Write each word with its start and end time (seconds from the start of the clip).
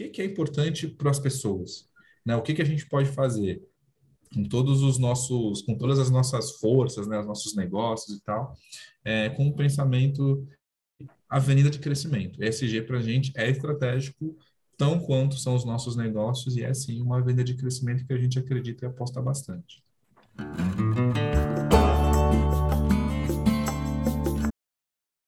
que, 0.00 0.08
que 0.08 0.22
é 0.22 0.24
importante 0.24 0.88
para 0.88 1.10
as 1.10 1.18
pessoas? 1.18 1.86
Né? 2.24 2.34
O 2.34 2.42
que, 2.42 2.54
que 2.54 2.62
a 2.62 2.66
gente 2.66 2.86
pode 2.88 3.10
fazer 3.10 3.62
com 4.32 4.44
todos 4.44 4.82
os 4.82 4.96
nossos, 4.96 5.62
com 5.62 5.76
todas 5.76 5.98
as 5.98 6.08
nossas 6.08 6.52
forças, 6.52 7.06
né, 7.08 7.18
os 7.18 7.26
nossos 7.26 7.56
negócios 7.56 8.16
e 8.16 8.22
tal, 8.22 8.56
é, 9.04 9.28
com 9.30 9.48
o 9.48 9.56
pensamento 9.56 10.46
avenida 11.28 11.68
de 11.68 11.80
crescimento. 11.80 12.42
ESG 12.42 12.82
para 12.82 12.98
a 12.98 13.02
gente 13.02 13.32
é 13.36 13.50
estratégico 13.50 14.36
tão 14.78 15.00
quanto 15.00 15.36
são 15.36 15.56
os 15.56 15.64
nossos 15.64 15.96
negócios 15.96 16.56
e 16.56 16.62
é 16.62 16.72
sim 16.72 17.02
uma 17.02 17.18
avenida 17.18 17.42
de 17.42 17.56
crescimento 17.56 18.06
que 18.06 18.12
a 18.12 18.18
gente 18.18 18.38
acredita 18.38 18.86
e 18.86 18.88
aposta 18.88 19.20
bastante. 19.20 19.82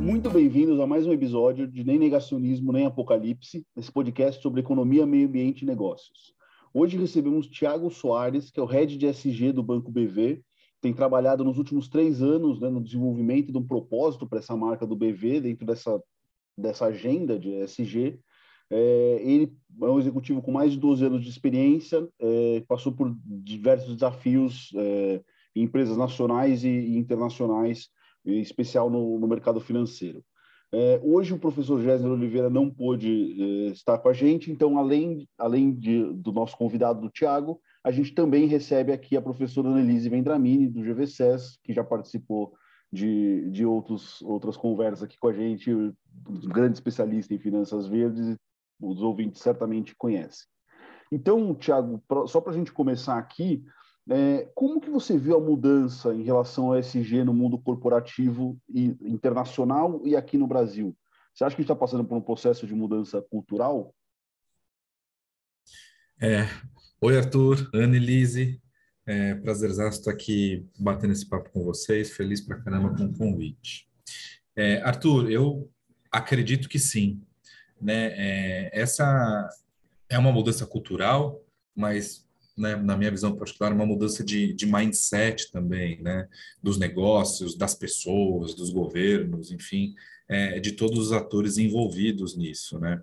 Muito 0.00 0.30
bem-vindos 0.30 0.80
a 0.80 0.86
mais 0.86 1.06
um 1.06 1.12
episódio 1.12 1.68
de 1.68 1.84
Nem 1.84 1.98
Negacionismo 1.98 2.72
Nem 2.72 2.86
Apocalipse, 2.86 3.66
esse 3.76 3.92
podcast 3.92 4.40
sobre 4.40 4.62
economia, 4.62 5.04
meio 5.04 5.28
ambiente 5.28 5.62
e 5.62 5.66
negócios. 5.66 6.32
Hoje 6.72 6.96
recebemos 6.96 7.46
Tiago 7.46 7.90
Soares, 7.90 8.50
que 8.50 8.58
é 8.58 8.62
o 8.62 8.66
head 8.66 8.96
de 8.96 9.06
SG 9.06 9.52
do 9.52 9.62
Banco 9.62 9.92
BV, 9.92 10.42
tem 10.80 10.94
trabalhado 10.94 11.44
nos 11.44 11.58
últimos 11.58 11.86
três 11.86 12.22
anos 12.22 12.58
né, 12.58 12.70
no 12.70 12.82
desenvolvimento 12.82 13.52
de 13.52 13.58
um 13.58 13.66
propósito 13.66 14.26
para 14.26 14.38
essa 14.38 14.56
marca 14.56 14.86
do 14.86 14.96
BV, 14.96 15.42
dentro 15.42 15.66
dessa, 15.66 16.02
dessa 16.56 16.86
agenda 16.86 17.38
de 17.38 17.52
SG. 17.56 18.18
É, 18.70 19.20
ele 19.22 19.52
é 19.82 19.86
um 19.86 19.98
executivo 19.98 20.40
com 20.40 20.50
mais 20.50 20.72
de 20.72 20.78
12 20.78 21.04
anos 21.04 21.22
de 21.22 21.28
experiência, 21.28 22.08
é, 22.18 22.64
passou 22.66 22.92
por 22.92 23.14
diversos 23.22 23.94
desafios 23.94 24.70
é, 24.76 25.20
em 25.54 25.64
empresas 25.64 25.98
nacionais 25.98 26.64
e 26.64 26.96
internacionais 26.96 27.90
em 28.24 28.40
especial 28.40 28.90
no, 28.90 29.18
no 29.18 29.26
mercado 29.26 29.60
financeiro. 29.60 30.22
É, 30.72 31.00
hoje 31.02 31.34
o 31.34 31.38
professor 31.38 31.82
Gésner 31.82 32.12
Oliveira 32.12 32.48
não 32.48 32.70
pôde 32.70 33.36
é, 33.42 33.72
estar 33.72 33.98
com 33.98 34.08
a 34.08 34.12
gente, 34.12 34.52
então, 34.52 34.78
além, 34.78 35.28
além 35.36 35.72
de, 35.74 36.12
do 36.12 36.30
nosso 36.30 36.56
convidado, 36.56 37.00
do 37.00 37.10
Tiago, 37.10 37.60
a 37.82 37.90
gente 37.90 38.14
também 38.14 38.46
recebe 38.46 38.92
aqui 38.92 39.16
a 39.16 39.22
professora 39.22 39.68
Annelise 39.68 40.08
Vendramini, 40.08 40.68
do 40.68 40.82
GVCES, 40.82 41.58
que 41.64 41.72
já 41.72 41.82
participou 41.82 42.54
de, 42.92 43.50
de 43.50 43.64
outros, 43.64 44.22
outras 44.22 44.56
conversas 44.56 45.02
aqui 45.02 45.16
com 45.18 45.28
a 45.28 45.32
gente, 45.32 45.72
um 45.72 45.94
grande 46.46 46.74
especialista 46.74 47.34
em 47.34 47.38
finanças 47.38 47.88
verdes, 47.88 48.36
os 48.80 49.02
ouvintes 49.02 49.42
certamente 49.42 49.94
conhecem. 49.96 50.46
Então, 51.10 51.54
Tiago, 51.54 52.00
só 52.28 52.40
para 52.40 52.52
a 52.52 52.54
gente 52.54 52.72
começar 52.72 53.18
aqui, 53.18 53.64
é, 54.10 54.50
como 54.54 54.80
que 54.80 54.90
você 54.90 55.16
viu 55.16 55.36
a 55.36 55.40
mudança 55.40 56.12
em 56.12 56.22
relação 56.22 56.66
ao 56.66 56.76
SG 56.76 57.22
no 57.22 57.32
mundo 57.32 57.56
corporativo 57.56 58.58
e 58.68 58.96
internacional 59.02 60.00
e 60.04 60.16
aqui 60.16 60.36
no 60.36 60.48
Brasil? 60.48 60.96
Você 61.32 61.44
acha 61.44 61.54
que 61.54 61.62
está 61.62 61.76
passando 61.76 62.04
por 62.04 62.16
um 62.16 62.20
processo 62.20 62.66
de 62.66 62.74
mudança 62.74 63.22
cultural? 63.22 63.94
É. 66.20 66.48
Oi, 67.00 67.16
Arthur, 67.16 67.70
Annelise. 67.72 68.60
É, 69.06 69.34
prazerzaço 69.36 70.00
estar 70.00 70.10
aqui 70.10 70.68
batendo 70.78 71.12
esse 71.12 71.28
papo 71.28 71.48
com 71.50 71.64
vocês. 71.64 72.10
Feliz 72.10 72.40
pra 72.40 72.60
caramba 72.60 72.94
com 72.94 73.04
o 73.04 73.16
convite. 73.16 73.88
É, 74.56 74.82
Arthur, 74.82 75.30
eu 75.30 75.70
acredito 76.10 76.68
que 76.68 76.78
sim. 76.80 77.22
Né? 77.80 78.12
É, 78.16 78.70
essa 78.72 79.48
é 80.08 80.18
uma 80.18 80.32
mudança 80.32 80.66
cultural, 80.66 81.40
mas 81.74 82.28
né, 82.60 82.76
na 82.76 82.96
minha 82.96 83.10
visão 83.10 83.34
particular, 83.34 83.72
uma 83.72 83.86
mudança 83.86 84.22
de, 84.22 84.52
de 84.52 84.66
mindset 84.66 85.50
também, 85.50 86.00
né, 86.02 86.28
dos 86.62 86.78
negócios, 86.78 87.56
das 87.56 87.74
pessoas, 87.74 88.54
dos 88.54 88.70
governos, 88.70 89.50
enfim, 89.50 89.94
é, 90.28 90.60
de 90.60 90.72
todos 90.72 90.98
os 90.98 91.12
atores 91.12 91.58
envolvidos 91.58 92.36
nisso, 92.36 92.78
né. 92.78 93.00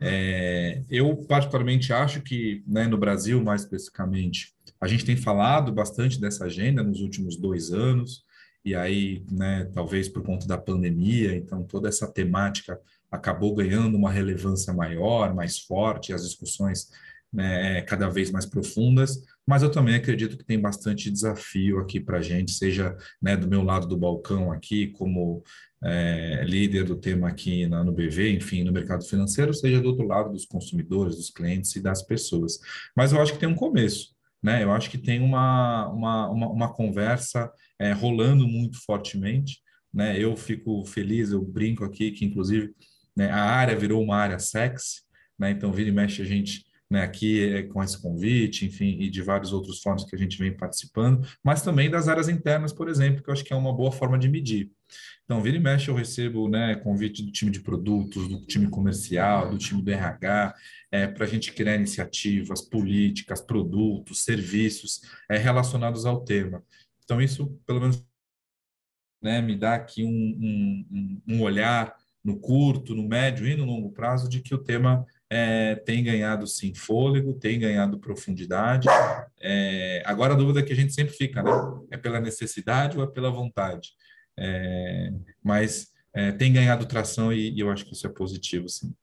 É, 0.00 0.82
eu 0.90 1.16
particularmente 1.16 1.92
acho 1.92 2.20
que, 2.22 2.62
né, 2.66 2.86
no 2.86 2.98
Brasil, 2.98 3.42
mais 3.42 3.62
especificamente, 3.62 4.54
a 4.80 4.86
gente 4.86 5.04
tem 5.04 5.16
falado 5.16 5.72
bastante 5.72 6.20
dessa 6.20 6.44
agenda 6.44 6.82
nos 6.82 7.00
últimos 7.00 7.36
dois 7.36 7.72
anos, 7.72 8.24
e 8.64 8.74
aí, 8.74 9.24
né, 9.30 9.64
talvez 9.72 10.08
por 10.08 10.22
conta 10.22 10.46
da 10.46 10.58
pandemia, 10.58 11.34
então 11.34 11.64
toda 11.64 11.88
essa 11.88 12.06
temática 12.06 12.78
acabou 13.10 13.54
ganhando 13.54 13.96
uma 13.96 14.10
relevância 14.10 14.72
maior, 14.72 15.34
mais 15.34 15.58
forte, 15.58 16.12
as 16.12 16.22
discussões 16.22 16.90
né, 17.32 17.82
cada 17.82 18.08
vez 18.08 18.30
mais 18.30 18.46
profundas, 18.46 19.20
mas 19.46 19.62
eu 19.62 19.70
também 19.70 19.94
acredito 19.94 20.36
que 20.36 20.44
tem 20.44 20.60
bastante 20.60 21.10
desafio 21.10 21.78
aqui 21.78 22.00
para 22.00 22.18
a 22.18 22.22
gente, 22.22 22.52
seja 22.52 22.96
né, 23.20 23.36
do 23.36 23.48
meu 23.48 23.62
lado 23.62 23.86
do 23.86 23.96
balcão 23.96 24.50
aqui, 24.50 24.88
como 24.88 25.42
é, 25.82 26.42
líder 26.44 26.84
do 26.84 26.96
tema 26.96 27.28
aqui 27.28 27.66
na, 27.66 27.84
no 27.84 27.92
BV, 27.92 28.32
enfim, 28.32 28.64
no 28.64 28.72
mercado 28.72 29.04
financeiro, 29.04 29.54
seja 29.54 29.80
do 29.80 29.88
outro 29.88 30.06
lado 30.06 30.32
dos 30.32 30.44
consumidores, 30.44 31.16
dos 31.16 31.30
clientes 31.30 31.74
e 31.76 31.80
das 31.80 32.02
pessoas. 32.02 32.58
Mas 32.96 33.12
eu 33.12 33.20
acho 33.20 33.32
que 33.32 33.38
tem 33.38 33.48
um 33.48 33.54
começo, 33.54 34.14
né? 34.42 34.62
Eu 34.62 34.72
acho 34.72 34.90
que 34.90 34.98
tem 34.98 35.20
uma, 35.20 35.88
uma, 35.88 36.30
uma, 36.30 36.48
uma 36.48 36.72
conversa 36.72 37.50
é, 37.78 37.92
rolando 37.92 38.46
muito 38.46 38.78
fortemente, 38.84 39.60
né? 39.92 40.18
Eu 40.18 40.36
fico 40.36 40.84
feliz, 40.84 41.30
eu 41.30 41.42
brinco 41.42 41.84
aqui 41.84 42.10
que, 42.10 42.24
inclusive, 42.24 42.74
né, 43.16 43.30
a 43.30 43.42
área 43.42 43.76
virou 43.76 44.02
uma 44.02 44.16
área 44.16 44.38
sexy, 44.38 45.02
né? 45.38 45.50
Então, 45.50 45.72
vira 45.72 45.88
e 45.88 45.92
mexe 45.92 46.22
a 46.22 46.24
gente 46.24 46.64
né, 46.90 47.02
aqui 47.02 47.48
é, 47.48 47.62
com 47.64 47.82
esse 47.82 48.00
convite, 48.00 48.64
enfim, 48.64 48.96
e 49.00 49.10
de 49.10 49.20
vários 49.20 49.52
outros 49.52 49.82
fóruns 49.82 50.04
que 50.04 50.16
a 50.16 50.18
gente 50.18 50.38
vem 50.38 50.56
participando, 50.56 51.26
mas 51.44 51.62
também 51.62 51.90
das 51.90 52.08
áreas 52.08 52.28
internas, 52.28 52.72
por 52.72 52.88
exemplo, 52.88 53.22
que 53.22 53.28
eu 53.28 53.32
acho 53.32 53.44
que 53.44 53.52
é 53.52 53.56
uma 53.56 53.74
boa 53.74 53.92
forma 53.92 54.18
de 54.18 54.28
medir. 54.28 54.70
Então, 55.24 55.42
vira 55.42 55.58
e 55.58 55.60
mexe, 55.60 55.90
eu 55.90 55.94
recebo 55.94 56.48
né, 56.48 56.76
convite 56.76 57.22
do 57.22 57.30
time 57.30 57.50
de 57.50 57.60
produtos, 57.60 58.26
do 58.28 58.46
time 58.46 58.70
comercial, 58.70 59.50
do 59.50 59.58
time 59.58 59.82
do 59.82 59.90
RH, 59.90 60.54
é, 60.90 61.06
para 61.06 61.26
a 61.26 61.28
gente 61.28 61.52
criar 61.52 61.76
iniciativas, 61.76 62.62
políticas, 62.62 63.42
produtos, 63.42 64.24
serviços 64.24 65.02
é, 65.30 65.36
relacionados 65.36 66.06
ao 66.06 66.24
tema. 66.24 66.64
Então, 67.04 67.20
isso, 67.20 67.60
pelo 67.66 67.80
menos, 67.80 68.02
né, 69.22 69.42
me 69.42 69.54
dá 69.54 69.74
aqui 69.74 70.02
um, 70.02 70.08
um, 70.10 71.22
um 71.28 71.42
olhar 71.42 71.94
no 72.24 72.38
curto, 72.38 72.94
no 72.94 73.06
médio 73.06 73.46
e 73.46 73.54
no 73.54 73.66
longo 73.66 73.90
prazo 73.92 74.28
de 74.28 74.40
que 74.40 74.54
o 74.54 74.58
tema 74.58 75.06
é, 75.30 75.74
tem 75.74 76.02
ganhado 76.02 76.46
sim 76.46 76.74
fôlego, 76.74 77.34
tem 77.34 77.58
ganhado 77.58 77.98
profundidade. 77.98 78.88
É, 79.40 80.02
agora 80.06 80.34
a 80.34 80.36
dúvida 80.36 80.62
que 80.62 80.72
a 80.72 80.76
gente 80.76 80.94
sempre 80.94 81.14
fica, 81.14 81.42
né? 81.42 81.50
É 81.90 81.96
pela 81.96 82.20
necessidade 82.20 82.96
ou 82.96 83.04
é 83.04 83.06
pela 83.06 83.30
vontade? 83.30 83.90
É, 84.36 85.12
mas 85.42 85.92
é, 86.14 86.32
tem 86.32 86.52
ganhado 86.52 86.86
tração 86.86 87.32
e, 87.32 87.50
e, 87.50 87.60
eu 87.60 87.70
acho 87.70 87.84
que 87.84 87.92
isso 87.92 88.06
é 88.06 88.10
positivo, 88.10 88.68
sim. 88.68 88.94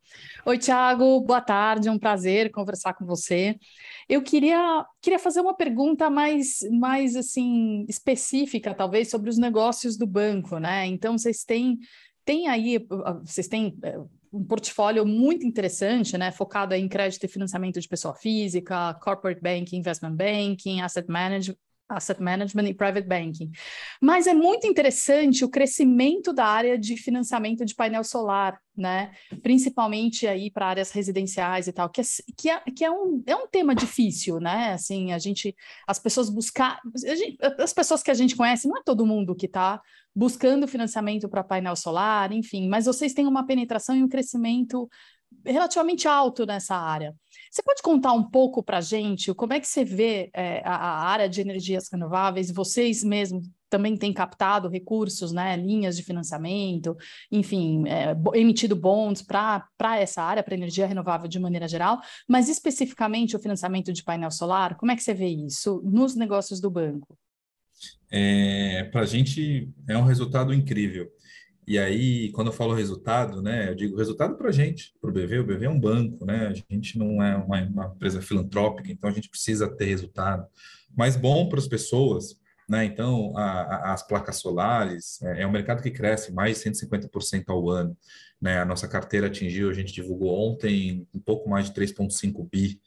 Oi, 0.46 0.58
Tiago, 0.58 1.20
boa 1.22 1.42
tarde, 1.42 1.88
é 1.88 1.92
um 1.92 2.00
prazer 2.00 2.52
conversar 2.52 2.94
com 2.94 3.06
você. 3.06 3.58
Eu 4.08 4.22
queria, 4.22 4.86
queria 5.02 5.20
fazer 5.20 5.42
uma 5.42 5.56
pergunta 5.56 6.10
mais, 6.10 6.60
mais 6.72 7.16
assim 7.16 7.86
específica, 7.88 8.74
talvez, 8.74 9.10
sobre 9.10 9.30
os 9.30 9.38
negócios 9.38 9.98
do 9.98 10.08
banco, 10.08 10.58
né? 10.58 10.86
Então, 10.88 11.18
vocês 11.18 11.44
têm 11.44 11.78
tem 12.26 12.48
aí, 12.48 12.84
vocês 13.24 13.48
têm 13.48 13.78
é, 13.84 13.98
um 14.36 14.44
portfólio 14.44 15.06
muito 15.06 15.46
interessante, 15.46 16.18
né, 16.18 16.30
focado 16.32 16.74
em 16.74 16.88
crédito 16.90 17.24
e 17.24 17.28
financiamento 17.30 17.80
de 17.80 17.88
pessoa 17.88 18.14
física, 18.14 18.94
corporate 18.96 19.42
banking, 19.42 19.78
investment 19.78 20.16
banking, 20.16 20.82
asset 20.82 21.10
management, 21.10 21.58
Asset 21.88 22.22
Management 22.22 22.68
e 22.70 22.74
Private 22.74 23.08
Banking. 23.08 23.52
Mas 24.02 24.28
é 24.28 24.34
muito 24.34 24.68
interessante 24.68 25.46
o 25.46 25.50
crescimento 25.50 26.34
da 26.34 26.46
área 26.46 26.78
de 26.78 26.98
financiamento 26.98 27.64
de 27.64 27.76
painel 27.76 28.04
solar, 28.04 28.60
né? 28.76 29.12
Principalmente 29.42 30.28
aí 30.28 30.52
para 30.52 30.68
áreas 30.68 30.92
residenciais 30.92 31.68
e 31.68 31.72
tal, 31.72 31.90
que, 31.90 32.02
é, 32.02 32.04
que, 32.38 32.50
é, 32.50 32.60
que 32.76 32.86
é, 32.86 32.92
um, 32.92 33.24
é 33.26 33.36
um 33.36 33.48
tema 33.48 33.76
difícil, 33.76 34.40
né? 34.40 34.74
Assim, 34.74 35.12
a 35.12 35.20
gente, 35.20 35.56
as 35.88 36.00
pessoas 36.00 36.30
buscar, 36.30 36.80
as 37.60 37.74
pessoas 37.74 38.02
que 38.02 38.12
a 38.12 38.16
gente 38.16 38.36
conhece, 38.36 38.68
não 38.68 38.78
é 38.78 38.84
todo 38.84 39.06
mundo 39.06 39.36
que 39.36 39.46
está 39.46 39.82
buscando 40.16 40.68
financiamento 40.68 41.28
para 41.28 41.44
painel 41.44 41.76
solar, 41.76 42.32
enfim, 42.32 42.70
mas 42.70 42.86
vocês 42.86 43.14
têm 43.14 43.28
uma 43.28 43.46
penetração 43.46 43.96
e 43.96 44.02
um 44.02 44.08
crescimento 44.08 44.90
relativamente 45.46 46.08
alto 46.08 46.46
nessa 46.46 46.76
área. 46.76 47.16
Você 47.50 47.64
pode 47.64 47.82
contar 47.82 48.14
um 48.14 48.24
pouco 48.24 48.62
para 48.62 48.80
a 48.80 48.82
gente 48.82 49.34
como 49.34 49.54
é 49.54 49.60
que 49.60 49.68
você 49.68 49.84
vê 49.84 50.30
é, 50.34 50.62
a, 50.66 51.08
área 51.08 51.30
de 51.30 51.42
energias 51.42 51.88
renováveis? 51.92 52.52
Vocês 52.52 53.04
mesmos 53.04 53.50
também 53.70 53.98
têm 53.98 54.14
captado 54.14 54.70
recursos, 54.70 55.32
né, 55.32 55.58
linhas 55.58 55.98
de 55.98 56.04
financiamento, 56.04 56.96
enfim, 57.32 57.84
é, 57.88 58.16
emitido 58.38 58.76
bonds 58.76 59.22
para 59.22 60.00
essa 60.00 60.22
área, 60.22 60.44
para 60.44 60.56
energia 60.56 60.86
renovável 60.86 61.28
de 61.28 61.40
maneira 61.40 61.68
geral, 61.68 62.00
mas 62.28 62.48
especificamente 62.48 63.36
o 63.36 63.40
financiamento 63.40 63.92
de 63.92 64.04
painel 64.04 64.32
solar, 64.32 64.76
como 64.76 64.92
é 64.92 64.96
que 64.96 65.04
você 65.04 65.14
vê 65.14 65.28
isso 65.28 65.82
nos 65.84 66.16
negócios 66.16 66.62
do 66.62 66.70
banco? 66.70 67.18
É, 68.10 68.84
para 68.92 69.02
a 69.02 69.06
gente 69.06 69.70
é 69.88 69.98
um 69.98 70.04
resultado 70.04 70.54
incrível. 70.54 71.10
E 71.68 71.80
aí, 71.80 72.32
quando 72.32 72.48
eu 72.48 72.54
falo 72.54 72.74
resultado, 72.74 73.42
né, 73.42 73.70
eu 73.70 73.76
digo 73.76 73.98
resultado 73.98 74.36
para 74.36 74.50
a 74.50 74.52
gente, 74.52 74.94
para 75.02 75.10
o 75.10 75.14
BV. 75.14 75.40
O 75.40 75.46
BV 75.46 75.66
é 75.66 75.70
um 75.70 75.80
banco, 75.80 76.24
né? 76.24 76.48
A 76.48 76.54
gente 76.74 76.98
não 76.98 77.24
é 77.24 77.36
uma, 77.36 77.64
uma 77.64 77.86
empresa 77.96 78.22
filantrópica, 78.22 78.92
então 78.92 79.10
a 79.10 79.14
gente 79.14 79.30
precisa 79.30 79.68
ter 79.68 79.86
resultado. 79.86 80.46
Mas 80.96 81.16
bom 81.16 81.50
para 81.50 81.58
as 81.58 81.68
pessoas, 81.68 82.40
né? 82.70 82.86
Então, 82.86 83.36
a, 83.38 83.62
a, 83.62 83.94
as 83.94 84.06
placas 84.06 84.38
solares 84.38 85.22
é, 85.22 85.42
é, 85.42 85.48
um 85.48 85.52
mercado 85.52 85.82
que 85.82 85.92
cresce 85.92 86.32
mais 86.32 86.58
de 86.62 86.70
150% 86.70 87.46
ao 87.48 87.70
ano. 87.70 87.98
Né? 88.42 88.60
A 88.60 88.66
nossa 88.66 88.88
carteira 88.88 89.28
atingiu, 89.28 89.70
a 89.70 89.74
gente 89.74 89.94
divulgou 89.94 90.52
ontem, 90.52 91.08
um 91.14 91.20
pouco 91.20 91.50
mais 91.50 91.68
de 91.68 91.74
3,5 91.74 92.48
bi. 92.50 92.80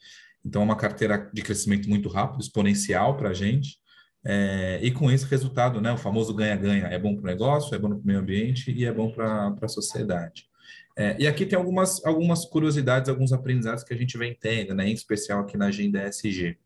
Então, 0.45 0.61
é 0.61 0.65
uma 0.65 0.75
carteira 0.75 1.29
de 1.33 1.41
crescimento 1.41 1.89
muito 1.89 2.07
rápido, 2.07 2.41
exponencial 2.41 3.17
para 3.17 3.29
a 3.29 3.33
gente. 3.33 3.77
É, 4.23 4.79
e 4.81 4.91
com 4.91 5.09
esse 5.09 5.25
resultado, 5.25 5.79
né, 5.79 5.91
o 5.91 5.97
famoso 5.97 6.33
ganha-ganha, 6.33 6.87
é 6.87 6.99
bom 6.99 7.15
para 7.15 7.23
o 7.23 7.27
negócio, 7.27 7.73
é 7.73 7.79
bom 7.79 7.89
para 7.89 7.97
o 7.97 8.05
meio 8.05 8.19
ambiente 8.19 8.71
e 8.71 8.85
é 8.85 8.91
bom 8.91 9.11
para 9.11 9.55
a 9.61 9.67
sociedade. 9.67 10.49
É, 10.97 11.15
e 11.17 11.27
aqui 11.27 11.45
tem 11.45 11.57
algumas, 11.57 12.03
algumas 12.05 12.43
curiosidades, 12.43 13.09
alguns 13.09 13.31
aprendizados 13.31 13.83
que 13.83 13.93
a 13.93 13.97
gente 13.97 14.17
vem 14.17 14.35
tendo, 14.37 14.73
né, 14.73 14.87
em 14.87 14.93
especial 14.93 15.41
aqui 15.41 15.57
na 15.57 15.67
agenda 15.67 16.05
ESG. 16.07 16.57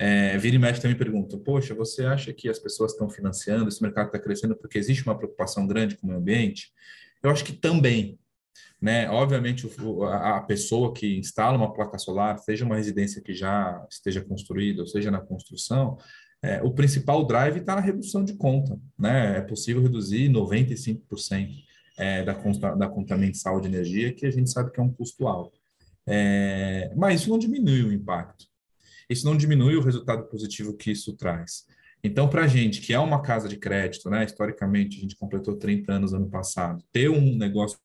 É, 0.00 0.38
vira 0.38 0.56
e 0.56 0.58
mexe 0.58 0.80
também 0.80 0.96
pergunta, 0.96 1.36
poxa, 1.38 1.74
você 1.74 2.04
acha 2.04 2.32
que 2.32 2.48
as 2.48 2.58
pessoas 2.58 2.92
estão 2.92 3.08
financiando, 3.08 3.68
esse 3.68 3.82
mercado 3.82 4.06
está 4.06 4.18
crescendo 4.18 4.56
porque 4.56 4.78
existe 4.78 5.04
uma 5.04 5.16
preocupação 5.16 5.66
grande 5.66 5.96
com 5.96 6.06
o 6.06 6.08
meio 6.08 6.20
ambiente? 6.20 6.72
Eu 7.22 7.30
acho 7.30 7.44
que 7.44 7.52
também, 7.52 8.18
né? 8.80 9.10
Obviamente, 9.10 9.68
a 10.04 10.40
pessoa 10.40 10.92
que 10.94 11.18
instala 11.18 11.56
uma 11.56 11.72
placa 11.72 11.98
solar, 11.98 12.38
seja 12.38 12.64
uma 12.64 12.76
residência 12.76 13.20
que 13.20 13.34
já 13.34 13.84
esteja 13.90 14.20
construída, 14.20 14.82
ou 14.82 14.86
seja 14.86 15.10
na 15.10 15.20
construção, 15.20 15.98
é, 16.42 16.62
o 16.62 16.70
principal 16.70 17.26
drive 17.26 17.58
está 17.58 17.74
na 17.74 17.80
redução 17.80 18.24
de 18.24 18.34
conta. 18.34 18.78
Né? 18.98 19.38
É 19.38 19.40
possível 19.40 19.82
reduzir 19.82 20.28
95% 20.30 21.50
é, 21.98 22.22
da, 22.24 22.34
conta, 22.34 22.74
da 22.76 22.88
conta 22.88 23.16
mensal 23.16 23.60
de 23.60 23.66
energia, 23.66 24.12
que 24.12 24.24
a 24.24 24.30
gente 24.30 24.50
sabe 24.50 24.70
que 24.70 24.78
é 24.78 24.82
um 24.82 24.92
custo 24.92 25.26
alto. 25.26 25.58
É, 26.06 26.92
mas 26.96 27.20
isso 27.20 27.30
não 27.30 27.38
diminui 27.38 27.82
o 27.82 27.92
impacto. 27.92 28.46
Isso 29.10 29.26
não 29.26 29.36
diminui 29.36 29.76
o 29.76 29.82
resultado 29.82 30.24
positivo 30.24 30.76
que 30.76 30.92
isso 30.92 31.14
traz. 31.14 31.66
Então, 32.02 32.28
para 32.28 32.44
a 32.44 32.46
gente, 32.46 32.80
que 32.80 32.94
é 32.94 32.98
uma 32.98 33.20
casa 33.20 33.48
de 33.48 33.56
crédito, 33.56 34.08
né, 34.08 34.24
historicamente, 34.24 34.98
a 34.98 35.00
gente 35.00 35.16
completou 35.16 35.56
30 35.56 35.92
anos 35.92 36.14
ano 36.14 36.28
passado, 36.28 36.82
ter 36.92 37.10
um 37.10 37.36
negócio 37.36 37.78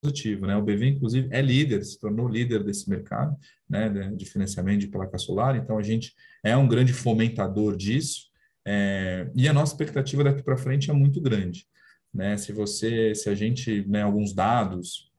positivo, 0.00 0.46
né? 0.46 0.56
O 0.56 0.62
BV, 0.62 0.86
inclusive, 0.86 1.28
é 1.30 1.40
líder, 1.42 1.84
se 1.84 1.98
tornou 1.98 2.28
líder 2.28 2.62
desse 2.64 2.88
mercado, 2.88 3.36
né, 3.68 3.88
de 4.16 4.24
financiamento 4.24 4.80
de 4.80 4.88
placa 4.88 5.18
solar, 5.18 5.56
então 5.56 5.78
a 5.78 5.82
gente 5.82 6.14
é 6.42 6.56
um 6.56 6.68
grande 6.68 6.92
fomentador 6.92 7.76
disso, 7.76 8.28
é, 8.66 9.30
e 9.34 9.48
a 9.48 9.52
nossa 9.52 9.72
expectativa 9.72 10.24
daqui 10.24 10.42
para 10.42 10.56
frente 10.56 10.90
é 10.90 10.94
muito 10.94 11.20
grande, 11.20 11.66
né? 12.12 12.36
Se 12.36 12.52
você, 12.52 13.14
se 13.14 13.28
a 13.28 13.34
gente, 13.34 13.86
né, 13.88 14.02
alguns 14.02 14.32
dados, 14.32 15.10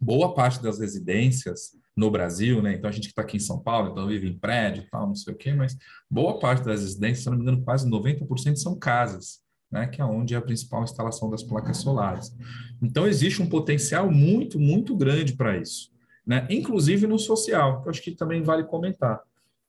boa 0.00 0.34
parte 0.34 0.62
das 0.62 0.78
residências 0.78 1.72
no 1.96 2.10
Brasil, 2.10 2.62
né? 2.62 2.74
Então 2.74 2.88
a 2.88 2.92
gente 2.92 3.04
que 3.04 3.12
está 3.12 3.22
aqui 3.22 3.36
em 3.36 3.40
São 3.40 3.58
Paulo, 3.58 3.90
então 3.90 4.06
vive 4.06 4.28
em 4.28 4.38
prédio 4.38 4.82
e 4.82 4.90
tal, 4.90 5.06
não 5.06 5.14
sei 5.14 5.32
o 5.32 5.36
quê, 5.36 5.52
mas 5.52 5.76
boa 6.10 6.38
parte 6.38 6.64
das 6.64 6.82
residências, 6.82 7.24
se 7.24 7.30
não 7.30 7.36
me 7.36 7.42
engano, 7.42 7.64
quase 7.64 7.88
90% 7.88 8.56
são 8.56 8.78
casas 8.78 9.45
né, 9.70 9.86
que 9.86 10.00
é 10.00 10.04
onde 10.04 10.34
é 10.34 10.36
a 10.36 10.42
principal 10.42 10.84
instalação 10.84 11.30
das 11.30 11.42
placas 11.42 11.78
solares. 11.78 12.34
Então, 12.82 13.06
existe 13.06 13.42
um 13.42 13.48
potencial 13.48 14.10
muito, 14.10 14.58
muito 14.58 14.96
grande 14.96 15.34
para 15.34 15.56
isso, 15.56 15.90
né? 16.26 16.46
inclusive 16.50 17.06
no 17.06 17.18
social, 17.18 17.82
que 17.82 17.88
eu 17.88 17.90
acho 17.90 18.02
que 18.02 18.12
também 18.12 18.42
vale 18.42 18.64
comentar. 18.64 19.20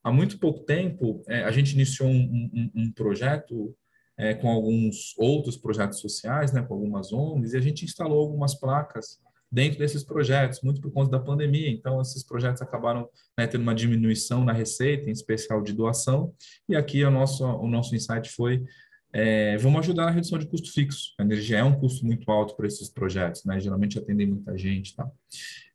Há 0.03 0.11
muito 0.11 0.39
pouco 0.39 0.63
tempo, 0.63 1.21
é, 1.27 1.44
a 1.44 1.51
gente 1.51 1.73
iniciou 1.73 2.09
um, 2.09 2.49
um, 2.53 2.71
um 2.83 2.91
projeto 2.91 3.75
é, 4.17 4.33
com 4.33 4.49
alguns 4.49 5.13
outros 5.17 5.57
projetos 5.57 5.99
sociais, 5.99 6.51
né, 6.51 6.61
com 6.61 6.73
algumas 6.73 7.13
ONGs, 7.13 7.53
e 7.53 7.57
a 7.57 7.61
gente 7.61 7.85
instalou 7.85 8.19
algumas 8.19 8.55
placas 8.55 9.19
dentro 9.51 9.79
desses 9.79 10.03
projetos, 10.03 10.61
muito 10.61 10.81
por 10.81 10.91
conta 10.91 11.11
da 11.11 11.19
pandemia. 11.19 11.69
Então, 11.69 12.01
esses 12.01 12.23
projetos 12.23 12.61
acabaram 12.61 13.07
né, 13.38 13.47
tendo 13.47 13.61
uma 13.61 13.75
diminuição 13.75 14.44
na 14.44 14.51
receita, 14.51 15.09
em 15.09 15.13
especial 15.13 15.61
de 15.61 15.71
doação, 15.71 16.33
e 16.67 16.75
aqui 16.75 17.03
o 17.03 17.11
nosso, 17.11 17.45
o 17.45 17.67
nosso 17.67 17.95
insight 17.95 18.29
foi 18.29 18.63
é, 19.13 19.57
vamos 19.57 19.80
ajudar 19.80 20.06
na 20.06 20.12
redução 20.12 20.38
de 20.38 20.48
custo 20.48 20.71
fixo. 20.71 21.13
A 21.18 21.24
energia 21.24 21.59
é 21.59 21.63
um 21.63 21.80
custo 21.80 22.06
muito 22.06 22.30
alto 22.31 22.56
para 22.56 22.68
esses 22.68 22.89
projetos, 22.89 23.45
né? 23.45 23.59
Geralmente 23.59 23.98
atendem 23.98 24.27
muita 24.27 24.57
gente, 24.57 24.95
tá? 24.95 25.09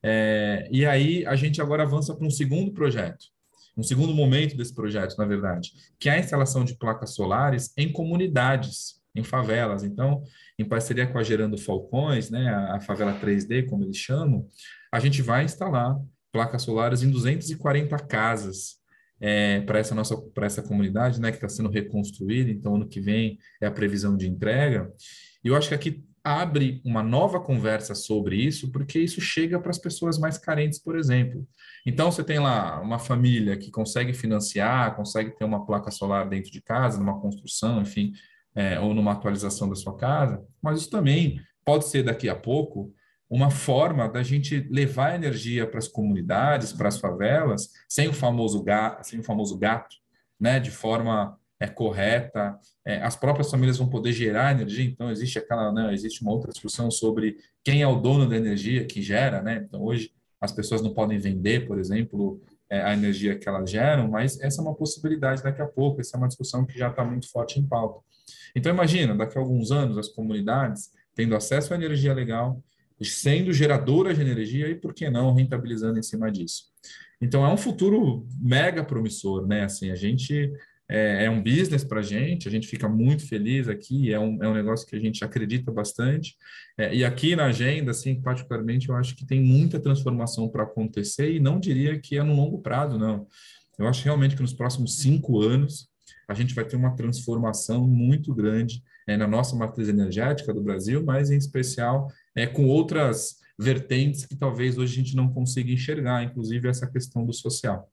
É, 0.03 0.69
e 0.71 0.85
aí 0.85 1.25
a 1.27 1.35
gente 1.37 1.61
agora 1.61 1.83
avança 1.83 2.15
para 2.15 2.27
um 2.27 2.31
segundo 2.31 2.73
projeto, 2.73 3.27
um 3.77 3.83
segundo 3.83 4.15
momento 4.15 4.57
desse 4.57 4.75
projeto, 4.75 5.17
na 5.17 5.25
verdade, 5.25 5.73
que 5.99 6.09
é 6.09 6.13
a 6.13 6.19
instalação 6.19 6.65
de 6.65 6.77
placas 6.77 7.15
solares 7.15 7.73
em 7.77 7.91
comunidades, 7.91 9.01
em 9.15 9.23
favelas. 9.23 9.83
Então, 9.83 10.23
em 10.59 10.65
parceria 10.65 11.07
com 11.07 11.19
a 11.19 11.23
Gerando 11.23 11.57
Falcões, 11.57 12.31
né, 12.31 12.49
a 12.49 12.81
favela 12.81 13.19
3D, 13.19 13.67
como 13.69 13.85
eles 13.85 13.97
chamam, 13.97 14.47
a 14.91 15.01
gente 15.01 15.23
vai 15.23 15.45
instalar 15.45 15.99
placas 16.31 16.63
solares 16.63 17.03
em 17.03 17.11
240 17.11 17.97
casas 17.99 18.82
é, 19.23 19.61
para 19.61 19.79
essa 19.79 19.95
nossa 19.95 20.17
para 20.35 20.47
essa 20.47 20.61
comunidade, 20.61 21.21
né, 21.21 21.31
que 21.31 21.37
está 21.37 21.49
sendo 21.49 21.71
reconstruída. 21.71 22.51
Então, 22.51 22.75
ano 22.75 22.89
que 22.89 23.01
vem 23.01 23.39
é 23.61 23.67
a 23.67 23.71
previsão 23.71 24.17
de 24.17 24.29
entrega. 24.29 24.93
E 25.45 25.49
eu 25.49 25.57
acho 25.57 25.69
que 25.69 25.75
aqui 25.75 26.05
abre 26.25 26.81
uma 26.85 27.03
nova 27.03 27.41
conversa 27.41 27.95
sobre 27.95 28.37
isso, 28.37 28.71
porque 28.71 28.99
isso 28.99 29.21
chega 29.21 29.59
para 29.61 29.71
as 29.71 29.79
pessoas 29.79 30.19
mais 30.19 30.39
carentes, 30.39 30.79
por 30.79 30.97
exemplo. 30.97 31.47
Então, 31.87 32.11
você 32.11 32.23
tem 32.23 32.39
lá 32.39 32.81
uma 32.81 32.99
família 32.99 33.57
que 33.57 33.71
consegue 33.71 34.13
financiar, 34.13 34.95
consegue 34.97 35.37
ter 35.37 35.45
uma 35.45 35.65
placa 35.65 35.91
solar 35.91 36.29
dentro 36.29 36.51
de 36.51 36.61
casa, 36.61 36.99
numa 36.99 37.21
construção, 37.21 37.81
enfim, 37.81 38.13
é, 38.55 38.79
ou 38.79 38.93
numa 38.93 39.13
atualização 39.13 39.69
da 39.69 39.75
sua 39.75 39.97
casa, 39.97 40.41
mas 40.61 40.81
isso 40.81 40.91
também 40.91 41.41
pode 41.65 41.87
ser 41.87 42.03
daqui 42.03 42.29
a 42.29 42.37
pouco 42.37 42.93
uma 43.33 43.51
forma 43.51 44.11
da 44.11 44.23
gente 44.23 44.69
levar 44.71 45.15
energia 45.15 45.67
para 45.67 45.79
as 45.79 45.89
comunidades, 45.89 46.71
para 46.71 46.89
as 46.89 46.99
favelas, 46.99 47.71
sem 47.89 48.07
o 48.07 48.13
famoso 48.13 48.63
gato, 48.63 49.09
sem 49.09 49.21
o 49.21 49.23
famoso 49.23 49.57
gato, 49.57 49.97
né, 50.39 50.61
de 50.61 50.71
forma 50.71 51.35
é, 51.59 51.67
correta. 51.67 52.59
É, 52.85 53.03
as 53.03 53.17
próprias 53.17 53.51
famílias 53.51 53.79
vão 53.79 53.89
poder 53.89 54.13
gerar 54.13 54.53
energia, 54.53 54.85
então 54.85 55.11
existe 55.11 55.39
aquela, 55.39 55.73
né, 55.73 55.95
existe 55.95 56.21
uma 56.21 56.31
outra 56.31 56.53
discussão 56.53 56.91
sobre 56.91 57.39
quem 57.65 57.81
é 57.81 57.87
o 57.87 57.97
dono 57.97 58.29
da 58.29 58.37
energia 58.37 58.85
que 58.85 59.01
gera, 59.01 59.41
né? 59.41 59.65
Então 59.67 59.83
hoje 59.83 60.13
as 60.39 60.53
pessoas 60.53 60.83
não 60.83 60.93
podem 60.93 61.19
vender, 61.19 61.67
por 61.67 61.79
exemplo, 61.79 62.39
é, 62.69 62.83
a 62.83 62.93
energia 62.93 63.39
que 63.39 63.49
elas 63.49 63.71
geram, 63.71 64.09
mas 64.09 64.39
essa 64.43 64.61
é 64.61 64.63
uma 64.63 64.75
possibilidade 64.75 65.43
daqui 65.43 65.63
a 65.63 65.67
pouco. 65.67 66.03
Essa 66.03 66.17
é 66.17 66.19
uma 66.19 66.29
discussão 66.29 66.67
que 66.67 66.79
já 66.79 66.91
está 66.91 67.03
muito 67.03 67.31
forte 67.31 67.59
em 67.59 67.67
pauta. 67.67 68.01
Então 68.55 68.71
imagina, 68.71 69.15
daqui 69.15 69.39
a 69.39 69.41
alguns 69.41 69.71
anos 69.71 69.97
as 69.97 70.09
comunidades 70.09 70.91
tendo 71.15 71.35
acesso 71.35 71.73
à 71.73 71.77
energia 71.77 72.13
legal, 72.13 72.63
sendo 73.05 73.53
geradora 73.53 74.15
de 74.15 74.21
energia 74.21 74.69
e, 74.69 74.75
por 74.75 74.95
que 74.95 75.09
não, 75.11 75.35
rentabilizando 75.35 75.99
em 75.99 76.03
cima 76.03 76.31
disso. 76.31 76.65
Então, 77.21 77.45
é 77.45 77.53
um 77.53 77.57
futuro 77.57 78.27
mega 78.41 78.85
promissor, 78.85 79.47
né? 79.47 79.65
Assim, 79.65 79.91
a 79.91 79.95
gente 79.95 80.53
é, 80.89 81.25
é 81.25 81.31
um 81.31 81.43
business 81.43 81.85
para 81.85 82.01
a 82.01 82.03
gente, 82.03 82.47
a 82.47 82.51
gente 82.51 82.67
fica 82.67 82.89
muito 82.89 83.27
feliz 83.27 83.69
aqui, 83.69 84.13
é 84.13 84.19
um, 84.19 84.43
é 84.43 84.49
um 84.49 84.55
negócio 84.55 84.87
que 84.87 84.95
a 84.95 85.01
gente 85.01 85.25
acredita 85.25 85.73
bastante. 85.73 86.37
É, 86.77 86.95
e 86.95 87.05
aqui 87.05 87.35
na 87.35 87.47
agenda, 87.47 87.93
assim, 87.93 88.21
particularmente, 88.21 88.89
eu 88.89 88.97
acho 88.97 89.17
que 89.17 89.25
tem 89.25 89.41
muita 89.41 89.81
transformação 89.81 90.49
para 90.49 90.65
acontecer 90.65 91.33
e 91.33 91.41
não 91.41 91.59
diria 91.59 91.99
que 91.99 92.19
é 92.19 92.23
no 92.23 92.35
longo 92.35 92.61
prazo, 92.61 92.99
não. 92.99 93.27
Eu 93.79 93.87
acho 93.87 94.05
realmente 94.05 94.37
que 94.37 94.43
nos 94.43 94.53
próximos 94.53 94.99
cinco 94.99 95.41
anos 95.41 95.89
a 96.29 96.35
gente 96.35 96.55
vai 96.55 96.65
ter 96.65 96.77
uma 96.77 96.95
transformação 96.95 97.87
muito 97.87 98.35
grande 98.35 98.83
é, 99.07 99.17
na 99.17 99.27
nossa 99.27 99.57
matriz 99.57 99.89
energética 99.89 100.53
do 100.53 100.63
Brasil, 100.63 101.03
mas 101.05 101.31
em 101.31 101.37
especial 101.37 102.09
é, 102.37 102.47
com 102.47 102.67
outras 102.67 103.37
vertentes 103.59 104.25
que 104.25 104.37
talvez 104.37 104.79
hoje 104.79 104.93
a 104.93 105.03
gente 105.03 105.17
não 105.17 105.33
consiga 105.33 105.71
enxergar, 105.71 106.25
inclusive 106.25 106.69
essa 106.69 106.91
questão 106.91 107.25
do 107.25 107.33
social. 107.33 107.91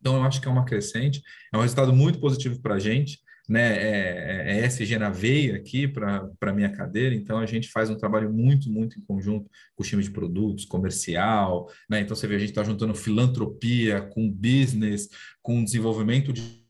Então, 0.00 0.16
eu 0.16 0.22
acho 0.22 0.40
que 0.40 0.48
é 0.48 0.50
uma 0.50 0.64
crescente, 0.64 1.22
é 1.52 1.56
um 1.56 1.60
resultado 1.60 1.92
muito 1.92 2.18
positivo 2.20 2.60
para 2.60 2.74
a 2.74 2.78
gente, 2.78 3.18
né? 3.48 3.76
É, 3.76 4.58
é, 4.58 4.60
é 4.60 4.64
SG 4.66 4.96
na 4.96 5.10
veia 5.10 5.56
aqui 5.56 5.86
para 5.88 6.30
a 6.40 6.52
minha 6.52 6.70
cadeira, 6.70 7.14
então 7.14 7.38
a 7.38 7.46
gente 7.46 7.68
faz 7.68 7.90
um 7.90 7.96
trabalho 7.96 8.32
muito, 8.32 8.70
muito 8.70 8.98
em 8.98 9.02
conjunto 9.02 9.50
com 9.74 9.82
o 9.82 9.86
time 9.86 10.02
de 10.02 10.10
produtos, 10.10 10.64
comercial, 10.64 11.68
né? 11.88 12.00
Então, 12.00 12.16
você 12.16 12.26
vê, 12.26 12.36
a 12.36 12.38
gente 12.38 12.50
está 12.50 12.62
juntando 12.62 12.94
filantropia 12.94 14.00
com 14.00 14.30
business, 14.30 15.08
com 15.42 15.64
desenvolvimento 15.64 16.32
de 16.32 16.60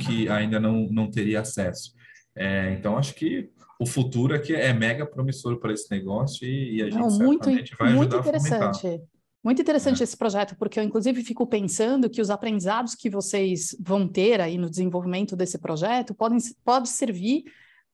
que 0.00 0.28
ainda 0.28 0.58
não, 0.58 0.88
não 0.88 1.10
teria 1.10 1.40
acesso. 1.40 1.92
É, 2.34 2.72
então, 2.72 2.96
acho 2.96 3.14
que 3.14 3.50
o 3.82 3.86
futuro 3.86 4.34
aqui 4.34 4.54
é 4.54 4.72
mega 4.72 5.04
promissor 5.04 5.58
para 5.58 5.72
esse 5.72 5.90
negócio 5.90 6.46
e, 6.46 6.76
e 6.76 6.82
a 6.82 6.84
gente 6.86 6.98
Não, 6.98 7.18
muito, 7.18 7.50
vai 7.78 7.92
muito 7.92 8.16
interessante. 8.16 9.00
Muito 9.44 9.60
interessante 9.60 10.00
é. 10.00 10.04
esse 10.04 10.16
projeto, 10.16 10.54
porque 10.56 10.78
eu, 10.78 10.84
inclusive, 10.84 11.24
fico 11.24 11.44
pensando 11.46 12.08
que 12.08 12.20
os 12.20 12.30
aprendizados 12.30 12.94
que 12.94 13.10
vocês 13.10 13.76
vão 13.80 14.06
ter 14.06 14.40
aí 14.40 14.56
no 14.56 14.70
desenvolvimento 14.70 15.34
desse 15.34 15.58
projeto 15.58 16.14
podem 16.14 16.38
pode 16.64 16.88
servir 16.88 17.44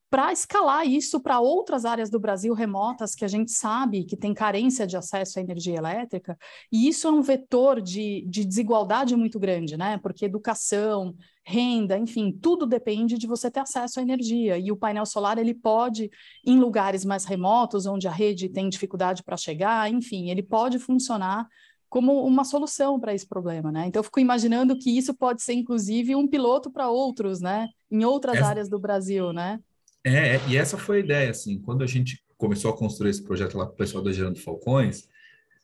para 0.09 0.31
escalar 0.33 0.87
isso 0.87 1.19
para 1.19 1.39
outras 1.39 1.85
áreas 1.85 2.09
do 2.09 2.19
Brasil 2.19 2.53
remotas 2.53 3.13
que 3.13 3.23
a 3.23 3.27
gente 3.27 3.51
sabe 3.51 4.03
que 4.03 4.17
tem 4.17 4.33
carência 4.33 4.87
de 4.87 4.97
acesso 4.97 5.37
à 5.37 5.41
energia 5.41 5.77
elétrica, 5.77 6.37
e 6.71 6.87
isso 6.87 7.07
é 7.07 7.11
um 7.11 7.21
vetor 7.21 7.79
de, 7.79 8.25
de 8.27 8.43
desigualdade 8.43 9.15
muito 9.15 9.39
grande, 9.39 9.77
né? 9.77 9.99
Porque 9.99 10.25
educação, 10.25 11.15
renda, 11.43 11.97
enfim, 11.97 12.31
tudo 12.31 12.65
depende 12.65 13.17
de 13.17 13.27
você 13.27 13.51
ter 13.51 13.59
acesso 13.59 13.99
à 13.99 14.03
energia. 14.03 14.57
E 14.57 14.71
o 14.71 14.77
painel 14.77 15.05
solar 15.05 15.37
ele 15.37 15.53
pode, 15.53 16.09
em 16.45 16.59
lugares 16.59 17.05
mais 17.05 17.25
remotos, 17.25 17.85
onde 17.85 18.07
a 18.07 18.11
rede 18.11 18.49
tem 18.49 18.67
dificuldade 18.67 19.23
para 19.23 19.37
chegar, 19.37 19.91
enfim, 19.91 20.29
ele 20.29 20.43
pode 20.43 20.79
funcionar 20.79 21.47
como 21.87 22.23
uma 22.23 22.43
solução 22.43 22.99
para 22.99 23.13
esse 23.13 23.27
problema, 23.27 23.71
né? 23.71 23.87
Então 23.87 23.99
eu 23.99 24.03
fico 24.03 24.19
imaginando 24.19 24.77
que 24.77 24.95
isso 24.95 25.13
pode 25.13 25.41
ser 25.41 25.53
inclusive 25.53 26.15
um 26.15 26.27
piloto 26.27 26.71
para 26.71 26.89
outros, 26.89 27.41
né? 27.41 27.67
Em 27.91 28.05
outras 28.05 28.37
essa... 28.37 28.47
áreas 28.47 28.69
do 28.69 28.79
Brasil, 28.79 29.33
né? 29.33 29.59
É, 30.05 30.35
é, 30.35 30.41
e 30.47 30.57
essa 30.57 30.77
foi 30.77 30.97
a 30.97 30.99
ideia, 30.99 31.29
assim, 31.29 31.59
quando 31.59 31.83
a 31.83 31.87
gente 31.87 32.23
começou 32.37 32.71
a 32.71 32.77
construir 32.77 33.09
esse 33.09 33.23
projeto 33.23 33.57
lá 33.57 33.65
com 33.65 33.73
o 33.73 33.77
pessoal 33.77 34.03
da 34.03 34.11
Gerando 34.11 34.39
Falcões, 34.39 35.07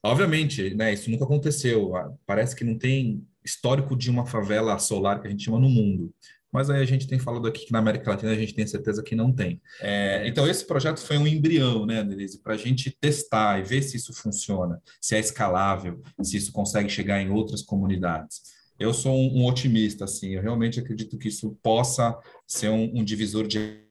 obviamente, 0.04 0.74
né, 0.76 0.94
isso 0.94 1.10
nunca 1.10 1.24
aconteceu, 1.24 1.94
parece 2.26 2.56
que 2.56 2.64
não 2.64 2.78
tem 2.78 3.26
histórico 3.44 3.96
de 3.96 4.10
uma 4.10 4.26
favela 4.26 4.78
solar 4.78 5.22
que 5.22 5.28
a 5.28 5.30
gente 5.30 5.46
chama 5.46 5.60
no 5.60 5.70
mundo. 5.70 6.14
Mas 6.52 6.70
aí 6.70 6.82
a 6.82 6.86
gente 6.86 7.06
tem 7.06 7.20
falado 7.20 7.48
aqui 7.48 7.66
que 7.66 7.72
na 7.74 7.80
América 7.80 8.10
Latina 8.10 8.32
a 8.32 8.36
gente 8.36 8.54
tem 8.54 8.66
certeza 8.66 9.04
que 9.04 9.14
não 9.14 9.30
tem. 9.30 9.62
É, 9.82 10.26
então, 10.26 10.48
esse 10.48 10.66
projeto 10.66 11.02
foi 11.02 11.18
um 11.18 11.28
embrião, 11.28 11.86
né, 11.86 12.02
Denise, 12.02 12.42
para 12.42 12.54
a 12.54 12.58
gente 12.58 12.92
testar 12.92 13.60
e 13.60 13.64
ver 13.64 13.82
se 13.82 13.98
isso 13.98 14.14
funciona, 14.14 14.82
se 15.02 15.16
é 15.16 15.20
escalável, 15.20 16.02
se 16.24 16.38
isso 16.38 16.54
consegue 16.54 16.88
chegar 16.88 17.22
em 17.22 17.30
outras 17.30 17.62
comunidades. 17.62 18.42
Eu 18.80 18.94
sou 18.94 19.14
um, 19.14 19.42
um 19.42 19.46
otimista, 19.46 20.06
assim, 20.06 20.36
eu 20.36 20.42
realmente 20.42 20.80
acredito 20.80 21.18
que 21.18 21.28
isso 21.28 21.58
possa 21.62 22.18
ser 22.48 22.70
um, 22.70 23.00
um 23.00 23.04
divisor 23.04 23.46
de 23.48 23.85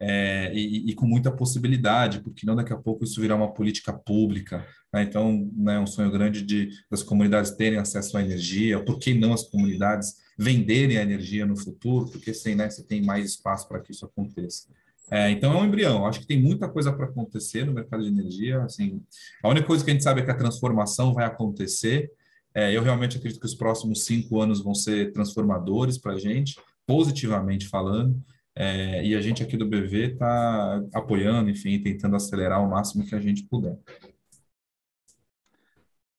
é, 0.00 0.52
e, 0.54 0.90
e, 0.90 0.94
com 0.94 1.06
muita 1.06 1.30
possibilidade, 1.30 2.20
porque 2.20 2.46
não 2.46 2.54
daqui 2.54 2.72
a 2.72 2.76
pouco 2.76 3.04
isso 3.04 3.20
virar 3.20 3.34
uma 3.34 3.52
política 3.52 3.92
pública. 3.92 4.64
Né? 4.92 5.02
Então, 5.02 5.50
né, 5.56 5.78
um 5.80 5.86
sonho 5.86 6.10
grande 6.10 6.42
de 6.42 6.70
das 6.90 7.02
comunidades 7.02 7.50
terem 7.52 7.78
acesso 7.78 8.16
à 8.16 8.22
energia, 8.22 8.82
por 8.82 8.98
que 8.98 9.12
não 9.12 9.32
as 9.32 9.42
comunidades 9.42 10.14
venderem 10.38 10.98
a 10.98 11.02
energia 11.02 11.44
no 11.44 11.56
futuro, 11.56 12.08
porque 12.10 12.32
sem 12.32 12.54
né, 12.54 12.70
você 12.70 12.84
tem 12.84 13.02
mais 13.02 13.26
espaço 13.26 13.66
para 13.66 13.80
que 13.80 13.90
isso 13.90 14.04
aconteça. 14.04 14.68
É, 15.10 15.30
então, 15.30 15.52
é 15.52 15.56
um 15.56 15.64
embrião. 15.64 16.06
Acho 16.06 16.20
que 16.20 16.26
tem 16.26 16.40
muita 16.40 16.68
coisa 16.68 16.92
para 16.92 17.06
acontecer 17.06 17.64
no 17.64 17.72
mercado 17.72 18.02
de 18.02 18.08
energia. 18.08 18.62
Assim, 18.62 19.02
a 19.42 19.48
única 19.48 19.66
coisa 19.66 19.84
que 19.84 19.90
a 19.90 19.94
gente 19.94 20.04
sabe 20.04 20.20
é 20.20 20.24
que 20.24 20.30
a 20.30 20.36
transformação 20.36 21.14
vai 21.14 21.24
acontecer. 21.24 22.10
É, 22.54 22.76
eu 22.76 22.82
realmente 22.82 23.16
acredito 23.16 23.40
que 23.40 23.46
os 23.46 23.54
próximos 23.54 24.04
cinco 24.04 24.40
anos 24.40 24.62
vão 24.62 24.74
ser 24.74 25.12
transformadores 25.12 25.98
para 25.98 26.12
a 26.12 26.18
gente, 26.18 26.56
positivamente 26.86 27.66
falando. 27.66 28.22
É, 28.60 29.04
e 29.04 29.14
a 29.14 29.20
gente 29.20 29.40
aqui 29.40 29.56
do 29.56 29.68
BV 29.68 30.14
está 30.14 30.82
apoiando, 30.92 31.48
enfim, 31.48 31.80
tentando 31.80 32.16
acelerar 32.16 32.60
o 32.60 32.68
máximo 32.68 33.06
que 33.06 33.14
a 33.14 33.20
gente 33.20 33.46
puder. 33.46 33.78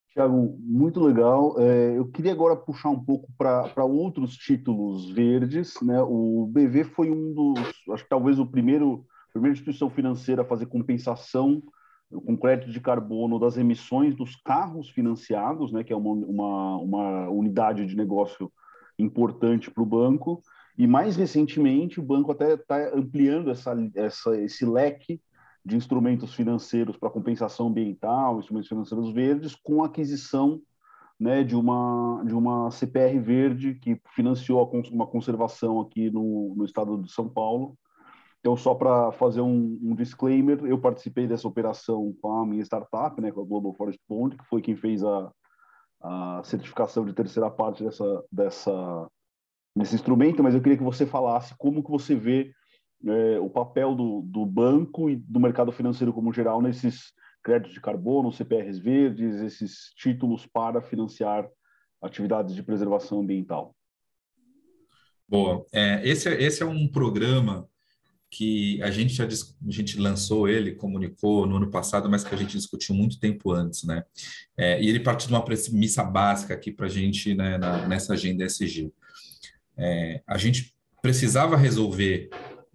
Tiago, 0.08 0.58
muito 0.58 1.02
legal. 1.02 1.60
É, 1.60 1.98
eu 1.98 2.08
queria 2.08 2.32
agora 2.32 2.56
puxar 2.56 2.92
um 2.92 3.04
pouco 3.04 3.30
para 3.38 3.84
outros 3.84 4.38
títulos 4.38 5.12
verdes. 5.12 5.82
Né? 5.82 6.02
O 6.02 6.50
BV 6.50 6.86
foi 6.86 7.12
um 7.12 7.34
dos, 7.34 7.60
acho 7.92 8.04
que 8.04 8.10
talvez 8.10 8.40
o 8.40 8.46
primeiro, 8.46 9.06
a 9.28 9.34
primeira 9.34 9.54
instituição 9.54 9.90
financeira 9.90 10.44
a 10.44 10.46
fazer 10.46 10.68
compensação 10.68 11.62
com 12.10 12.38
crédito 12.38 12.72
de 12.72 12.80
carbono 12.80 13.38
das 13.38 13.58
emissões 13.58 14.16
dos 14.16 14.38
carros 14.38 14.90
financiados, 14.90 15.74
né? 15.74 15.84
que 15.84 15.92
é 15.92 15.96
uma, 15.96 16.12
uma, 16.12 16.78
uma 16.78 17.30
unidade 17.30 17.86
de 17.86 17.98
negócio 17.98 18.50
importante 18.98 19.70
para 19.70 19.84
o 19.84 19.86
banco. 19.86 20.42
E 20.80 20.88
mais 20.88 21.18
recentemente, 21.18 22.00
o 22.00 22.04
banco 22.04 22.32
até 22.32 22.54
está 22.54 22.96
ampliando 22.96 23.52
essa, 23.52 23.76
essa, 23.94 24.38
esse 24.38 24.66
leque 24.66 25.22
de 25.66 25.76
instrumentos 25.76 26.34
financeiros 26.34 26.96
para 26.96 27.10
compensação 27.10 27.68
ambiental, 27.68 28.40
instrumentos 28.40 28.70
financeiros 28.70 29.12
verdes, 29.12 29.56
com 29.56 29.84
aquisição 29.84 30.62
né, 31.20 31.44
de, 31.44 31.54
uma, 31.54 32.24
de 32.26 32.34
uma 32.34 32.72
CPR 32.72 33.20
verde 33.20 33.76
que 33.76 34.02
financiou 34.16 34.72
uma 34.90 35.06
conservação 35.06 35.82
aqui 35.82 36.10
no, 36.10 36.56
no 36.56 36.64
estado 36.64 36.98
de 37.04 37.12
São 37.12 37.28
Paulo. 37.28 37.78
Então, 38.40 38.56
só 38.56 38.74
para 38.74 39.12
fazer 39.12 39.42
um, 39.42 39.78
um, 39.84 39.94
disclaimer, 39.94 40.64
eu 40.64 40.80
participei 40.80 41.28
dessa 41.28 41.46
operação 41.46 42.16
com 42.22 42.32
a 42.32 42.46
minha 42.46 42.64
startup, 42.64 43.20
né, 43.20 43.34
com 43.34 43.42
a 43.42 43.46
Global 43.46 43.74
Forest 43.74 44.02
Bond, 44.08 44.38
que 44.38 44.46
foi 44.46 44.62
quem 44.62 44.78
fez 44.78 45.04
a, 45.04 45.30
a 46.02 46.42
certificação 46.46 47.04
de 47.04 47.12
terceira 47.12 47.52
parte 47.52 47.84
dessa, 47.84 48.24
dessa 48.32 49.10
nesse 49.76 49.96
instrumento, 49.96 50.44
mas 50.44 50.54
eu 50.54 50.62
queria 50.62 50.78
que 50.78 50.84
você 50.84 51.06
falasse 51.06 51.54
como 51.58 51.84
que 51.84 51.90
você 51.90 52.16
vê 52.16 52.52
é, 53.06 53.40
o 53.40 53.50
papel 53.50 53.96
do, 53.96 54.22
do 54.22 54.46
banco 54.46 55.10
e 55.10 55.16
do 55.16 55.40
mercado 55.40 55.72
financeiro 55.72 56.14
como 56.14 56.34
geral 56.34 56.62
nesses 56.62 57.14
créditos 57.44 57.74
de 57.74 57.82
carbono, 57.82 58.32
CPRs 58.32 58.78
verdes, 58.80 59.42
esses 59.42 59.92
títulos 59.96 60.46
para 60.46 60.82
financiar 60.82 61.48
atividades 62.02 62.54
de 62.56 62.64
preservação 62.64 63.22
ambiental. 63.22 63.76
Boa. 65.28 65.66
É, 65.72 66.02
esse, 66.08 66.28
é, 66.28 66.42
esse 66.42 66.64
é 66.64 66.66
um 66.66 66.88
programa 66.88 67.68
que 68.32 68.82
a 68.84 68.92
gente 68.92 69.14
já 69.14 69.26
a 69.26 69.72
gente 69.72 70.00
lançou 70.00 70.48
ele, 70.48 70.76
comunicou 70.76 71.48
no 71.48 71.58
ano 71.58 71.72
passado, 71.72 72.10
mas 72.10 72.24
que 72.24 72.34
a 72.34 72.38
gente 72.38 72.58
discutiu 72.58 72.94
muito 72.94 73.20
tempo 73.20 73.52
antes, 73.52 73.84
né? 73.84 74.04
É, 74.56 74.82
e 74.82 74.88
ele 74.88 75.00
parte 75.00 75.28
de 75.28 75.34
uma 75.34 75.44
premissa 75.44 76.04
básica 76.04 76.54
aqui 76.54 76.72
para 76.72 76.86
a 76.86 76.90
gente 76.90 77.34
né, 77.34 77.58
na, 77.58 77.88
nessa 77.88 78.14
agenda 78.14 78.46
SG 78.46 78.92
é, 79.80 80.22
a 80.28 80.38
gente 80.38 80.76
precisava 81.02 81.56
resolver 81.56 82.30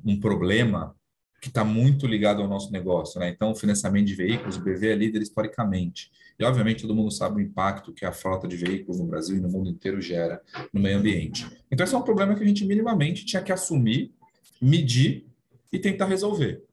um 0.04 0.18
problema 0.18 0.96
que 1.40 1.48
está 1.48 1.62
muito 1.62 2.06
ligado 2.06 2.40
ao 2.40 2.48
nosso 2.48 2.72
negócio, 2.72 3.20
né? 3.20 3.28
Então, 3.28 3.50
o 3.50 3.54
financiamento 3.54 4.06
de 4.06 4.14
veículos, 4.14 4.56
o 4.56 4.62
BV 4.62 4.88
é 4.88 4.94
líder 4.94 5.20
historicamente. 5.20 6.10
E, 6.38 6.44
obviamente, 6.44 6.80
todo 6.80 6.94
mundo 6.94 7.10
sabe 7.10 7.36
o 7.36 7.40
impacto 7.44 7.92
que 7.92 8.06
a 8.06 8.12
frota 8.12 8.48
de 8.48 8.56
veículos 8.56 8.98
no 8.98 9.06
Brasil 9.06 9.36
e 9.36 9.40
no 9.40 9.50
mundo 9.50 9.68
inteiro 9.68 10.00
gera 10.00 10.40
no 10.72 10.80
meio 10.80 10.96
ambiente. 10.96 11.46
Então, 11.70 11.84
esse 11.84 11.94
é 11.94 11.98
um 11.98 12.02
problema 12.02 12.34
que 12.34 12.42
a 12.42 12.46
gente 12.46 12.64
minimamente 12.64 13.26
tinha 13.26 13.42
que 13.42 13.52
assumir, 13.52 14.10
medir 14.60 15.26
e 15.70 15.78
tentar 15.78 16.06
resolver. 16.06 16.64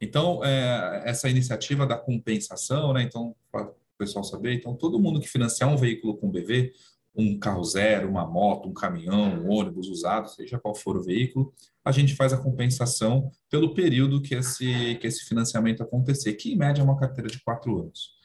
Então, 0.00 0.44
é, 0.44 1.02
essa 1.04 1.30
iniciativa 1.30 1.86
da 1.86 1.96
compensação, 1.96 2.92
né? 2.92 3.02
Então, 3.02 3.34
para 3.52 3.66
o 3.66 3.74
pessoal 3.96 4.24
saber, 4.24 4.54
então, 4.54 4.74
todo 4.74 4.98
mundo 4.98 5.20
que 5.20 5.28
financiar 5.28 5.72
um 5.72 5.76
veículo 5.76 6.16
com 6.16 6.30
BV 6.30 6.72
um 7.16 7.38
carro 7.38 7.64
zero, 7.64 8.08
uma 8.08 8.26
moto, 8.26 8.68
um 8.68 8.74
caminhão, 8.74 9.42
um 9.42 9.50
ônibus 9.50 9.88
usado, 9.88 10.28
seja 10.28 10.58
qual 10.58 10.74
for 10.74 10.96
o 10.96 11.02
veículo, 11.02 11.52
a 11.84 11.90
gente 11.92 12.14
faz 12.14 12.32
a 12.32 12.38
compensação 12.38 13.30
pelo 13.48 13.74
período 13.74 14.20
que 14.20 14.34
esse, 14.34 14.96
que 14.96 15.06
esse 15.06 15.24
financiamento 15.24 15.82
acontecer, 15.82 16.34
que 16.34 16.52
em 16.52 16.56
média 16.56 16.82
é 16.82 16.84
uma 16.84 16.98
carteira 16.98 17.30
de 17.30 17.40
quatro 17.42 17.78
anos. 17.78 18.16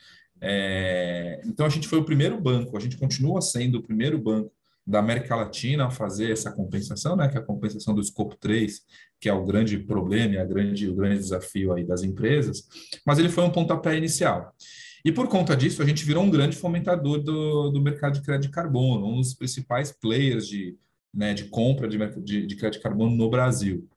É, 0.42 1.40
então 1.46 1.66
a 1.66 1.70
gente 1.70 1.88
foi 1.88 2.00
o 2.00 2.04
primeiro 2.04 2.40
banco, 2.42 2.76
a 2.76 2.80
gente 2.80 2.98
continua 2.98 3.42
sendo 3.42 3.78
o 3.78 3.84
primeiro 3.84 4.18
banco 4.18 4.52
da 4.86 5.00
América 5.00 5.36
Latina 5.36 5.86
a 5.86 5.92
fazer 5.92 6.32
essa 6.32 6.52
compensação, 6.52 7.16
né, 7.16 7.28
que 7.28 7.38
é 7.38 7.40
a 7.40 7.46
compensação 7.46 7.94
do 7.94 8.02
escopo 8.02 8.36
3, 8.36 8.82
que 9.20 9.30
é 9.30 9.34
o 9.34 9.46
grande 9.46 9.78
problema 9.78 10.34
e 10.34 10.38
a 10.40 10.46
grande, 10.46 10.90
o 10.90 10.96
grande 10.96 11.20
desafio 11.20 11.72
aí 11.72 11.84
das 11.84 12.02
empresas, 12.02 12.68
mas 13.06 13.20
ele 13.20 13.30
foi 13.30 13.44
um 13.44 13.52
pontapé 13.52 13.96
inicial. 13.96 14.52
E 15.04 15.12
por 15.12 15.28
conta 15.28 15.56
disso, 15.56 15.82
a 15.82 15.86
gente 15.86 16.06
virou 16.06 16.24
um 16.24 16.30
grande 16.30 16.56
fomentador 16.56 17.20
do, 17.20 17.72
do 17.72 17.82
mercado 17.82 18.14
de 18.14 18.22
crédito 18.22 18.50
de 18.50 18.54
carbono, 18.54 19.08
um 19.08 19.18
dos 19.18 19.34
principais 19.34 19.92
players 19.92 20.48
de, 20.48 20.78
né, 21.14 21.34
de 21.34 21.46
compra 21.46 21.88
de, 21.88 21.98
de, 22.22 22.46
de 22.46 22.56
crédito 22.56 22.80
de 22.80 22.84
carbono 22.84 23.16
no 23.16 23.30
Brasil. 23.30 23.88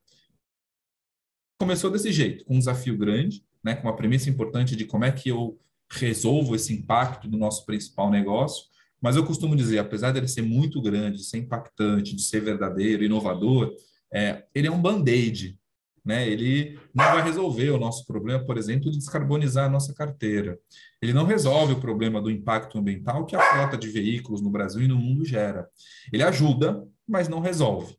Começou 1.59 1.91
desse 1.91 2.11
jeito, 2.11 2.45
com 2.45 2.57
um 2.57 2.59
desafio 2.59 2.97
grande, 2.97 3.45
né, 3.63 3.75
com 3.75 3.87
uma 3.87 3.97
premissa 3.97 4.31
importante 4.31 4.75
de 4.75 4.85
como 4.85 5.05
é 5.05 5.13
que 5.13 5.29
eu 5.29 5.59
resolvo 5.91 6.55
esse 6.55 6.73
impacto 6.73 7.29
do 7.29 7.37
nosso 7.37 7.65
principal 7.67 8.11
negócio. 8.11 8.67
Mas 9.01 9.17
eu 9.17 9.25
costumo 9.27 9.55
dizer, 9.55 9.79
apesar 9.79 10.13
dele 10.13 10.27
ser 10.27 10.43
muito 10.43 10.81
grande, 10.81 11.19
de 11.19 11.25
ser 11.25 11.39
impactante, 11.39 12.17
de 12.17 12.23
ser 12.23 12.41
verdadeiro, 12.41 13.05
inovador, 13.05 13.75
é, 14.13 14.45
ele 14.55 14.67
é 14.67 14.71
um 14.71 14.81
band-aid 14.81 15.59
né? 16.05 16.29
Ele 16.29 16.79
não 16.95 17.05
vai 17.05 17.23
resolver 17.23 17.71
o 17.71 17.79
nosso 17.79 18.05
problema, 18.05 18.45
por 18.45 18.59
exemplo, 18.59 18.91
de 18.91 18.99
descarbonizar 18.99 19.67
a 19.67 19.71
nossa 19.71 19.95
carteira. 19.95 20.59
Ele 21.01 21.13
não 21.13 21.25
resolve 21.25 21.73
o 21.73 21.81
problema 21.81 22.21
do 22.21 22.31
impacto 22.31 22.79
ambiental 22.79 23.25
que 23.25 23.35
a 23.35 23.41
frota 23.41 23.77
de 23.77 23.89
veículos 23.89 24.43
no 24.43 24.51
Brasil 24.51 24.83
e 24.83 24.89
no 24.89 24.97
mundo 24.97 25.25
gera. 25.25 25.67
Ele 26.13 26.23
ajuda, 26.23 26.85
mas 27.09 27.29
não 27.29 27.41
resolve. 27.41 27.97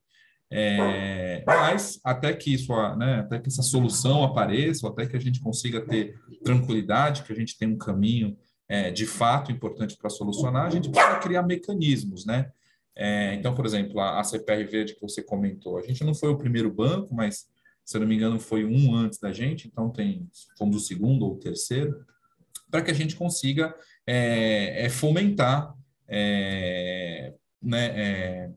É, 0.52 1.44
mas 1.46 2.00
até 2.04 2.32
que 2.32 2.54
isso, 2.54 2.72
né, 2.96 3.22
até 3.22 3.40
que 3.40 3.50
essa 3.50 3.64
solução 3.64 4.24
apareça, 4.24 4.88
até 4.88 5.08
que 5.08 5.18
a 5.18 5.20
gente 5.20 5.40
consiga 5.40 5.82
ter 5.82 6.20
tranquilidade, 6.44 7.24
que 7.24 7.34
a 7.34 7.36
gente 7.36 7.58
tem 7.58 7.68
um 7.68 7.78
caminho 7.78 8.38
é, 8.70 8.92
de 8.92 9.08
fato 9.08 9.52
importante 9.52 9.98
para 9.98 10.10
solucionar, 10.10 10.68
a 10.68 10.70
gente 10.70 10.90
precisa 10.90 11.18
criar 11.18 11.44
mecanismos, 11.44 12.26
né? 12.26 12.52
É, 12.96 13.34
então, 13.34 13.54
por 13.54 13.66
exemplo, 13.66 14.00
a, 14.00 14.20
a 14.20 14.24
CPR 14.24 14.64
Verde 14.66 14.96
que 14.96 15.02
você 15.02 15.22
comentou, 15.22 15.78
a 15.78 15.82
gente 15.82 16.04
não 16.04 16.14
foi 16.14 16.30
o 16.30 16.38
primeiro 16.38 16.72
banco, 16.72 17.14
mas 17.14 17.48
se 17.86 18.00
não 18.00 18.08
me 18.08 18.15
engano 18.15 18.39
foi 18.39 18.65
um 18.65 18.96
antes 18.96 19.20
da 19.20 19.32
gente, 19.32 19.68
então 19.68 19.89
tem 19.89 20.27
fomos 20.58 20.77
o 20.77 20.86
segundo 20.86 21.25
ou 21.25 21.34
o 21.34 21.39
terceiro, 21.39 22.04
para 22.70 22.82
que 22.82 22.92
a 22.92 22.96
gente 22.96 23.15
consiga 23.15 23.74
é, 24.08 24.86
é 24.86 24.89
fomentar 24.89 25.74
é, 26.08 27.34
né, 27.62 27.86
é, 27.96 28.50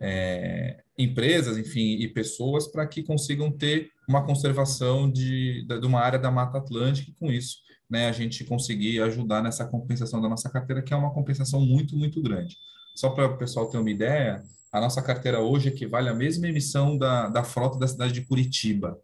é, 0.00 0.84
empresas, 0.96 1.58
enfim, 1.58 1.96
e 2.00 2.08
pessoas 2.08 2.66
para 2.68 2.86
que 2.86 3.02
consigam 3.02 3.50
ter 3.50 3.90
uma 4.08 4.24
conservação 4.24 5.10
de, 5.10 5.64
de 5.66 5.86
uma 5.86 6.00
área 6.00 6.18
da 6.18 6.30
Mata 6.30 6.58
Atlântica 6.58 7.10
e 7.10 7.14
com 7.14 7.30
isso 7.30 7.58
né, 7.92 8.08
a 8.08 8.12
gente 8.12 8.44
conseguir 8.44 9.02
ajudar 9.02 9.42
nessa 9.42 9.66
compensação 9.66 10.20
da 10.20 10.28
nossa 10.28 10.48
carteira, 10.48 10.82
que 10.82 10.94
é 10.94 10.96
uma 10.96 11.12
compensação 11.12 11.60
muito, 11.60 11.94
muito 11.94 12.22
grande. 12.22 12.56
Só 12.96 13.10
para 13.10 13.26
o 13.26 13.36
pessoal 13.36 13.68
ter 13.68 13.76
uma 13.76 13.90
ideia, 13.90 14.42
a 14.72 14.80
nossa 14.80 15.02
carteira 15.02 15.40
hoje 15.40 15.68
equivale 15.68 16.08
à 16.08 16.14
mesma 16.14 16.48
emissão 16.48 16.96
da, 16.96 17.28
da 17.28 17.44
frota 17.44 17.78
da 17.78 17.86
cidade 17.86 18.14
de 18.14 18.22
Curitiba. 18.22 18.98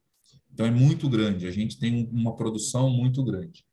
Então 0.52 0.64
é 0.64 0.70
muito 0.70 1.08
grande, 1.08 1.46
a 1.46 1.50
gente 1.50 1.78
tem 1.78 2.08
uma 2.10 2.34
produção 2.34 2.88
muito 2.88 3.22
grande. 3.22 3.64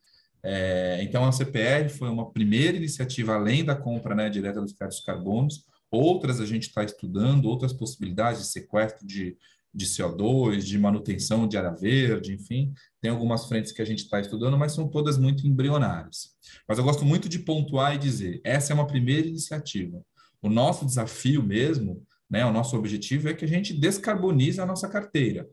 É, 0.44 1.02
então 1.02 1.26
a 1.26 1.32
CPR 1.32 1.90
foi 1.90 2.10
uma 2.10 2.30
primeira 2.32 2.78
iniciativa, 2.78 3.34
além 3.34 3.64
da 3.64 3.76
compra 3.76 4.14
né, 4.14 4.30
direta 4.30 4.62
dos 4.62 4.74
créditos 4.74 5.04
carbonos, 5.04 5.66
outras 5.90 6.40
a 6.40 6.46
gente 6.46 6.68
está 6.68 6.84
estudando, 6.84 7.46
outras 7.46 7.74
possibilidades 7.74 8.42
de 8.42 8.48
sequestro 8.50 9.08
de, 9.08 9.38
de 9.74 9.86
CO2, 9.86 10.60
de 10.60 10.78
manutenção 10.78 11.48
de 11.48 11.58
área 11.58 11.72
verde, 11.72 12.34
enfim, 12.34 12.74
tem 13.02 13.10
algumas 13.10 13.46
frentes 13.48 13.72
que 13.72 13.82
a 13.82 13.86
gente 13.86 14.04
está 14.04 14.20
estudando, 14.20 14.58
mas 14.58 14.74
são 14.74 14.88
todas 14.88 15.18
muito 15.18 15.48
embrionárias. 15.48 16.36
Mas 16.68 16.78
eu 16.78 16.84
gosto 16.84 17.06
muito 17.06 17.28
de 17.28 17.40
pontuar 17.40 17.96
e 17.96 17.98
dizer, 17.98 18.42
essa 18.44 18.72
é 18.72 18.76
uma 18.76 18.86
primeira 18.86 19.28
iniciativa. 19.28 20.06
O 20.46 20.50
nosso 20.50 20.86
desafio 20.86 21.42
mesmo, 21.42 22.06
né, 22.30 22.46
o 22.46 22.52
nosso 22.52 22.78
objetivo 22.78 23.28
é 23.28 23.34
que 23.34 23.44
a 23.44 23.48
gente 23.48 23.74
descarbonize 23.74 24.62
a 24.62 24.66
nossa 24.66 24.88
carteira. 24.88 25.50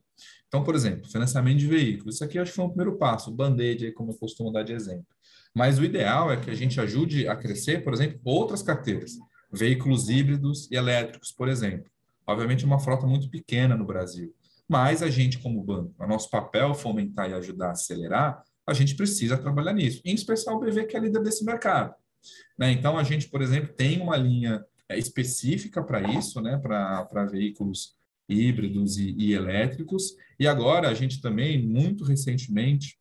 Então, 0.46 0.62
por 0.62 0.74
exemplo, 0.74 1.10
financiamento 1.10 1.60
de 1.60 1.66
veículos, 1.66 2.16
isso 2.16 2.24
aqui 2.24 2.38
acho 2.38 2.50
que 2.50 2.56
foi 2.56 2.66
um 2.66 2.68
primeiro 2.68 2.98
passo, 2.98 3.32
band-aid, 3.32 3.92
como 3.92 4.12
eu 4.12 4.18
costumo 4.18 4.52
dar 4.52 4.62
de 4.62 4.74
exemplo. 4.74 5.06
Mas 5.54 5.78
o 5.78 5.84
ideal 5.84 6.30
é 6.30 6.36
que 6.36 6.50
a 6.50 6.54
gente 6.54 6.78
ajude 6.78 7.26
a 7.26 7.34
crescer, 7.34 7.82
por 7.82 7.94
exemplo, 7.94 8.20
outras 8.22 8.62
carteiras, 8.62 9.12
veículos 9.50 10.10
híbridos 10.10 10.70
e 10.70 10.76
elétricos, 10.76 11.32
por 11.32 11.48
exemplo. 11.48 11.90
Obviamente, 12.26 12.64
é 12.64 12.66
uma 12.66 12.78
frota 12.78 13.06
muito 13.06 13.30
pequena 13.30 13.74
no 13.74 13.86
Brasil, 13.86 14.34
mas 14.68 15.02
a 15.02 15.08
gente, 15.08 15.38
como 15.38 15.64
banco, 15.64 15.94
o 15.98 16.06
nosso 16.06 16.28
papel 16.28 16.74
fomentar 16.74 17.30
e 17.30 17.32
ajudar 17.32 17.68
a 17.68 17.72
acelerar, 17.72 18.42
a 18.66 18.74
gente 18.74 18.94
precisa 18.94 19.38
trabalhar 19.38 19.72
nisso, 19.72 20.02
em 20.04 20.14
especial 20.14 20.56
o 20.56 20.60
BV, 20.60 20.84
que 20.84 20.98
é 20.98 21.00
líder 21.00 21.22
desse 21.22 21.46
mercado. 21.46 21.94
Né? 22.58 22.72
Então, 22.72 22.98
a 22.98 23.02
gente, 23.02 23.30
por 23.30 23.40
exemplo, 23.40 23.72
tem 23.72 23.98
uma 23.98 24.18
linha 24.18 24.62
é, 24.62 24.71
específica 24.96 25.82
para 25.82 26.02
isso, 26.16 26.40
né, 26.40 26.58
para 26.58 27.26
veículos 27.26 27.94
híbridos 28.28 28.98
e, 28.98 29.14
e, 29.18 29.32
elétricos. 29.32 30.14
E 30.38 30.46
agora 30.46 30.88
a 30.88 30.94
gente 30.94 31.20
também, 31.20 31.64
muito 31.66 32.04
recentemente, 32.04 32.98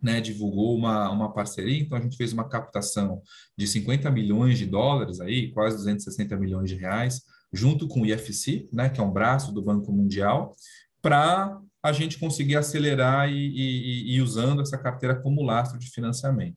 né, 0.00 0.20
divulgou 0.20 0.76
uma, 0.76 1.10
uma 1.10 1.32
parceria, 1.32 1.80
então 1.80 1.98
a 1.98 2.00
gente 2.00 2.16
fez 2.16 2.32
uma 2.32 2.48
captação 2.48 3.20
de 3.56 3.66
50 3.66 4.10
milhões 4.10 4.58
de 4.58 4.66
dólares, 4.66 5.20
aí, 5.20 5.50
quase 5.52 5.76
260 5.76 6.36
milhões 6.36 6.70
de 6.70 6.76
reais, 6.76 7.22
junto 7.52 7.88
com 7.88 8.02
o 8.02 8.06
IFC, 8.06 8.68
né, 8.72 8.88
que 8.88 9.00
é 9.00 9.02
um 9.02 9.10
braço 9.10 9.52
do 9.52 9.62
Banco 9.62 9.90
Mundial, 9.92 10.54
para 11.02 11.60
a 11.82 11.92
gente 11.92 12.18
conseguir 12.18 12.56
acelerar 12.56 13.30
e, 13.30 13.34
e, 13.34 14.14
e 14.14 14.22
usando 14.22 14.60
essa 14.60 14.78
carteira 14.78 15.16
como 15.16 15.42
lastro 15.42 15.78
de 15.78 15.90
financiamento. 15.90 16.56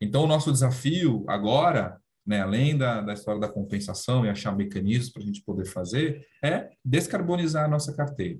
Então, 0.00 0.24
o 0.24 0.26
nosso 0.26 0.50
desafio 0.50 1.24
agora 1.28 1.99
né, 2.26 2.40
além 2.40 2.76
da, 2.76 3.00
da 3.00 3.12
história 3.12 3.40
da 3.40 3.48
compensação 3.48 4.24
e 4.24 4.28
achar 4.28 4.56
mecanismos 4.56 5.10
para 5.10 5.22
a 5.22 5.24
gente 5.24 5.42
poder 5.42 5.66
fazer, 5.66 6.26
é 6.42 6.70
descarbonizar 6.84 7.64
a 7.64 7.68
nossa 7.68 7.94
carteira. 7.94 8.38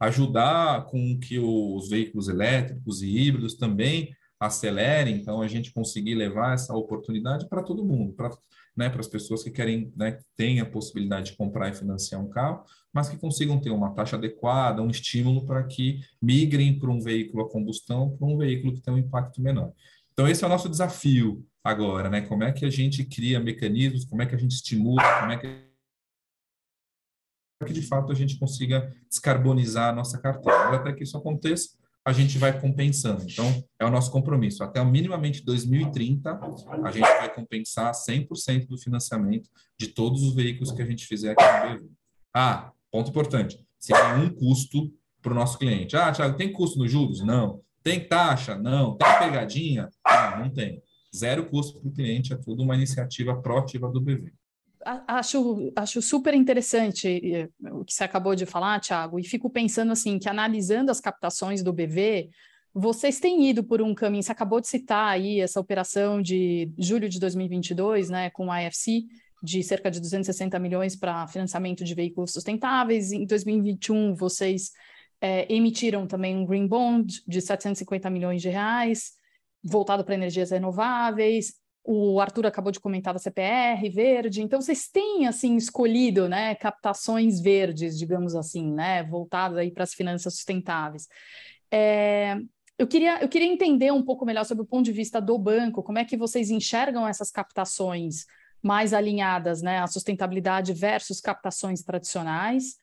Ajudar 0.00 0.86
com 0.86 1.18
que 1.18 1.38
os 1.38 1.88
veículos 1.88 2.28
elétricos 2.28 3.02
e 3.02 3.18
híbridos 3.18 3.54
também 3.54 4.14
acelerem, 4.40 5.16
então 5.16 5.42
a 5.42 5.48
gente 5.48 5.72
conseguir 5.72 6.14
levar 6.14 6.54
essa 6.54 6.74
oportunidade 6.74 7.48
para 7.48 7.62
todo 7.62 7.84
mundo, 7.84 8.12
para 8.12 8.30
né, 8.76 8.92
as 8.96 9.08
pessoas 9.08 9.42
que 9.42 9.50
querem, 9.50 9.92
né, 9.96 10.12
que 10.12 10.24
têm 10.36 10.60
a 10.60 10.66
possibilidade 10.66 11.32
de 11.32 11.36
comprar 11.36 11.68
e 11.68 11.74
financiar 11.74 12.20
um 12.20 12.28
carro, 12.28 12.64
mas 12.94 13.08
que 13.08 13.16
consigam 13.16 13.60
ter 13.60 13.70
uma 13.70 13.92
taxa 13.92 14.14
adequada, 14.14 14.80
um 14.80 14.90
estímulo 14.90 15.44
para 15.44 15.64
que 15.64 16.00
migrem 16.22 16.78
para 16.78 16.90
um 16.90 17.00
veículo 17.00 17.42
a 17.42 17.50
combustão, 17.50 18.16
para 18.16 18.26
um 18.26 18.36
veículo 18.36 18.72
que 18.72 18.80
tem 18.80 18.94
um 18.94 18.98
impacto 18.98 19.42
menor. 19.42 19.72
Então, 20.18 20.26
esse 20.26 20.42
é 20.42 20.46
o 20.48 20.50
nosso 20.50 20.68
desafio 20.68 21.46
agora, 21.62 22.10
né? 22.10 22.22
Como 22.22 22.42
é 22.42 22.50
que 22.50 22.64
a 22.64 22.70
gente 22.70 23.04
cria 23.04 23.38
mecanismos, 23.38 24.04
como 24.04 24.20
é 24.20 24.26
que 24.26 24.34
a 24.34 24.38
gente 24.38 24.50
estimula, 24.50 25.00
como 25.20 25.30
é 25.30 25.38
que 25.38 25.68
que 27.64 27.72
de 27.72 27.82
fato 27.82 28.10
a 28.10 28.14
gente 28.16 28.36
consiga 28.36 28.92
descarbonizar 29.08 29.90
a 29.90 29.92
nossa 29.92 30.20
carteira. 30.20 30.74
Até 30.74 30.92
que 30.92 31.04
isso 31.04 31.16
aconteça, 31.16 31.68
a 32.04 32.12
gente 32.12 32.36
vai 32.36 32.60
compensando. 32.60 33.22
Então, 33.22 33.64
é 33.78 33.84
o 33.84 33.90
nosso 33.90 34.10
compromisso. 34.10 34.64
Até 34.64 34.84
minimamente 34.84 35.44
2030, 35.44 36.32
a 36.82 36.90
gente 36.90 37.00
vai 37.00 37.32
compensar 37.32 37.92
100% 37.92 38.66
do 38.66 38.76
financiamento 38.76 39.48
de 39.78 39.86
todos 39.86 40.24
os 40.24 40.34
veículos 40.34 40.72
que 40.72 40.82
a 40.82 40.86
gente 40.86 41.06
fizer 41.06 41.36
aqui 41.38 41.44
no 41.44 41.76
BV. 41.76 41.90
Ah, 42.34 42.72
ponto 42.90 43.10
importante. 43.10 43.64
Sem 43.78 43.94
nenhum 43.94 44.34
custo 44.34 44.92
para 45.22 45.30
o 45.30 45.36
nosso 45.36 45.56
cliente. 45.58 45.96
Ah, 45.96 46.10
Thiago, 46.10 46.36
tem 46.36 46.52
custo 46.52 46.76
nos 46.76 46.90
juros? 46.90 47.20
Não. 47.20 47.62
Tem 47.82 48.06
taxa? 48.06 48.56
Não. 48.56 48.96
Tem 48.96 49.18
pegadinha? 49.18 49.88
Não, 50.06 50.44
não 50.44 50.50
tem. 50.50 50.82
Zero 51.14 51.48
custo 51.48 51.80
para 51.80 51.88
o 51.88 51.92
cliente, 51.92 52.32
é 52.32 52.36
tudo 52.36 52.62
uma 52.62 52.74
iniciativa 52.74 53.40
proativa 53.40 53.88
do 53.90 54.00
BV. 54.00 54.32
Acho, 55.06 55.72
acho 55.76 56.00
super 56.00 56.34
interessante 56.34 57.50
o 57.72 57.84
que 57.84 57.92
você 57.92 58.04
acabou 58.04 58.34
de 58.34 58.46
falar, 58.46 58.80
Thiago, 58.80 59.18
e 59.18 59.24
fico 59.24 59.50
pensando 59.50 59.92
assim, 59.92 60.18
que 60.18 60.28
analisando 60.28 60.90
as 60.90 61.00
captações 61.00 61.62
do 61.62 61.72
BV, 61.72 62.30
vocês 62.72 63.18
têm 63.18 63.50
ido 63.50 63.64
por 63.64 63.82
um 63.82 63.94
caminho, 63.94 64.22
você 64.22 64.32
acabou 64.32 64.60
de 64.60 64.68
citar 64.68 65.08
aí 65.08 65.40
essa 65.40 65.58
operação 65.58 66.22
de 66.22 66.70
julho 66.78 67.08
de 67.08 67.18
2022, 67.18 68.08
né, 68.08 68.30
com 68.30 68.52
a 68.52 68.66
AFC, 68.66 69.04
de 69.42 69.62
cerca 69.62 69.90
de 69.90 70.00
260 70.00 70.58
milhões 70.58 70.96
para 70.96 71.26
financiamento 71.26 71.84
de 71.84 71.94
veículos 71.94 72.32
sustentáveis. 72.32 73.12
Em 73.12 73.26
2021, 73.26 74.14
vocês 74.14 74.70
é, 75.20 75.52
emitiram 75.52 76.06
também 76.06 76.36
um 76.36 76.46
Green 76.46 76.66
Bond 76.66 77.22
de 77.26 77.40
750 77.40 78.08
milhões 78.10 78.40
de 78.40 78.48
reais 78.48 79.12
voltado 79.62 80.04
para 80.04 80.14
energias 80.14 80.50
renováveis. 80.50 81.54
O 81.84 82.20
Arthur 82.20 82.46
acabou 82.46 82.70
de 82.70 82.80
comentar 82.80 83.14
da 83.14 83.18
CPR 83.18 83.88
verde. 83.90 84.42
Então 84.42 84.60
vocês 84.60 84.88
têm 84.88 85.26
assim 85.26 85.56
escolhido, 85.56 86.28
né, 86.28 86.54
captações 86.54 87.40
verdes, 87.40 87.98
digamos 87.98 88.34
assim, 88.34 88.72
né, 88.72 89.02
voltadas 89.04 89.58
aí 89.58 89.70
para 89.70 89.84
as 89.84 89.94
finanças 89.94 90.34
sustentáveis. 90.34 91.08
É, 91.70 92.36
eu 92.78 92.86
queria, 92.86 93.20
eu 93.22 93.28
queria 93.28 93.48
entender 93.48 93.92
um 93.92 94.04
pouco 94.04 94.24
melhor 94.24 94.44
sobre 94.44 94.62
o 94.62 94.66
ponto 94.66 94.84
de 94.84 94.92
vista 94.92 95.20
do 95.20 95.36
banco, 95.38 95.82
como 95.82 95.98
é 95.98 96.04
que 96.04 96.16
vocês 96.16 96.50
enxergam 96.50 97.08
essas 97.08 97.30
captações 97.30 98.24
mais 98.62 98.92
alinhadas, 98.92 99.62
né, 99.62 99.78
à 99.78 99.86
sustentabilidade 99.86 100.72
versus 100.72 101.20
captações 101.20 101.82
tradicionais 101.82 102.76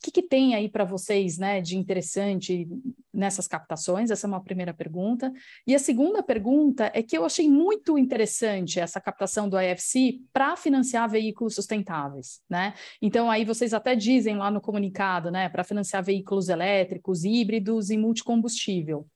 que, 0.00 0.10
que 0.10 0.22
tem 0.22 0.54
aí 0.54 0.68
para 0.68 0.84
vocês 0.84 1.36
né, 1.36 1.60
de 1.60 1.76
interessante 1.76 2.66
nessas 3.12 3.46
captações? 3.46 4.10
Essa 4.10 4.26
é 4.26 4.28
uma 4.28 4.42
primeira 4.42 4.72
pergunta. 4.72 5.32
E 5.66 5.74
a 5.74 5.78
segunda 5.78 6.22
pergunta 6.22 6.90
é 6.94 7.02
que 7.02 7.16
eu 7.16 7.24
achei 7.24 7.48
muito 7.48 7.98
interessante 7.98 8.80
essa 8.80 9.00
captação 9.00 9.48
do 9.48 9.60
IFC 9.60 10.20
para 10.32 10.56
financiar 10.56 11.08
veículos 11.08 11.54
sustentáveis. 11.54 12.40
Né? 12.48 12.74
Então, 13.02 13.30
aí 13.30 13.44
vocês 13.44 13.74
até 13.74 13.94
dizem 13.94 14.36
lá 14.36 14.50
no 14.50 14.60
comunicado, 14.60 15.30
né, 15.30 15.48
para 15.48 15.64
financiar 15.64 16.02
veículos 16.02 16.48
elétricos, 16.48 17.24
híbridos 17.24 17.90
e 17.90 17.98
multicombustível. 17.98 19.06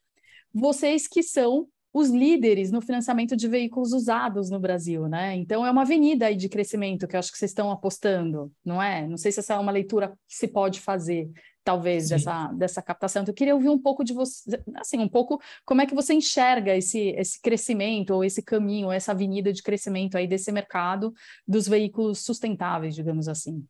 Vocês 0.53 1.09
que 1.09 1.23
são 1.23 1.67
os 1.95 2.11
líderes 2.11 2.73
no 2.73 2.81
financiamento 2.81 3.37
de 3.37 3.47
veículos 3.47 3.93
usados 3.93 4.51
no 4.51 4.59
Brasil, 4.59 5.07
né? 5.09 5.37
Então 5.37 5.65
é 5.65 5.71
uma 5.71 5.83
avenida 5.83 6.27
aí 6.27 6.35
de 6.35 6.49
crescimento 6.49 7.07
que 7.07 7.15
eu 7.15 7.21
acho 7.21 7.31
que 7.31 7.39
vocês 7.39 7.53
estão 7.53 7.71
apostando, 7.71 8.51
não 8.65 8.83
é? 8.83 9.07
Não 9.07 9.17
sei 9.17 9.31
se 9.31 9.39
essa 9.39 9.55
é 9.55 9.59
uma 9.59 9.71
leitura 9.71 10.09
que 10.27 10.35
se 10.35 10.49
pode 10.49 10.81
fazer, 10.81 11.31
talvez, 11.63 12.09
dessa, 12.09 12.49
dessa 12.49 12.83
captação. 12.83 13.23
Então, 13.23 13.31
eu 13.31 13.37
queria 13.37 13.55
ouvir 13.55 13.69
um 13.69 13.79
pouco 13.79 14.03
de 14.03 14.13
você, 14.13 14.61
assim, 14.75 14.99
um 14.99 15.09
pouco 15.09 15.41
como 15.65 15.83
é 15.83 15.87
que 15.87 15.95
você 15.95 16.13
enxerga 16.13 16.77
esse, 16.77 17.11
esse 17.11 17.41
crescimento, 17.41 18.11
ou 18.11 18.25
esse 18.25 18.43
caminho, 18.43 18.91
essa 18.91 19.13
avenida 19.13 19.53
de 19.53 19.63
crescimento 19.63 20.17
aí 20.17 20.27
desse 20.27 20.51
mercado 20.51 21.15
dos 21.47 21.69
veículos 21.69 22.25
sustentáveis, 22.25 22.97
digamos 22.97 23.29
assim. 23.29 23.65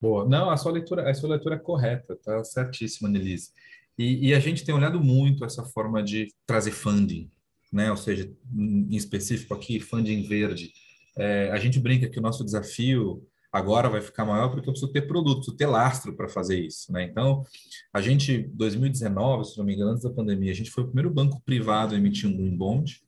Boa. 0.00 0.26
Não, 0.26 0.48
a 0.48 0.56
sua 0.56 0.72
leitura, 0.72 1.10
a 1.10 1.12
sua 1.12 1.28
leitura 1.28 1.56
é 1.56 1.58
correta, 1.58 2.16
tá 2.24 2.42
certíssima, 2.42 3.06
Nelise. 3.06 3.52
E, 3.98 4.28
e, 4.28 4.34
a 4.34 4.40
gente 4.40 4.64
tem 4.64 4.74
olhado 4.74 4.98
muito 4.98 5.44
essa 5.44 5.62
forma 5.62 6.02
de 6.02 6.32
trazer 6.46 6.70
funding, 6.70 7.30
né? 7.72 7.90
Ou 7.90 7.96
seja, 7.96 8.30
em 8.52 8.94
específico 8.94 9.54
aqui, 9.54 9.80
funding 9.80 10.22
verde. 10.22 10.72
É, 11.16 11.50
a 11.50 11.58
gente 11.58 11.78
brinca 11.78 12.08
que 12.08 12.18
o 12.18 12.22
nosso 12.22 12.44
desafio 12.44 13.26
agora 13.52 13.88
vai 13.88 14.00
ficar 14.00 14.24
maior 14.24 14.48
porque 14.48 14.68
eu 14.68 14.72
preciso 14.72 14.92
ter 14.92 15.02
produto, 15.02 15.36
preciso 15.38 15.56
ter 15.56 15.66
lastro 15.66 16.14
para 16.14 16.28
fazer 16.28 16.58
isso, 16.58 16.92
né? 16.92 17.04
Então, 17.04 17.44
a 17.92 18.00
gente, 18.00 18.38
2019, 18.54 19.44
se 19.44 19.58
não 19.58 19.64
me 19.64 19.74
engano, 19.74 19.90
antes 19.90 20.04
da 20.04 20.10
pandemia, 20.10 20.52
a 20.52 20.54
gente 20.54 20.70
foi 20.70 20.84
o 20.84 20.86
primeiro 20.86 21.10
banco 21.10 21.42
privado 21.44 21.94
a 21.94 21.98
emitir 21.98 22.28
um 22.28 22.36
green 22.36 22.56
bond, 22.56 23.02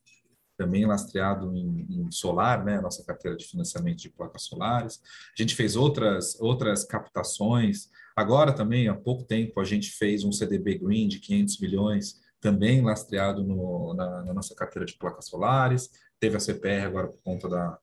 também 0.57 0.85
lastreado 0.85 1.55
em, 1.57 1.87
em, 1.89 2.11
solar, 2.11 2.65
né, 2.65 2.81
nossa 2.81 3.05
carteira 3.05 3.37
de 3.37 3.45
financiamento 3.45 3.99
de 3.99 4.11
placas 4.11 4.43
solares. 4.43 5.01
A 5.37 5.43
gente 5.43 5.55
fez 5.55 5.77
outras, 5.77 6.39
outras 6.41 6.85
captações. 6.85 7.89
Agora 8.15 8.53
também, 8.53 8.89
há 8.89 8.95
pouco 8.95 9.25
tempo, 9.25 9.61
a 9.61 9.65
gente 9.65 9.91
fez 9.91 10.25
um 10.25 10.31
CDB 10.31 10.79
Green 10.79 11.09
de 11.09 11.19
500 11.19 11.59
milhões, 11.59 12.21
também 12.43 12.83
lastreado 12.83 13.43
no, 13.43 13.95
na, 13.95 14.25
na, 14.25 14.35
nossa 14.35 14.55
carteira 14.55 14.85
de 14.85 14.99
placas 14.99 15.27
solares. 15.27 15.89
Teve 16.21 16.37
a 16.37 16.41
CPR 16.41 16.87
agora 16.87 17.07
por 17.09 17.21
conta 17.23 17.49
da, 17.49 17.79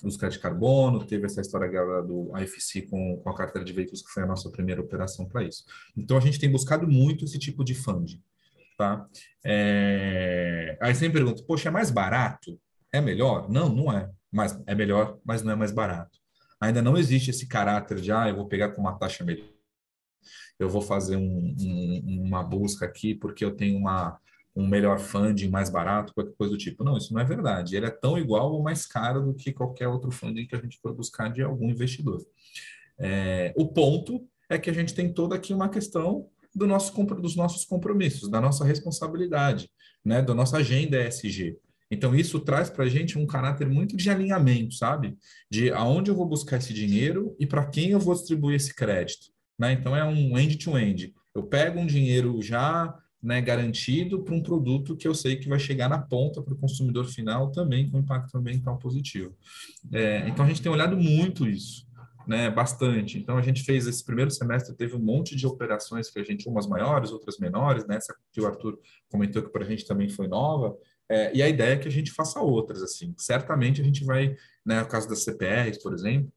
créditos 0.00 0.34
de 0.34 0.38
carbono, 0.40 1.04
teve 1.04 1.26
essa 1.26 1.40
história 1.40 1.66
agora 1.66 2.02
do 2.02 2.32
IFC 2.36 2.82
com, 2.82 3.18
com 3.18 3.30
a 3.30 3.36
carteira 3.36 3.64
de 3.64 3.72
veículos, 3.72 4.02
que 4.02 4.10
foi 4.10 4.24
a 4.24 4.26
nossa 4.26 4.50
primeira 4.50 4.80
operação 4.80 5.26
para 5.26 5.44
isso. 5.44 5.64
Então, 5.96 6.16
a 6.16 6.20
gente 6.20 6.38
tem 6.38 6.50
buscado 6.50 6.88
muito 6.88 7.24
esse 7.24 7.38
tipo 7.38 7.64
de 7.64 7.74
funding. 7.74 8.20
Tá? 8.76 9.06
É... 9.44 10.76
Aí 10.80 10.94
você 10.94 11.06
me 11.06 11.14
pergunta, 11.14 11.42
poxa, 11.46 11.68
é 11.68 11.72
mais 11.72 11.90
barato? 11.90 12.58
É 12.92 13.00
melhor? 13.00 13.48
Não, 13.48 13.68
não 13.68 13.92
é. 13.92 14.10
Mas 14.32 14.60
é 14.66 14.74
melhor, 14.74 15.18
mas 15.24 15.42
não 15.42 15.52
é 15.52 15.56
mais 15.56 15.70
barato. 15.70 16.18
Ainda 16.60 16.82
não 16.82 16.96
existe 16.96 17.30
esse 17.30 17.46
caráter 17.46 18.00
de, 18.00 18.10
ah, 18.10 18.28
eu 18.28 18.36
vou 18.36 18.48
pegar 18.48 18.70
com 18.70 18.80
uma 18.80 18.98
taxa 18.98 19.22
melhor. 19.24 19.49
Eu 20.58 20.68
vou 20.68 20.82
fazer 20.82 21.16
um, 21.16 21.54
um, 21.60 22.22
uma 22.26 22.42
busca 22.42 22.86
aqui 22.86 23.14
porque 23.14 23.44
eu 23.44 23.54
tenho 23.54 23.78
uma, 23.78 24.18
um 24.54 24.66
melhor 24.66 24.98
funding 24.98 25.48
mais 25.48 25.70
barato, 25.70 26.14
qualquer 26.14 26.34
coisa 26.36 26.52
do 26.52 26.58
tipo. 26.58 26.84
Não, 26.84 26.96
isso 26.96 27.12
não 27.12 27.20
é 27.20 27.24
verdade. 27.24 27.76
Ele 27.76 27.86
é 27.86 27.90
tão 27.90 28.18
igual 28.18 28.52
ou 28.52 28.62
mais 28.62 28.86
caro 28.86 29.22
do 29.22 29.34
que 29.34 29.52
qualquer 29.52 29.88
outro 29.88 30.10
funding 30.10 30.46
que 30.46 30.56
a 30.56 30.60
gente 30.60 30.78
for 30.80 30.94
buscar 30.94 31.30
de 31.30 31.42
algum 31.42 31.70
investidor. 31.70 32.24
É, 32.98 33.52
o 33.56 33.68
ponto 33.68 34.26
é 34.48 34.58
que 34.58 34.68
a 34.68 34.72
gente 34.72 34.94
tem 34.94 35.12
toda 35.12 35.34
aqui 35.34 35.54
uma 35.54 35.68
questão 35.68 36.28
do 36.54 36.66
nosso, 36.66 36.92
dos 37.14 37.36
nossos 37.36 37.64
compromissos, 37.64 38.28
da 38.28 38.40
nossa 38.40 38.64
responsabilidade, 38.64 39.70
né, 40.04 40.20
da 40.20 40.34
nossa 40.34 40.58
agenda 40.58 41.00
ESG. 41.06 41.56
Então, 41.90 42.14
isso 42.14 42.38
traz 42.38 42.70
para 42.70 42.84
a 42.84 42.88
gente 42.88 43.18
um 43.18 43.26
caráter 43.26 43.68
muito 43.68 43.96
de 43.96 44.08
alinhamento, 44.08 44.74
sabe? 44.74 45.18
De 45.50 45.72
aonde 45.72 46.10
eu 46.10 46.14
vou 46.14 46.26
buscar 46.26 46.58
esse 46.58 46.72
dinheiro 46.72 47.34
e 47.38 47.46
para 47.46 47.66
quem 47.66 47.90
eu 47.90 47.98
vou 47.98 48.14
distribuir 48.14 48.56
esse 48.56 48.72
crédito. 48.72 49.26
Né? 49.60 49.72
Então, 49.72 49.94
é 49.94 50.02
um 50.02 50.38
end-to-end. 50.38 51.08
-end. 51.08 51.14
Eu 51.34 51.42
pego 51.42 51.78
um 51.78 51.86
dinheiro 51.86 52.40
já 52.40 52.98
né, 53.22 53.42
garantido 53.42 54.22
para 54.22 54.34
um 54.34 54.42
produto 54.42 54.96
que 54.96 55.06
eu 55.06 55.14
sei 55.14 55.36
que 55.36 55.48
vai 55.48 55.58
chegar 55.58 55.90
na 55.90 55.98
ponta 55.98 56.40
para 56.42 56.54
o 56.54 56.56
consumidor 56.56 57.04
final 57.04 57.52
também 57.52 57.90
com 57.90 57.98
impacto 57.98 58.38
ambiental 58.38 58.78
positivo. 58.78 59.36
É, 59.92 60.26
então, 60.26 60.46
a 60.46 60.48
gente 60.48 60.62
tem 60.62 60.72
olhado 60.72 60.96
muito 60.96 61.46
isso 61.46 61.86
né, 62.26 62.48
bastante. 62.48 63.18
Então 63.18 63.36
a 63.36 63.42
gente 63.42 63.64
fez 63.64 63.88
esse 63.88 64.04
primeiro 64.04 64.30
semestre 64.30 64.76
teve 64.76 64.94
um 64.94 65.00
monte 65.00 65.34
de 65.34 65.46
operações 65.48 66.08
que 66.10 66.18
a 66.20 66.22
gente 66.22 66.48
umas 66.48 66.66
maiores, 66.66 67.10
outras 67.10 67.38
menores, 67.38 67.84
né? 67.86 67.96
Essa 67.96 68.14
que 68.30 68.40
o 68.40 68.46
Arthur 68.46 68.78
comentou 69.10 69.42
que 69.42 69.48
para 69.48 69.64
a 69.64 69.66
gente 69.66 69.84
também 69.84 70.08
foi 70.08 70.28
nova. 70.28 70.76
É, 71.08 71.34
e 71.34 71.42
a 71.42 71.48
ideia 71.48 71.74
é 71.74 71.76
que 71.76 71.88
a 71.88 71.90
gente 71.90 72.12
faça 72.12 72.40
outras 72.40 72.82
assim. 72.82 73.12
Certamente 73.18 73.80
a 73.80 73.84
gente 73.84 74.04
vai, 74.04 74.36
né, 74.64 74.80
no 74.80 74.86
caso 74.86 75.08
das 75.08 75.24
CPRs, 75.24 75.82
por 75.82 75.92
exemplo, 75.92 76.32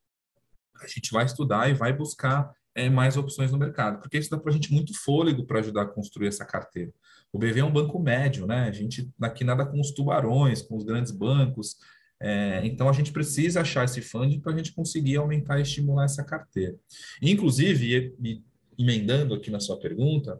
a 0.81 0.87
gente 0.87 1.11
vai 1.11 1.25
estudar 1.25 1.69
e 1.69 1.75
vai 1.75 1.93
buscar 1.93 2.51
é, 2.75 2.89
mais 2.89 3.17
opções 3.17 3.51
no 3.51 3.57
mercado, 3.57 3.99
porque 3.99 4.17
isso 4.17 4.29
dá 4.29 4.37
para 4.37 4.51
a 4.51 4.53
gente 4.53 4.73
muito 4.73 4.93
fôlego 4.93 5.45
para 5.45 5.59
ajudar 5.59 5.83
a 5.83 5.87
construir 5.87 6.27
essa 6.27 6.45
carteira. 6.45 6.91
O 7.31 7.39
BV 7.39 7.59
é 7.59 7.65
um 7.65 7.71
banco 7.71 7.99
médio, 7.99 8.45
né? 8.45 8.67
A 8.67 8.71
gente 8.71 9.09
aqui 9.21 9.43
nada 9.43 9.65
com 9.65 9.79
os 9.79 9.91
tubarões, 9.91 10.61
com 10.61 10.77
os 10.77 10.83
grandes 10.83 11.11
bancos, 11.11 11.77
é, 12.25 12.65
então, 12.65 12.87
a 12.87 12.93
gente 12.93 13.11
precisa 13.11 13.59
achar 13.59 13.83
esse 13.83 14.01
funding 14.01 14.39
para 14.39 14.53
a 14.53 14.55
gente 14.55 14.71
conseguir 14.71 15.17
aumentar 15.17 15.59
e 15.59 15.61
estimular 15.61 16.05
essa 16.05 16.23
carteira. 16.23 16.73
Inclusive, 17.21 17.85
e, 17.85 18.15
e, 18.23 18.41
emendando 18.77 19.33
aqui 19.33 19.51
na 19.51 19.59
sua 19.59 19.77
pergunta, 19.77 20.39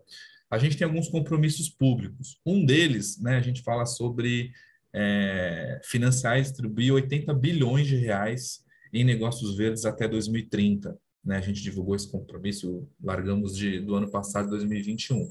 a 0.50 0.58
gente 0.58 0.78
tem 0.78 0.88
alguns 0.88 1.10
compromissos 1.10 1.68
públicos. 1.68 2.40
Um 2.46 2.66
deles, 2.66 3.20
né, 3.20 3.36
a 3.36 3.42
gente 3.42 3.62
fala 3.64 3.86
sobre 3.86 4.54
é, 4.94 5.82
financiar 5.84 6.40
e 6.40 6.44
distribuir 6.44 6.94
80 6.94 7.34
bilhões 7.34 7.86
de 7.86 7.98
reais 7.98 8.64
em 8.94 9.04
negócios 9.04 9.58
verdes 9.58 9.84
até 9.84 10.08
2030. 10.08 10.98
Né? 11.24 11.38
A 11.38 11.42
gente 11.42 11.62
divulgou 11.62 11.96
esse 11.96 12.12
compromisso, 12.12 12.88
largamos 13.02 13.56
de, 13.56 13.80
do 13.80 13.96
ano 13.96 14.10
passado, 14.10 14.50
2021. 14.50 15.30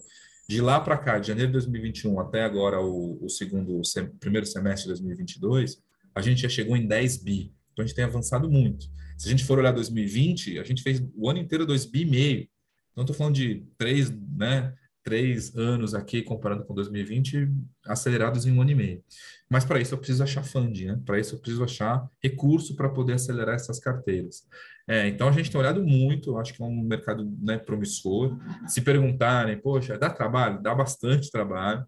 De 0.48 0.60
lá 0.60 0.80
para 0.80 0.98
cá, 0.98 1.18
de 1.18 1.28
janeiro 1.28 1.48
de 1.48 1.52
2021 1.54 2.18
até 2.20 2.42
agora, 2.42 2.80
o, 2.80 3.24
o 3.24 3.28
segundo, 3.28 3.84
sem, 3.84 4.06
primeiro 4.06 4.46
semestre 4.46 4.84
de 4.84 5.00
2022, 5.00 5.78
a 6.14 6.20
gente 6.20 6.42
já 6.42 6.48
chegou 6.48 6.76
em 6.76 6.86
10 6.86 7.16
bi. 7.18 7.54
Então 7.72 7.84
a 7.84 7.86
gente 7.86 7.96
tem 7.96 8.04
avançado 8.04 8.50
muito. 8.50 8.86
Se 9.16 9.28
a 9.28 9.30
gente 9.30 9.44
for 9.44 9.58
olhar 9.58 9.72
2020, 9.72 10.58
a 10.58 10.64
gente 10.64 10.82
fez 10.82 11.02
o 11.14 11.30
ano 11.30 11.38
inteiro 11.38 11.64
2 11.64 11.86
bi 11.86 12.02
e 12.02 12.06
meio. 12.06 12.48
Não 12.96 13.04
estou 13.04 13.16
falando 13.16 13.34
de 13.34 13.66
três, 13.78 14.10
né, 14.10 14.74
três 15.02 15.56
anos 15.56 15.94
aqui 15.94 16.22
comparando 16.22 16.64
com 16.64 16.74
2020, 16.74 17.48
acelerados 17.86 18.46
em 18.46 18.52
um 18.52 18.60
ano 18.60 18.70
e 18.70 18.74
meio. 18.74 19.04
Mas 19.48 19.64
para 19.64 19.80
isso 19.80 19.94
eu 19.94 19.98
preciso 19.98 20.22
achar 20.22 20.42
funding, 20.44 20.86
né? 20.86 21.00
Para 21.04 21.18
isso 21.18 21.34
eu 21.34 21.38
preciso 21.38 21.64
achar 21.64 22.08
recurso 22.22 22.74
para 22.76 22.88
poder 22.88 23.14
acelerar 23.14 23.54
essas 23.54 23.78
carteiras. 23.78 24.46
É, 24.86 25.06
então 25.08 25.28
a 25.28 25.32
gente 25.32 25.50
tem 25.50 25.60
olhado 25.60 25.82
muito, 25.82 26.36
acho 26.38 26.54
que 26.54 26.62
é 26.62 26.66
um 26.66 26.82
mercado 26.82 27.30
né, 27.40 27.58
promissor. 27.58 28.36
Se 28.66 28.80
perguntarem, 28.80 29.58
poxa, 29.58 29.98
dá 29.98 30.10
trabalho? 30.10 30.62
Dá 30.62 30.74
bastante 30.74 31.30
trabalho 31.30 31.86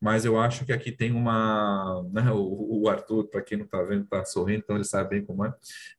mas 0.00 0.24
eu 0.24 0.38
acho 0.38 0.64
que 0.64 0.72
aqui 0.72 0.92
tem 0.92 1.10
uma. 1.12 2.04
Né, 2.12 2.30
o, 2.30 2.82
o, 2.82 2.88
Arthur, 2.88 3.28
para 3.28 3.42
quem 3.42 3.58
não 3.58 3.64
está 3.64 3.82
vendo, 3.82 4.04
está 4.04 4.24
sorrindo, 4.24 4.60
então 4.60 4.76
ele 4.76 4.84
sabe 4.84 5.10
bem 5.10 5.24
como 5.24 5.44
é, 5.44 5.52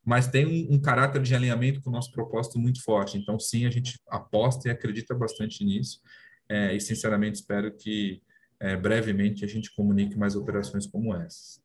mas 0.06 0.28
tem 0.28 0.45
um, 0.45 0.76
um, 0.76 0.82
caráter 0.82 1.22
de 1.22 1.36
alinhamento 1.36 1.82
com 1.82 1.89
o 1.89 1.93
nosso 1.93 2.12
propósito 2.12 2.58
muito 2.58 2.82
forte. 2.82 3.17
Então, 3.17 3.38
sim, 3.39 3.65
a 3.65 3.69
gente 3.69 4.00
aposta 4.08 4.67
e 4.67 4.72
acredita 4.72 5.13
bastante 5.13 5.65
nisso, 5.65 6.00
é, 6.50 6.76
e 6.76 6.82
sinceramente 6.82 7.36
espero 7.36 7.72
que 7.72 8.22
é, 8.60 8.76
brevemente 8.76 9.46
a 9.46 9.48
gente 9.48 9.74
comunique 9.74 10.18
mais 10.18 10.36
operações 10.36 10.88
como 10.88 11.16
essas. 11.16 11.62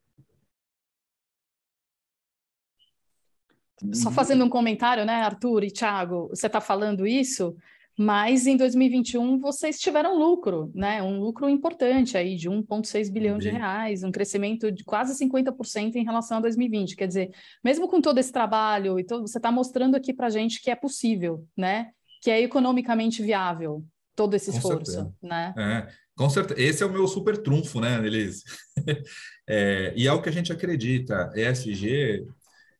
Só 3.92 4.11
fazendo 4.11 4.44
um 4.44 4.49
comentário, 4.49 5.05
né, 5.05 5.14
Arthur 5.14 5.64
e 5.64 5.70
Thiago, 5.70 6.29
você 6.29 6.47
está 6.47 6.61
falando 6.61 7.07
isso, 7.07 7.57
mas 7.99 8.47
em 8.47 8.57
2021 8.57 9.38
vocês 9.38 9.79
tiveram 9.79 10.16
lucro, 10.16 10.70
né? 10.75 11.03
Um 11.03 11.20
lucro 11.20 11.49
importante 11.49 12.16
aí 12.16 12.37
de 12.37 12.49
1,6 12.49 13.12
bilhão 13.12 13.37
de 13.37 13.51
reais, 13.51 14.03
um 14.03 14.12
crescimento 14.12 14.70
de 14.70 14.85
quase 14.85 15.12
50% 15.25 15.97
em 15.97 16.05
relação 16.05 16.38
a 16.38 16.40
2020. 16.40 16.97
Quer 16.97 17.09
dizer, 17.09 17.31
mesmo 17.62 17.88
com 17.88 18.01
todo 18.01 18.18
esse 18.18 18.33
trabalho 18.33 18.99
e 18.99 19.05
todo, 19.05 19.27
você 19.27 19.38
está 19.38 19.51
mostrando 19.51 19.97
aqui 19.97 20.12
para 20.12 20.29
a 20.29 20.31
gente 20.31 20.62
que 20.62 20.70
é 20.70 20.77
possível, 20.77 21.47
né? 21.57 21.90
Que 22.23 22.31
é 22.31 22.40
economicamente 22.40 23.23
viável 23.23 23.85
todo 24.14 24.35
esse 24.35 24.50
esforço, 24.50 25.14
né? 25.22 25.55
É, 25.57 25.92
com 26.16 26.29
certeza. 26.31 26.61
Esse 26.61 26.83
é 26.83 26.87
o 26.87 26.92
meu 26.92 27.07
super 27.09 27.37
trunfo, 27.37 27.81
né, 27.81 28.05
Elise? 28.07 28.42
é, 29.48 29.92
e 29.96 30.07
é 30.07 30.12
o 30.12 30.22
que 30.22 30.29
a 30.29 30.33
gente 30.33 30.53
acredita. 30.53 31.33
ESG, 31.35 32.27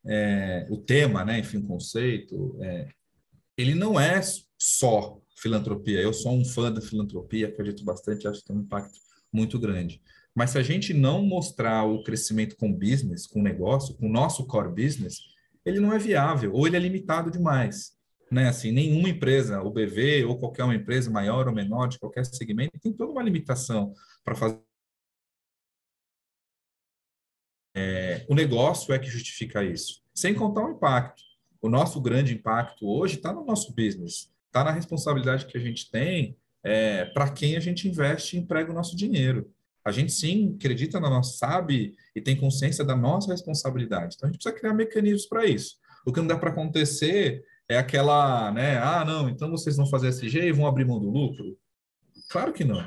é, 0.07 0.67
o 0.71 0.79
tema, 0.79 1.25
né, 1.25 1.39
enfim, 1.39 1.59
o 1.59 1.67
conceito, 1.67 2.57
é, 2.63 2.89
ele 3.57 3.75
não 3.75 3.99
é 3.99 4.21
só 4.59 5.21
filantropia. 5.37 6.01
Eu 6.01 6.13
sou 6.13 6.33
um 6.33 6.45
fã 6.45 6.73
da 6.73 6.81
filantropia, 6.81 7.49
acredito 7.49 7.85
bastante, 7.85 8.29
acho 8.29 8.41
que 8.41 8.47
tem 8.47 8.57
um 8.57 8.61
impacto 8.61 8.99
muito 9.33 9.59
grande. 9.59 10.01
Mas 10.35 10.51
se 10.51 10.59
a 10.59 10.63
gente 10.63 10.93
não 10.93 11.25
mostrar 11.25 11.85
o 11.85 12.03
crescimento 12.03 12.57
com 12.57 12.73
business, 12.73 13.27
com 13.27 13.43
negócio, 13.43 13.95
com 13.97 14.07
o 14.07 14.13
nosso 14.13 14.47
core 14.47 14.69
business, 14.69 15.19
ele 15.65 15.81
não 15.81 15.93
é 15.93 15.99
viável 15.99 16.53
ou 16.53 16.67
ele 16.67 16.77
é 16.77 16.81
limitado 16.81 17.31
demais. 17.31 17.94
Né? 18.31 18.49
Assim, 18.49 18.73
nenhuma 18.73 19.09
empresa, 19.09 19.63
o 19.63 19.71
BV 19.71 20.25
ou 20.25 20.39
qualquer 20.39 20.65
uma 20.65 20.75
empresa 20.75 21.11
maior 21.11 21.47
ou 21.47 21.55
menor 21.55 21.87
de 21.89 21.99
qualquer 21.99 22.25
segmento 22.25 22.79
tem 22.81 22.93
toda 22.93 23.13
uma 23.13 23.23
limitação 23.23 23.93
para 24.25 24.35
fazer. 24.35 24.61
É, 27.77 28.25
o 28.29 28.35
negócio 28.35 28.95
é 28.95 28.99
que 28.99 29.09
justifica 29.09 29.65
isso, 29.65 30.03
sem 30.15 30.35
contar 30.35 30.65
o 30.65 30.71
impacto. 30.71 31.23
O 31.61 31.69
nosso 31.69 32.01
grande 32.01 32.35
impacto 32.35 32.87
hoje 32.87 33.17
está 33.17 33.33
no 33.33 33.45
nosso 33.45 33.75
business 33.75 34.33
está 34.55 34.63
na 34.63 34.71
responsabilidade 34.71 35.47
que 35.47 35.59
a 35.59 35.61
gente 35.61 35.91
tem 35.91 36.37
é, 36.63 37.07
para 37.07 37.29
quem 37.29 37.57
a 37.57 37.61
gente 37.61 37.89
investe 37.89 38.37
e 38.37 38.41
emprega 38.41 38.71
o 38.71 38.75
nosso 38.75 38.97
dinheiro. 38.97 39.51
A 39.85 39.91
gente 39.91 40.13
sim 40.13 40.55
acredita 40.57 41.01
na 41.01 41.11
nossa, 41.11 41.37
sabe 41.37 41.95
e 42.15 42.21
tem 42.21 42.37
consciência 42.37 42.85
da 42.85 42.97
nossa 42.97 43.33
responsabilidade. 43.33 44.15
Então 44.15 44.29
a 44.29 44.33
gente 44.33 44.41
precisa 44.41 44.59
criar 44.59 44.73
mecanismos 44.73 45.27
para 45.27 45.45
isso. 45.45 45.77
O 46.07 46.13
que 46.13 46.21
não 46.21 46.29
dá 46.29 46.39
para 46.39 46.51
acontecer 46.51 47.45
é 47.69 47.79
aquela, 47.79 48.51
né? 48.53 48.79
Ah, 48.79 49.05
não, 49.05 49.29
então 49.29 49.51
vocês 49.51 49.77
vão 49.77 49.87
fazer 49.87 50.09
SG 50.09 50.49
e 50.49 50.53
vão 50.53 50.67
abrir 50.67 50.85
mão 50.85 51.01
do 51.01 51.11
lucro? 51.11 51.57
Claro 52.31 52.53
que 52.53 52.65
não. 52.65 52.87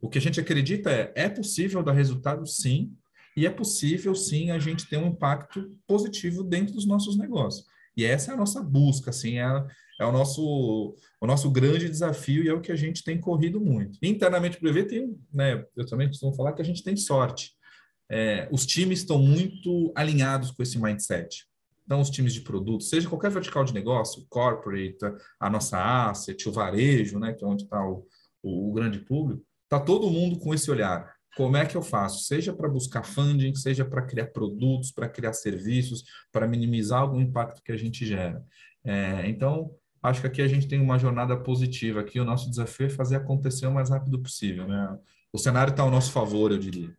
O 0.00 0.08
que 0.08 0.18
a 0.18 0.20
gente 0.20 0.40
acredita 0.40 0.90
é 0.90 1.12
é 1.14 1.28
possível 1.28 1.82
dar 1.82 1.92
resultado 1.92 2.46
sim, 2.46 2.92
e 3.36 3.46
é 3.46 3.50
possível 3.50 4.14
sim 4.14 4.50
a 4.50 4.58
gente 4.58 4.88
ter 4.88 4.96
um 4.96 5.08
impacto 5.08 5.70
positivo 5.86 6.42
dentro 6.42 6.74
dos 6.74 6.86
nossos 6.86 7.16
negócios. 7.16 7.66
E 7.96 8.04
essa 8.04 8.30
é 8.30 8.34
a 8.34 8.36
nossa 8.36 8.62
busca, 8.62 9.10
assim, 9.10 9.38
é, 9.38 9.66
é 10.00 10.04
o, 10.04 10.12
nosso, 10.12 10.96
o 11.20 11.26
nosso 11.26 11.50
grande 11.50 11.88
desafio 11.88 12.44
e 12.44 12.48
é 12.48 12.52
o 12.52 12.60
que 12.60 12.72
a 12.72 12.76
gente 12.76 13.04
tem 13.04 13.20
corrido 13.20 13.60
muito. 13.60 13.98
Internamente 14.02 14.58
o 14.58 14.60
BV 14.60 14.84
tem, 14.84 15.18
né, 15.32 15.64
eu 15.76 15.86
também 15.86 16.08
costumo 16.08 16.34
falar 16.34 16.52
que 16.52 16.62
a 16.62 16.64
gente 16.64 16.82
tem 16.82 16.96
sorte. 16.96 17.52
É, 18.10 18.48
os 18.50 18.66
times 18.66 19.00
estão 19.00 19.18
muito 19.18 19.92
alinhados 19.94 20.50
com 20.50 20.62
esse 20.62 20.80
mindset. 20.80 21.46
Então, 21.90 22.00
os 22.00 22.08
times 22.08 22.32
de 22.32 22.42
produto, 22.42 22.84
seja 22.84 23.08
qualquer 23.08 23.32
vertical 23.32 23.64
de 23.64 23.74
negócio, 23.74 24.24
corporate, 24.28 24.96
a 25.40 25.50
nossa 25.50 26.08
asset, 26.08 26.48
o 26.48 26.52
varejo, 26.52 27.18
né, 27.18 27.32
que 27.32 27.44
é 27.44 27.48
onde 27.48 27.64
está 27.64 27.84
o, 27.84 28.06
o, 28.40 28.70
o 28.70 28.72
grande 28.72 29.00
público, 29.00 29.42
está 29.64 29.80
todo 29.80 30.08
mundo 30.08 30.38
com 30.38 30.54
esse 30.54 30.70
olhar. 30.70 31.12
Como 31.36 31.56
é 31.56 31.66
que 31.66 31.76
eu 31.76 31.82
faço? 31.82 32.26
Seja 32.26 32.52
para 32.52 32.68
buscar 32.68 33.02
funding, 33.02 33.56
seja 33.56 33.84
para 33.84 34.02
criar 34.02 34.26
produtos, 34.26 34.92
para 34.92 35.08
criar 35.08 35.32
serviços, 35.32 36.04
para 36.30 36.46
minimizar 36.46 37.00
algum 37.00 37.20
impacto 37.20 37.60
que 37.60 37.72
a 37.72 37.76
gente 37.76 38.06
gera. 38.06 38.40
É, 38.84 39.28
então, 39.28 39.74
acho 40.00 40.20
que 40.20 40.28
aqui 40.28 40.42
a 40.42 40.48
gente 40.48 40.68
tem 40.68 40.80
uma 40.80 40.96
jornada 40.96 41.36
positiva. 41.36 42.02
Aqui 42.02 42.20
o 42.20 42.24
nosso 42.24 42.48
desafio 42.48 42.86
é 42.86 42.90
fazer 42.90 43.16
acontecer 43.16 43.66
o 43.66 43.74
mais 43.74 43.90
rápido 43.90 44.22
possível. 44.22 44.64
Né? 44.64 44.96
O 45.32 45.38
cenário 45.38 45.72
está 45.72 45.82
ao 45.82 45.90
nosso 45.90 46.12
favor, 46.12 46.52
eu 46.52 46.58
diria. 46.58 46.96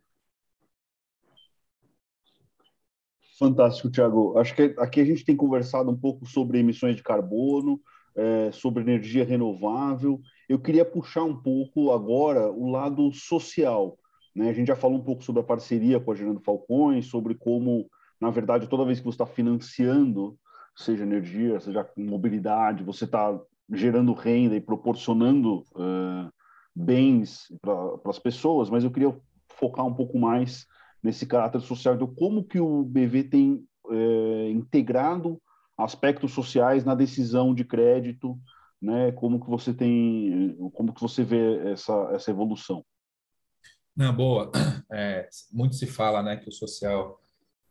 Fantástico, 3.42 3.90
Thiago. 3.90 4.38
Acho 4.38 4.54
que 4.54 4.72
aqui 4.78 5.00
a 5.00 5.04
gente 5.04 5.24
tem 5.24 5.34
conversado 5.34 5.90
um 5.90 5.96
pouco 5.96 6.24
sobre 6.24 6.60
emissões 6.60 6.94
de 6.94 7.02
carbono, 7.02 7.80
é, 8.14 8.52
sobre 8.52 8.84
energia 8.84 9.24
renovável. 9.24 10.20
Eu 10.48 10.60
queria 10.60 10.84
puxar 10.84 11.24
um 11.24 11.34
pouco 11.34 11.90
agora 11.90 12.52
o 12.52 12.70
lado 12.70 13.12
social. 13.12 13.98
Né? 14.32 14.48
A 14.48 14.52
gente 14.52 14.68
já 14.68 14.76
falou 14.76 14.96
um 14.96 15.02
pouco 15.02 15.24
sobre 15.24 15.40
a 15.40 15.44
parceria 15.44 15.98
com 15.98 16.12
a 16.12 16.14
Gerando 16.14 16.38
Falcões, 16.38 17.06
sobre 17.06 17.34
como, 17.34 17.90
na 18.20 18.30
verdade, 18.30 18.68
toda 18.68 18.84
vez 18.84 19.00
que 19.00 19.04
você 19.06 19.16
está 19.16 19.26
financiando, 19.26 20.38
seja 20.76 21.02
energia, 21.02 21.58
seja 21.58 21.84
mobilidade, 21.96 22.84
você 22.84 23.06
está 23.06 23.36
gerando 23.72 24.12
renda 24.12 24.54
e 24.54 24.60
proporcionando 24.60 25.64
uh, 25.72 26.30
bens 26.72 27.52
para 27.60 28.08
as 28.08 28.20
pessoas, 28.20 28.70
mas 28.70 28.84
eu 28.84 28.90
queria 28.92 29.12
focar 29.48 29.84
um 29.84 29.94
pouco 29.94 30.16
mais 30.16 30.64
nesse 31.02 31.26
caráter 31.26 31.60
social. 31.60 31.94
Então, 31.94 32.06
como 32.06 32.44
que 32.44 32.60
o 32.60 32.84
BV 32.84 33.24
tem 33.24 33.64
é, 33.90 34.50
integrado 34.50 35.40
aspectos 35.76 36.32
sociais 36.32 36.84
na 36.84 36.94
decisão 36.94 37.54
de 37.54 37.64
crédito, 37.64 38.38
né? 38.80 39.12
Como 39.12 39.40
que 39.40 39.48
você 39.48 39.72
tem, 39.72 40.56
como 40.72 40.92
que 40.92 41.00
você 41.00 41.24
vê 41.24 41.70
essa 41.70 42.10
essa 42.12 42.30
evolução? 42.30 42.84
Não, 43.96 44.14
boa. 44.14 44.50
É, 44.94 45.26
muito 45.50 45.74
se 45.74 45.86
fala, 45.86 46.22
né, 46.22 46.36
que 46.36 46.50
o 46.50 46.52
social 46.52 47.18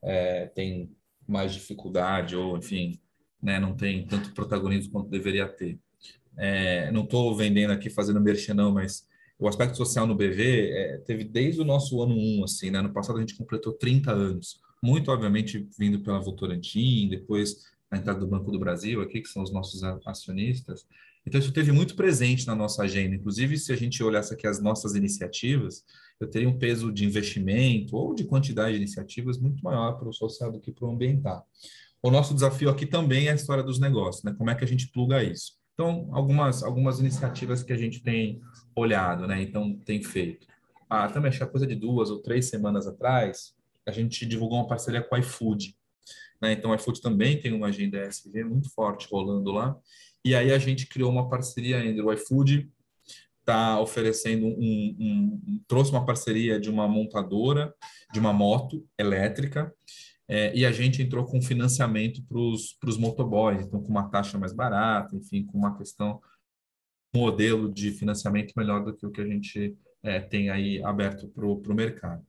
é, 0.02 0.48
tem 0.48 0.92
mais 1.28 1.54
dificuldade 1.54 2.36
ou, 2.36 2.58
enfim, 2.58 3.00
né, 3.40 3.60
não 3.60 3.76
tem 3.76 4.08
tanto 4.08 4.34
protagonismo 4.34 4.92
quanto 4.92 5.12
deveria 5.12 5.48
ter. 5.48 5.80
É, 6.36 6.92
não 6.92 7.04
estou 7.04 7.36
vendendo 7.36 7.70
aqui, 7.74 7.92
fazendo 7.92 8.20
merchan, 8.20 8.56
não, 8.56 8.74
mas 8.74 9.08
o 9.42 9.48
aspecto 9.48 9.76
social 9.76 10.06
no 10.06 10.14
BV 10.14 10.70
é, 10.70 10.98
teve 11.00 11.24
desde 11.24 11.60
o 11.62 11.66
nosso 11.66 12.00
ano 12.00 12.16
1, 12.16 12.44
assim, 12.44 12.70
né? 12.70 12.80
No 12.80 12.94
passado 12.94 13.18
a 13.18 13.22
gente 13.22 13.36
completou 13.36 13.74
30 13.74 14.12
anos, 14.12 14.60
muito 14.84 15.12
obviamente 15.12 15.68
vindo 15.80 16.00
pela 16.02 16.20
Votorantim, 16.20 17.10
depois 17.10 17.66
a 17.90 17.98
entrada 17.98 18.20
do 18.20 18.28
Banco 18.28 18.52
do 18.52 18.60
Brasil 18.60 19.02
aqui, 19.02 19.20
que 19.20 19.28
são 19.28 19.42
os 19.42 19.52
nossos 19.52 19.82
acionistas. 20.06 20.86
Então 21.26 21.40
isso 21.40 21.52
teve 21.52 21.72
muito 21.72 21.96
presente 21.96 22.46
na 22.46 22.54
nossa 22.54 22.84
agenda. 22.84 23.16
Inclusive, 23.16 23.58
se 23.58 23.74
a 23.74 23.76
gente 23.76 24.04
olhasse 24.04 24.32
aqui 24.32 24.46
as 24.46 24.62
nossas 24.62 24.94
iniciativas, 24.94 25.84
eu 26.20 26.30
teria 26.30 26.48
um 26.48 26.60
peso 26.60 26.92
de 26.92 27.04
investimento 27.04 27.98
ou 27.98 28.14
de 28.14 28.26
quantidade 28.26 28.74
de 28.74 28.78
iniciativas 28.78 29.40
muito 29.40 29.64
maior 29.64 29.94
para 29.94 30.08
o 30.08 30.14
social 30.14 30.52
do 30.52 30.60
que 30.60 30.72
para 30.72 30.86
o 30.86 30.92
ambiental. 30.92 31.48
O 32.00 32.12
nosso 32.12 32.36
desafio 32.36 32.70
aqui 32.70 32.86
também 32.86 33.28
é 33.28 33.32
a 33.32 33.36
história 33.36 33.64
dos 33.64 33.80
negócios, 33.80 34.24
né? 34.24 34.36
Como 34.38 34.52
é 34.52 34.56
que 34.56 34.64
a 34.64 34.68
gente 34.68 34.88
pluga 34.92 35.24
isso? 35.24 35.61
Então, 35.74 36.10
algumas, 36.12 36.64
algumas 36.64 37.00
iniciativas 37.00 37.64
que 37.64 37.74
a 37.74 37.78
gente 37.78 38.02
tem 38.02 38.42
olhado, 38.76 39.28
né? 39.28 39.42
Então, 39.42 39.76
tem 39.86 40.02
feito. 40.02 40.48
Ah, 40.90 41.08
também 41.08 41.30
acho 41.30 41.40
que 41.40 41.46
coisa 41.46 41.66
de 41.66 41.76
duas 41.76 42.10
ou 42.10 42.22
três 42.22 42.50
semanas 42.50 42.86
atrás, 42.86 43.56
a 43.86 43.92
gente 43.92 44.26
divulgou 44.26 44.60
uma 44.60 44.68
parceria 44.68 45.02
com 45.02 45.16
o 45.16 45.20
iFood. 45.20 45.76
Né? 46.42 46.54
Então, 46.54 46.72
o 46.72 46.76
iFood 46.76 47.02
também 47.02 47.40
tem 47.40 47.54
uma 47.54 47.68
agenda 47.68 48.06
ESG 48.06 48.44
muito 48.44 48.70
forte 48.74 49.08
rolando 49.10 49.52
lá. 49.52 49.78
E 50.24 50.36
aí 50.36 50.52
a 50.52 50.60
gente 50.60 50.88
criou 50.88 51.12
uma 51.12 51.30
parceria 51.30 51.84
entre 51.84 52.02
o 52.02 52.14
iFood 52.14 52.70
está 53.42 53.80
oferecendo 53.80 54.46
um, 54.46 54.96
um, 55.00 55.42
um, 55.48 55.62
trouxe 55.68 55.92
uma 55.92 56.06
parceria 56.06 56.60
de 56.60 56.70
uma 56.70 56.88
montadora 56.88 57.74
de 58.14 58.20
uma 58.20 58.32
moto 58.32 58.88
elétrica 58.98 59.74
é, 60.28 60.56
e 60.56 60.66
a 60.66 60.72
gente 60.72 61.02
entrou 61.02 61.26
com 61.26 61.42
financiamento 61.42 62.24
para 62.24 62.38
os 62.38 62.98
motoboys, 62.98 63.66
então 63.66 63.82
com 63.82 63.90
uma 63.90 64.10
taxa 64.10 64.38
mais 64.38 64.54
barata, 64.54 65.16
enfim, 65.16 65.46
com 65.46 65.58
uma 65.58 65.78
questão, 65.78 66.22
modelo 67.14 67.72
de 67.72 67.92
financiamento 67.92 68.54
melhor 68.56 68.84
do 68.84 68.96
que 68.96 69.06
o 69.06 69.12
que 69.12 69.22
a 69.22 69.28
gente 69.28 69.76
é, 70.04 70.20
tem 70.20 70.50
aí 70.50 70.82
aberto 70.84 71.28
para 71.28 71.46
o 71.46 71.76
mercado. 71.76 72.26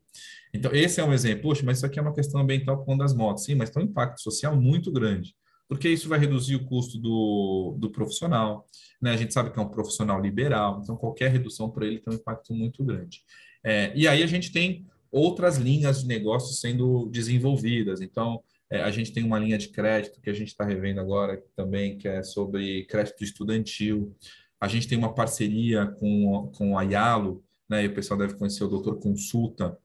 Então, 0.53 0.73
esse 0.73 1.01
é 1.01 1.05
um 1.05 1.13
exemplo. 1.13 1.43
Poxa, 1.43 1.63
mas 1.65 1.79
isso 1.79 1.87
aqui 1.87 1.99
é 1.99 2.03
uma 2.03 2.15
questão 2.15 2.41
ambiental 2.41 2.85
conta 2.85 3.05
das 3.05 3.15
motos. 3.15 3.45
Sim, 3.45 3.55
mas 3.55 3.71
tem 3.71 3.83
um 3.83 3.87
impacto 3.87 4.21
social 4.21 4.55
muito 4.61 4.93
grande, 4.93 5.35
porque 5.69 5.89
isso 5.89 6.09
vai 6.09 6.19
reduzir 6.19 6.57
o 6.57 6.65
custo 6.65 6.99
do, 6.99 7.77
do 7.79 7.91
profissional. 7.91 8.67
Né? 9.01 9.13
A 9.13 9.17
gente 9.17 9.33
sabe 9.33 9.51
que 9.51 9.59
é 9.59 9.63
um 9.63 9.69
profissional 9.69 10.21
liberal, 10.21 10.81
então 10.83 10.97
qualquer 10.97 11.31
redução 11.31 11.71
para 11.71 11.87
ele 11.87 12.01
tem 12.01 12.13
um 12.13 12.17
impacto 12.17 12.53
muito 12.53 12.85
grande. 12.85 13.23
É, 13.65 13.93
e 13.97 14.09
aí 14.09 14.23
a 14.23 14.27
gente 14.27 14.53
tem 14.53 14.85
outras 15.13 15.59
linhas 15.59 16.01
de 16.01 16.09
negócio 16.09 16.55
sendo 16.55 17.07
desenvolvidas. 17.11 18.01
Então, 18.01 18.43
é, 18.71 18.83
a 18.83 18.91
gente 18.91 19.13
tem 19.13 19.23
uma 19.23 19.39
linha 19.39 19.59
de 19.59 19.69
crédito 19.69 20.21
que 20.23 20.31
a 20.31 20.33
gente 20.33 20.49
está 20.49 20.65
revendo 20.65 21.01
agora 21.01 21.41
também, 21.55 21.99
que 21.99 22.09
é 22.09 22.23
sobre 22.23 22.85
crédito 22.87 23.23
estudantil. 23.23 24.17
A 24.59 24.67
gente 24.67 24.89
tem 24.89 24.97
uma 24.97 25.15
parceria 25.15 25.87
com, 25.87 26.51
com 26.57 26.79
a 26.79 26.83
Yalo, 26.83 27.45
né, 27.69 27.85
e 27.85 27.89
o 27.89 27.95
pessoal 27.95 28.19
deve 28.19 28.35
conhecer 28.35 28.65
o 28.65 28.69
Doutor 28.69 28.99
Consulta. 28.99 29.77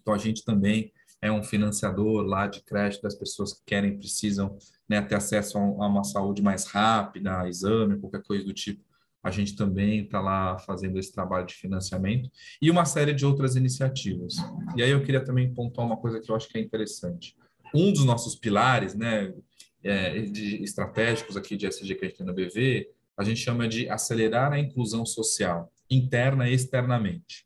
Então, 0.00 0.14
a 0.14 0.18
gente 0.18 0.42
também 0.42 0.90
é 1.20 1.30
um 1.30 1.42
financiador 1.42 2.24
lá 2.24 2.46
de 2.46 2.62
crédito 2.62 3.02
das 3.02 3.14
pessoas 3.14 3.52
que 3.52 3.60
querem, 3.66 3.98
precisam 3.98 4.56
né, 4.88 5.02
ter 5.02 5.16
acesso 5.16 5.58
a 5.58 5.60
uma 5.86 6.04
saúde 6.04 6.40
mais 6.40 6.64
rápida, 6.66 7.46
exame, 7.48 7.98
qualquer 7.98 8.22
coisa 8.22 8.44
do 8.44 8.54
tipo 8.54 8.85
a 9.26 9.30
gente 9.32 9.56
também 9.56 10.04
está 10.04 10.20
lá 10.20 10.56
fazendo 10.60 11.00
esse 11.00 11.12
trabalho 11.12 11.44
de 11.44 11.54
financiamento 11.54 12.30
e 12.62 12.70
uma 12.70 12.84
série 12.84 13.12
de 13.12 13.26
outras 13.26 13.56
iniciativas. 13.56 14.36
E 14.76 14.84
aí 14.84 14.90
eu 14.90 15.02
queria 15.02 15.24
também 15.24 15.52
pontuar 15.52 15.84
uma 15.84 15.96
coisa 15.96 16.20
que 16.20 16.30
eu 16.30 16.36
acho 16.36 16.48
que 16.48 16.56
é 16.56 16.60
interessante. 16.60 17.36
Um 17.74 17.92
dos 17.92 18.04
nossos 18.04 18.36
pilares, 18.36 18.94
né, 18.94 19.34
é, 19.82 20.20
de 20.20 20.62
estratégicos 20.62 21.36
aqui 21.36 21.56
de 21.56 21.66
SG 21.66 21.96
que 21.96 22.04
a 22.04 22.08
gente 22.08 22.18
tem 22.18 22.26
no 22.26 22.32
BV, 22.32 22.88
a 23.16 23.24
gente 23.24 23.40
chama 23.40 23.66
de 23.66 23.88
acelerar 23.88 24.52
a 24.52 24.60
inclusão 24.60 25.04
social, 25.04 25.72
interna 25.90 26.48
e 26.48 26.54
externamente. 26.54 27.44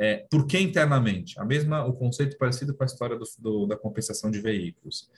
É, 0.00 0.26
por 0.30 0.46
que 0.46 0.58
internamente? 0.58 1.38
A 1.38 1.44
mesma, 1.44 1.84
o 1.84 1.92
conceito 1.92 2.38
parecido 2.38 2.74
com 2.74 2.82
a 2.82 2.86
história 2.86 3.18
do, 3.18 3.24
do, 3.38 3.66
da 3.66 3.76
compensação 3.76 4.30
de 4.30 4.40
veículos. 4.40 5.10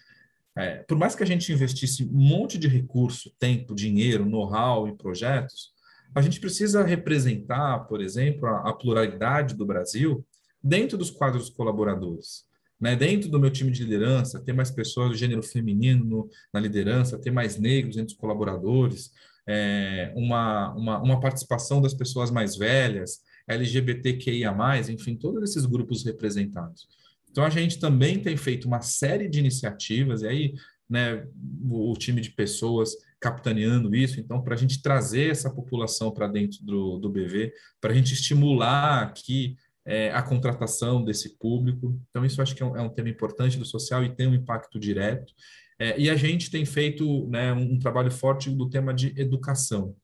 É, 0.59 0.83
por 0.89 0.99
mais 0.99 1.15
que 1.15 1.23
a 1.23 1.27
gente 1.27 1.53
investisse 1.53 2.05
um 2.05 2.19
monte 2.19 2.59
de 2.59 2.67
recurso, 2.67 3.33
tempo, 3.39 3.77
dinheiro, 3.77 4.27
know-how 4.27 4.89
em 4.89 4.97
projetos, 4.97 5.71
a 6.13 6.21
gente 6.21 6.41
precisa 6.41 6.83
representar, 6.83 7.87
por 7.87 8.01
exemplo, 8.01 8.45
a, 8.49 8.71
a, 8.71 8.73
pluralidade 8.73 9.55
do 9.55 9.65
Brasil 9.65 10.27
dentro 10.61 10.99
dos 10.99 11.13
quadros 11.13 11.49
colaboradores. 11.49 12.43
Né? 12.81 12.97
Dentro 12.97 13.31
do 13.31 13.39
meu 13.39 13.53
time 13.53 13.71
de 13.71 13.85
liderança, 13.85 14.41
ter 14.41 14.53
mais 14.53 14.69
pessoas 14.69 15.11
do 15.11 15.17
gênero 15.17 15.45
feminino 15.45 16.05
no, 16.05 16.31
na 16.53 16.59
liderança, 16.59 17.21
ter 17.21 17.31
mais 17.31 17.57
negros 17.57 17.97
entre 17.97 18.15
os 18.15 18.19
colaboradores, 18.19 19.13
é, 19.47 20.13
uma, 20.17 20.75
uma, 20.75 20.99
uma 21.01 21.21
participação 21.21 21.81
das 21.81 21.95
pessoas 21.95 22.33
mais 22.33 22.57
velhas, 22.57 23.21
LGBTQIA+, 23.47 24.53
enfim, 24.91 25.15
todos 25.15 25.49
esses 25.49 25.65
grupos 25.67 26.05
representados. 26.05 26.89
Então, 27.31 27.45
a 27.45 27.51
gente 27.51 27.79
também 27.79 28.21
tem 28.21 28.37
feito 28.37 28.67
uma 28.67 28.81
série 28.81 29.29
de 29.29 29.39
iniciativas, 29.39 30.23
e 30.23 30.27
aí 30.27 30.55
né, 30.89 31.27
o, 31.69 31.93
o 31.93 31.97
time 31.97 32.21
de 32.21 32.31
pessoas 32.31 32.95
capitaneando 33.21 33.95
isso, 33.95 34.21
então, 34.21 34.41
para 34.43 34.55
a 34.55 34.57
gente 34.57 34.81
trazer 34.81 35.31
essa 35.31 35.51
população 35.51 36.11
para 36.11 36.29
dentro 36.29 36.65
do, 36.65 36.99
do 36.99 37.11
BV, 37.11 37.53
para 37.81 37.93
a 37.93 37.95
gente 37.95 38.15
estimular 38.15 39.03
aqui 39.03 39.57
é, 39.85 40.11
a 40.13 40.23
contratação 40.23 41.05
desse 41.05 41.37
público. 41.37 42.01
Então, 42.11 42.25
isso 42.25 42.41
acho 42.41 42.55
que 42.55 42.63
é 42.63 42.67
um, 42.67 42.77
é 42.77 42.83
um, 42.83 42.89
tema 42.89 43.09
importante 43.09 43.59
do 43.59 43.65
social 43.65 44.05
e 44.05 44.15
tem 44.15 44.29
um 44.29 44.35
impacto 44.35 44.79
direto. 44.79 45.33
É, 45.81 45.99
e 45.99 46.11
a 46.11 46.17
gente 46.17 46.51
tem 46.51 46.65
feito 46.65 47.29
né, 47.29 47.53
um, 47.53 47.75
um, 47.75 47.79
trabalho 47.79 48.11
forte 48.11 48.51
do 48.51 48.69
tema 48.69 48.95
de 48.95 49.13
educação. 49.19 49.97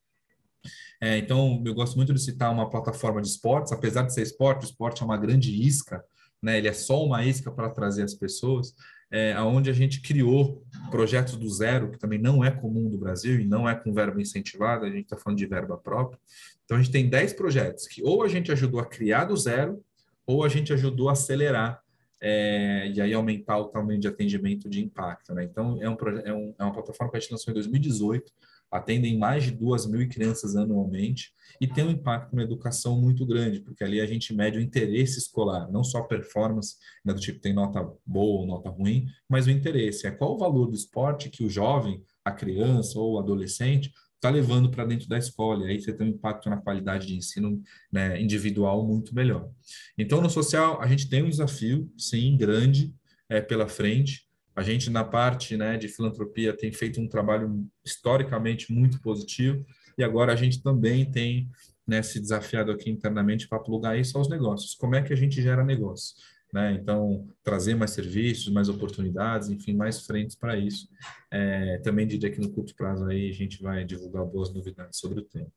É, 1.00 1.18
então, 1.18 1.62
eu 1.64 1.74
gosto 1.74 1.96
muito 1.96 2.14
de 2.14 2.20
citar 2.20 2.50
uma 2.50 2.70
plataforma 2.70 3.20
de 3.20 3.28
esportes, 3.28 3.72
apesar 3.72 4.02
de 4.02 4.14
ser 4.14 4.22
esporte, 4.22 4.64
o 4.64 4.68
esporte 4.68 5.02
é 5.02 5.04
uma 5.04 5.18
grande 5.18 5.54
isca 5.54 6.02
né? 6.44 6.58
Ele 6.58 6.68
é 6.68 6.72
só 6.72 7.02
uma 7.04 7.24
isca 7.24 7.50
para 7.50 7.70
trazer 7.70 8.02
as 8.02 8.14
pessoas, 8.14 8.74
é, 9.10 9.38
onde 9.40 9.70
a 9.70 9.72
gente 9.72 10.00
criou 10.02 10.62
projetos 10.90 11.36
do 11.36 11.48
zero, 11.48 11.90
que 11.90 11.98
também 11.98 12.18
não 12.18 12.44
é 12.44 12.50
comum 12.50 12.90
do 12.90 12.98
Brasil 12.98 13.40
e 13.40 13.44
não 13.44 13.68
é 13.68 13.74
com 13.74 13.92
verba 13.92 14.20
incentivada, 14.20 14.86
a 14.86 14.90
gente 14.90 15.04
está 15.04 15.16
falando 15.16 15.38
de 15.38 15.46
verba 15.46 15.78
própria. 15.78 16.18
Então, 16.64 16.76
a 16.76 16.82
gente 16.82 16.92
tem 16.92 17.08
10 17.08 17.32
projetos 17.34 17.86
que 17.86 18.02
ou 18.02 18.22
a 18.22 18.28
gente 18.28 18.52
ajudou 18.52 18.80
a 18.80 18.86
criar 18.86 19.24
do 19.24 19.36
zero, 19.36 19.82
ou 20.26 20.44
a 20.44 20.48
gente 20.48 20.72
ajudou 20.72 21.08
a 21.08 21.12
acelerar 21.12 21.82
é, 22.20 22.90
e 22.94 23.00
aí 23.00 23.12
aumentar 23.12 23.58
o 23.58 23.66
tamanho 23.66 24.00
de 24.00 24.08
atendimento 24.08 24.68
de 24.68 24.82
impacto. 24.82 25.34
Né? 25.34 25.44
Então, 25.44 25.78
é, 25.82 25.88
um, 25.88 25.96
é, 26.24 26.32
um, 26.32 26.54
é 26.58 26.64
uma 26.64 26.72
plataforma 26.72 27.10
que 27.10 27.18
a 27.18 27.20
gente 27.20 27.32
lançou 27.32 27.50
em 27.50 27.54
2018, 27.54 28.32
atendem 28.74 29.16
mais 29.16 29.44
de 29.44 29.52
duas 29.52 29.86
mil 29.86 30.08
crianças 30.08 30.56
anualmente 30.56 31.32
e 31.60 31.66
tem 31.66 31.84
um 31.84 31.90
impacto 31.90 32.34
na 32.34 32.42
educação 32.42 33.00
muito 33.00 33.24
grande, 33.24 33.60
porque 33.60 33.84
ali 33.84 34.00
a 34.00 34.06
gente 34.06 34.34
mede 34.34 34.58
o 34.58 34.60
interesse 34.60 35.18
escolar, 35.18 35.70
não 35.70 35.84
só 35.84 35.98
a 35.98 36.04
performance, 36.04 36.74
né, 37.04 37.14
do 37.14 37.20
tipo 37.20 37.40
tem 37.40 37.52
nota 37.52 37.88
boa 38.04 38.40
ou 38.40 38.46
nota 38.46 38.68
ruim, 38.68 39.06
mas 39.28 39.46
o 39.46 39.50
interesse. 39.50 40.08
É 40.08 40.10
qual 40.10 40.34
o 40.34 40.38
valor 40.38 40.66
do 40.66 40.74
esporte 40.74 41.30
que 41.30 41.44
o 41.44 41.48
jovem, 41.48 42.02
a 42.24 42.32
criança 42.32 42.98
ou 42.98 43.14
o 43.14 43.18
adolescente 43.20 43.92
está 44.16 44.28
levando 44.28 44.70
para 44.70 44.84
dentro 44.84 45.08
da 45.08 45.18
escola. 45.18 45.66
E 45.66 45.70
aí 45.70 45.80
você 45.80 45.92
tem 45.92 46.08
um 46.08 46.10
impacto 46.10 46.50
na 46.50 46.56
qualidade 46.56 47.06
de 47.06 47.14
ensino 47.14 47.62
né, 47.92 48.20
individual 48.20 48.84
muito 48.84 49.14
melhor. 49.14 49.48
Então, 49.96 50.20
no 50.20 50.28
social, 50.28 50.80
a 50.80 50.86
gente 50.88 51.08
tem 51.08 51.22
um 51.22 51.28
desafio, 51.28 51.88
sim, 51.96 52.36
grande 52.36 52.92
é, 53.28 53.40
pela 53.40 53.68
frente. 53.68 54.26
A 54.54 54.62
gente, 54.62 54.88
na 54.88 55.04
parte 55.04 55.56
né, 55.56 55.76
de 55.76 55.88
filantropia, 55.88 56.56
tem 56.56 56.72
feito 56.72 57.00
um 57.00 57.08
trabalho 57.08 57.66
historicamente 57.84 58.72
muito 58.72 59.00
positivo, 59.00 59.64
e 59.98 60.04
agora 60.04 60.32
a 60.32 60.36
gente 60.36 60.62
também 60.62 61.10
tem 61.10 61.50
né, 61.86 62.02
se 62.02 62.20
desafiado 62.20 62.70
aqui 62.70 62.90
internamente 62.90 63.48
para 63.48 63.58
plugar 63.58 63.98
isso 63.98 64.16
aos 64.16 64.28
negócios. 64.28 64.74
Como 64.74 64.94
é 64.94 65.02
que 65.02 65.12
a 65.12 65.16
gente 65.16 65.42
gera 65.42 65.64
negócio? 65.64 66.16
Né? 66.52 66.72
Então, 66.72 67.28
trazer 67.42 67.74
mais 67.74 67.90
serviços, 67.90 68.52
mais 68.52 68.68
oportunidades, 68.68 69.50
enfim, 69.50 69.74
mais 69.74 70.06
frentes 70.06 70.36
para 70.36 70.56
isso. 70.56 70.88
É, 71.30 71.78
também 71.78 72.06
diria 72.06 72.30
que 72.30 72.40
no 72.40 72.50
curto 72.50 72.74
prazo 72.76 73.06
aí 73.06 73.28
a 73.28 73.32
gente 73.32 73.60
vai 73.60 73.84
divulgar 73.84 74.24
boas 74.24 74.54
novidades 74.54 74.98
sobre 74.98 75.18
o 75.18 75.24
tema. 75.24 75.48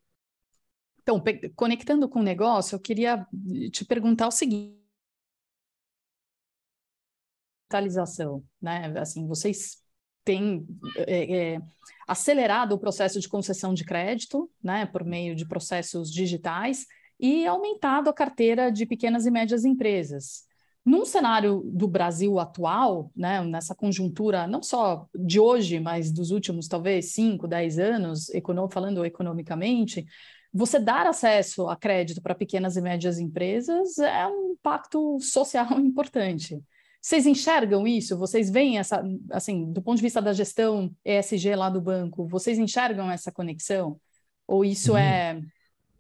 Então, 1.03 1.23
conectando 1.55 2.09
com 2.09 2.19
o 2.19 2.23
negócio, 2.23 2.75
eu 2.75 2.79
queria 2.79 3.25
te 3.71 3.85
perguntar 3.85 4.27
o 4.27 4.31
seguinte. 4.31 4.76
Digitalização, 7.69 8.43
né? 8.61 8.93
Assim, 8.97 9.27
vocês 9.27 9.77
têm 10.23 10.65
é, 10.97 11.53
é, 11.53 11.61
acelerado 12.07 12.73
o 12.73 12.79
processo 12.79 13.19
de 13.19 13.29
concessão 13.29 13.73
de 13.73 13.85
crédito, 13.85 14.49
né, 14.61 14.85
por 14.85 15.05
meio 15.05 15.33
de 15.33 15.47
processos 15.47 16.11
digitais 16.11 16.85
e 17.17 17.47
aumentado 17.47 18.09
a 18.09 18.13
carteira 18.13 18.69
de 18.69 18.85
pequenas 18.85 19.25
e 19.25 19.31
médias 19.31 19.63
empresas. 19.63 20.45
Num 20.85 21.05
cenário 21.05 21.63
do 21.65 21.87
Brasil 21.87 22.39
atual, 22.39 23.11
né, 23.15 23.41
nessa 23.43 23.73
conjuntura 23.75 24.47
não 24.47 24.61
só 24.61 25.07
de 25.15 25.39
hoje, 25.39 25.79
mas 25.79 26.11
dos 26.11 26.31
últimos 26.31 26.67
talvez 26.67 27.11
5, 27.13 27.47
10 27.47 27.79
anos, 27.79 28.27
falando 28.71 29.05
economicamente, 29.05 30.05
você 30.53 30.79
dar 30.79 31.05
acesso 31.07 31.69
a 31.69 31.75
crédito 31.75 32.21
para 32.21 32.35
pequenas 32.35 32.75
e 32.77 32.81
médias 32.81 33.19
empresas 33.19 33.97
é 33.97 34.27
um 34.27 34.51
impacto 34.51 35.19
social 35.19 35.71
importante. 35.79 36.61
Vocês 37.01 37.25
enxergam 37.25 37.87
isso? 37.87 38.17
Vocês 38.17 38.49
veem 38.49 38.79
essa, 38.79 39.03
assim, 39.31 39.71
do 39.71 39.81
ponto 39.81 39.97
de 39.97 40.03
vista 40.03 40.21
da 40.21 40.33
gestão 40.33 40.91
ESG 41.05 41.55
lá 41.55 41.69
do 41.69 41.81
banco, 41.81 42.27
vocês 42.27 42.57
enxergam 42.57 43.09
essa 43.09 43.31
conexão? 43.31 43.99
Ou 44.47 44.63
isso 44.65 44.91
uhum. 44.91 44.97
é 44.97 45.41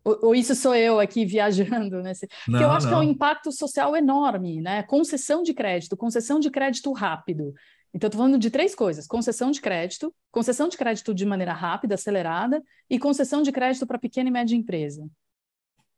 ou, 0.03 0.19
ou, 0.23 0.35
isso 0.35 0.55
sou 0.55 0.73
eu 0.73 1.01
aqui 1.01 1.25
viajando, 1.27 2.01
né? 2.01 2.13
Porque 2.45 2.63
eu 2.63 2.71
acho 2.71 2.85
não. 2.85 2.93
que 2.93 2.95
é 2.95 3.07
um 3.07 3.11
impacto 3.11 3.51
social 3.51 3.95
enorme, 3.95 4.61
né? 4.61 4.83
Concessão 4.83 5.43
de 5.43 5.53
crédito, 5.53 5.97
concessão 5.97 6.39
de 6.39 6.49
crédito 6.49 6.91
rápido. 6.93 7.53
Então, 7.93 8.07
estou 8.07 8.19
falando 8.19 8.39
de 8.39 8.49
três 8.49 8.73
coisas: 8.73 9.05
concessão 9.05 9.51
de 9.51 9.59
crédito, 9.59 10.13
concessão 10.31 10.69
de 10.69 10.77
crédito 10.77 11.13
de 11.13 11.25
maneira 11.25 11.51
rápida, 11.51 11.95
acelerada, 11.95 12.63
e 12.89 12.97
concessão 12.97 13.41
de 13.41 13.51
crédito 13.51 13.85
para 13.85 13.99
pequena 13.99 14.29
e 14.29 14.31
média 14.31 14.55
empresa. 14.55 15.05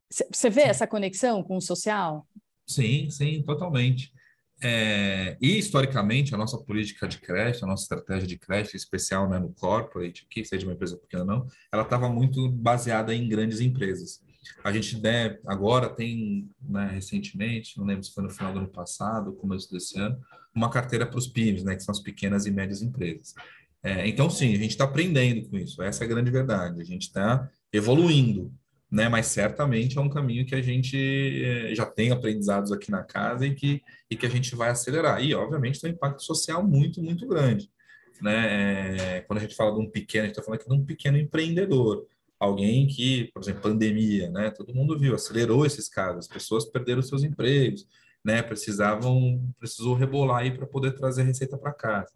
Você 0.10 0.50
vê 0.50 0.62
sim. 0.62 0.68
essa 0.70 0.88
conexão 0.88 1.44
com 1.44 1.58
o 1.58 1.62
social? 1.62 2.28
Sim, 2.66 3.10
sim, 3.12 3.44
totalmente. 3.44 4.12
É, 4.62 5.38
e 5.42 5.58
historicamente, 5.58 6.36
a 6.36 6.38
nossa 6.38 6.58
política 6.58 7.08
de 7.08 7.20
crédito, 7.20 7.64
a 7.64 7.68
nossa 7.68 7.84
estratégia 7.84 8.28
de 8.28 8.38
crédito, 8.38 8.76
especial 8.76 9.30
né, 9.30 9.40
no 9.40 9.54
corporate, 9.54 10.28
que 10.30 10.44
seja 10.44 10.66
uma 10.66 10.74
empresa 10.74 10.98
pequena 10.98 11.24
ou 11.24 11.28
não, 11.28 11.48
ela 11.72 11.84
estava 11.84 12.10
muito 12.10 12.50
baseada 12.50 13.16
em 13.16 13.28
grandes 13.28 13.62
empresas. 13.62 14.22
A 14.64 14.72
gente 14.72 14.98
deve, 14.98 15.40
agora 15.46 15.90
tem, 15.90 16.50
né, 16.62 16.90
recentemente, 16.94 17.78
não 17.78 17.86
lembro 17.86 18.04
se 18.04 18.14
foi 18.14 18.24
no 18.24 18.30
final 18.30 18.52
do 18.52 18.60
ano 18.60 18.68
passado, 18.68 19.34
começo 19.34 19.72
desse 19.72 19.98
ano, 19.98 20.20
uma 20.54 20.70
carteira 20.70 21.06
para 21.06 21.20
os 21.20 21.28
PIMs, 21.28 21.64
né, 21.64 21.76
que 21.76 21.84
são 21.84 21.94
as 21.94 22.02
pequenas 22.02 22.46
e 22.46 22.52
médias 22.52 22.82
empresas. 22.82 23.34
É, 23.82 24.08
então, 24.08 24.30
sim, 24.30 24.54
a 24.54 24.58
gente 24.58 24.72
está 24.72 24.84
aprendendo 24.84 25.48
com 25.50 25.58
isso, 25.58 25.82
essa 25.82 26.04
é 26.04 26.06
a 26.06 26.10
grande 26.10 26.32
verdade. 26.32 26.82
A 26.82 26.86
gente 26.86 27.04
está 27.04 27.50
evoluindo, 27.72 28.52
né? 28.92 29.08
Mas 29.08 29.28
certamente 29.28 29.98
é 29.98 30.02
um 30.02 30.10
caminho 30.10 30.46
que 30.46 30.56
a 30.56 30.62
gente 30.62 30.98
eh, 30.98 31.76
já 31.76 31.86
tem 31.86 32.12
aprendizados 32.12 32.72
aqui 32.72 32.90
na 32.90 33.04
casa 33.04 33.46
e 33.46 33.54
que, 33.54 33.82
e 34.10 34.16
que 34.16 34.26
a 34.26 34.30
gente 34.30 34.56
vai 34.56 34.70
acelerar. 34.70 35.24
E, 35.24 35.34
obviamente, 35.36 35.80
tem 35.80 35.92
um 35.92 35.94
impacto 35.94 36.24
social 36.24 36.66
muito, 36.66 37.02
muito 37.02 37.28
grande. 37.28 37.70
Né? 38.22 39.18
É, 39.18 39.22
quando 39.22 39.40
a 39.40 39.42
gente 39.42 39.56
fala 39.56 39.74
de 39.74 39.80
um 39.80 39.90
pequeno, 39.90 40.24
a 40.24 40.28
gente 40.28 40.34
está 40.34 40.44
falando 40.44 40.60
aqui 40.60 40.70
de 40.70 40.76
um 40.76 40.86
pequeno 40.86 41.18
empreendedor, 41.18 42.06
alguém 42.40 42.88
que, 42.88 43.30
por 43.34 43.42
exemplo, 43.42 43.62
pandemia, 43.62 44.30
né? 44.30 44.50
Todo 44.52 44.74
mundo 44.74 44.98
viu, 44.98 45.14
acelerou 45.14 45.66
esses 45.66 45.88
casos, 45.88 46.20
as 46.20 46.28
pessoas 46.28 46.66
perderam 46.66 47.02
seus 47.02 47.24
empregos, 47.24 47.88
né? 48.24 48.42
Precisavam, 48.42 49.42
precisou 49.60 49.94
rebolar 49.94 50.40
aí 50.42 50.52
para 50.52 50.66
poder 50.66 50.94
trazer 50.94 51.24
receita 51.24 51.58
para 51.58 51.74
casa. 51.74 52.14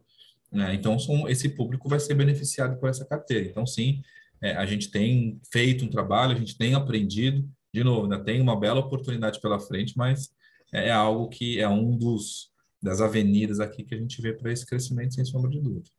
Né? 0.51 0.73
Então, 0.75 0.99
são, 0.99 1.27
esse 1.27 1.49
público 1.49 1.89
vai 1.89 1.99
ser 1.99 2.13
beneficiado 2.13 2.79
por 2.79 2.87
essa 2.87 3.03
carteira. 3.05 3.47
Então, 3.47 3.65
sim, 3.65 4.01
é, 4.43 4.55
a 4.57 4.65
gente 4.65 4.91
tem 4.91 5.39
feito 5.51 5.85
um 5.85 5.89
trabalho, 5.89 6.33
a 6.33 6.39
gente 6.39 6.57
tem 6.57 6.75
aprendido, 6.75 7.49
de 7.73 7.83
novo, 7.83 8.03
ainda 8.03 8.21
tem 8.21 8.41
uma 8.41 8.59
bela 8.59 8.81
oportunidade 8.81 9.39
pela 9.39 9.59
frente, 9.59 9.97
mas 9.97 10.29
é, 10.73 10.89
é 10.89 10.91
algo 10.91 11.29
que 11.29 11.59
é 11.59 11.67
um 11.67 11.97
dos 11.97 12.51
das 12.81 12.99
avenidas 12.99 13.61
aqui 13.61 13.85
que 13.85 13.95
a 13.95 13.97
gente 13.97 14.21
vê 14.21 14.33
para 14.33 14.51
esse 14.51 14.65
crescimento, 14.65 15.13
sem 15.13 15.23
sombra 15.23 15.49
de 15.49 15.61
dúvida. 15.61 15.89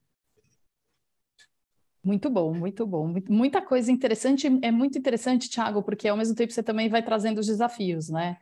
Muito 2.05 2.29
bom, 2.29 2.53
muito 2.53 2.87
bom. 2.87 3.15
Muita 3.27 3.63
coisa 3.63 3.91
interessante. 3.91 4.47
É 4.61 4.71
muito 4.71 4.99
interessante, 4.99 5.49
Thiago, 5.49 5.83
porque 5.83 6.07
ao 6.07 6.17
mesmo 6.19 6.35
tempo 6.35 6.53
você 6.53 6.63
também 6.63 6.91
vai 6.91 7.03
trazendo 7.03 7.39
os 7.39 7.47
desafios, 7.47 8.11
né? 8.11 8.37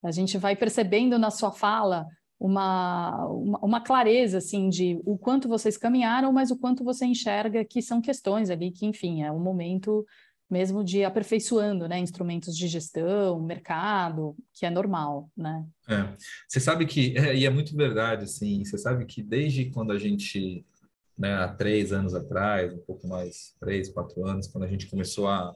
A 0.00 0.12
gente 0.12 0.38
vai 0.38 0.54
percebendo 0.54 1.18
na 1.18 1.32
sua 1.32 1.50
fala 1.50 2.06
uma, 2.38 3.26
uma, 3.26 3.58
uma, 3.58 3.80
clareza 3.80 4.38
assim 4.38 4.68
de 4.68 5.00
o 5.04 5.18
quanto 5.18 5.48
vocês 5.48 5.76
caminharam, 5.76 6.32
mas 6.32 6.50
o 6.50 6.56
quanto 6.56 6.84
você 6.84 7.04
enxerga 7.04 7.64
que 7.64 7.82
são 7.82 8.00
questões 8.00 8.48
ali 8.48 8.70
que, 8.70 8.86
enfim, 8.86 9.22
é 9.22 9.32
um 9.32 9.40
momento 9.40 10.06
mesmo 10.50 10.82
de 10.82 11.04
aperfeiçoando, 11.04 11.86
né, 11.86 11.98
instrumentos 11.98 12.56
de 12.56 12.66
gestão, 12.68 13.40
mercado, 13.42 14.34
que 14.54 14.64
é 14.64 14.70
normal, 14.70 15.30
né? 15.36 15.66
É. 15.86 16.14
Você 16.48 16.58
sabe 16.58 16.86
que 16.86 17.16
é, 17.18 17.36
e 17.36 17.44
é 17.44 17.50
muito 17.50 17.76
verdade, 17.76 18.24
assim. 18.24 18.64
Você 18.64 18.78
sabe 18.78 19.04
que 19.04 19.22
desde 19.22 19.66
quando 19.66 19.92
a 19.92 19.98
gente, 19.98 20.64
né, 21.18 21.34
há 21.34 21.48
três 21.48 21.92
anos 21.92 22.14
atrás, 22.14 22.72
um 22.72 22.78
pouco 22.78 23.06
mais, 23.06 23.54
três, 23.60 23.90
quatro 23.90 24.24
anos, 24.26 24.46
quando 24.46 24.64
a 24.64 24.68
gente 24.68 24.86
começou 24.86 25.28
a 25.28 25.54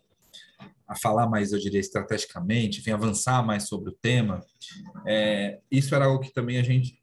a 0.86 0.96
falar 0.96 1.26
mais, 1.28 1.52
eu 1.52 1.58
diria, 1.58 1.80
estrategicamente, 1.80 2.80
enfim, 2.80 2.90
avançar 2.90 3.44
mais 3.44 3.64
sobre 3.68 3.90
o 3.90 3.94
tema, 3.94 4.44
é, 5.06 5.60
isso 5.70 5.94
era 5.94 6.04
algo 6.04 6.22
que 6.22 6.32
também 6.32 6.58
a 6.58 6.62
gente, 6.62 7.00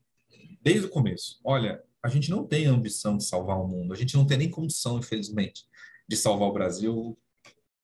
desde 0.62 0.86
o 0.86 0.90
começo, 0.90 1.40
olha, 1.44 1.82
a 2.04 2.08
gente 2.08 2.30
não 2.30 2.46
tem 2.46 2.68
a 2.68 2.72
ambição 2.72 3.18
de 3.18 3.26
salvar 3.26 3.60
o 3.60 3.68
mundo, 3.68 3.94
a 3.94 3.98
gente 3.98 4.16
não 4.16 4.26
tem 4.26 4.38
nem 4.38 4.50
condição, 4.50 5.00
infelizmente, 5.00 5.66
de 6.08 6.16
salvar 6.16 6.50
o 6.50 6.54
Brasil, 6.54 7.18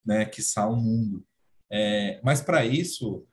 né, 0.05 0.25
que 0.25 0.41
o 0.57 0.75
mundo. 0.75 1.25
É, 1.71 2.21
mas 2.23 2.41
para 2.41 2.65
isso, 2.65 3.25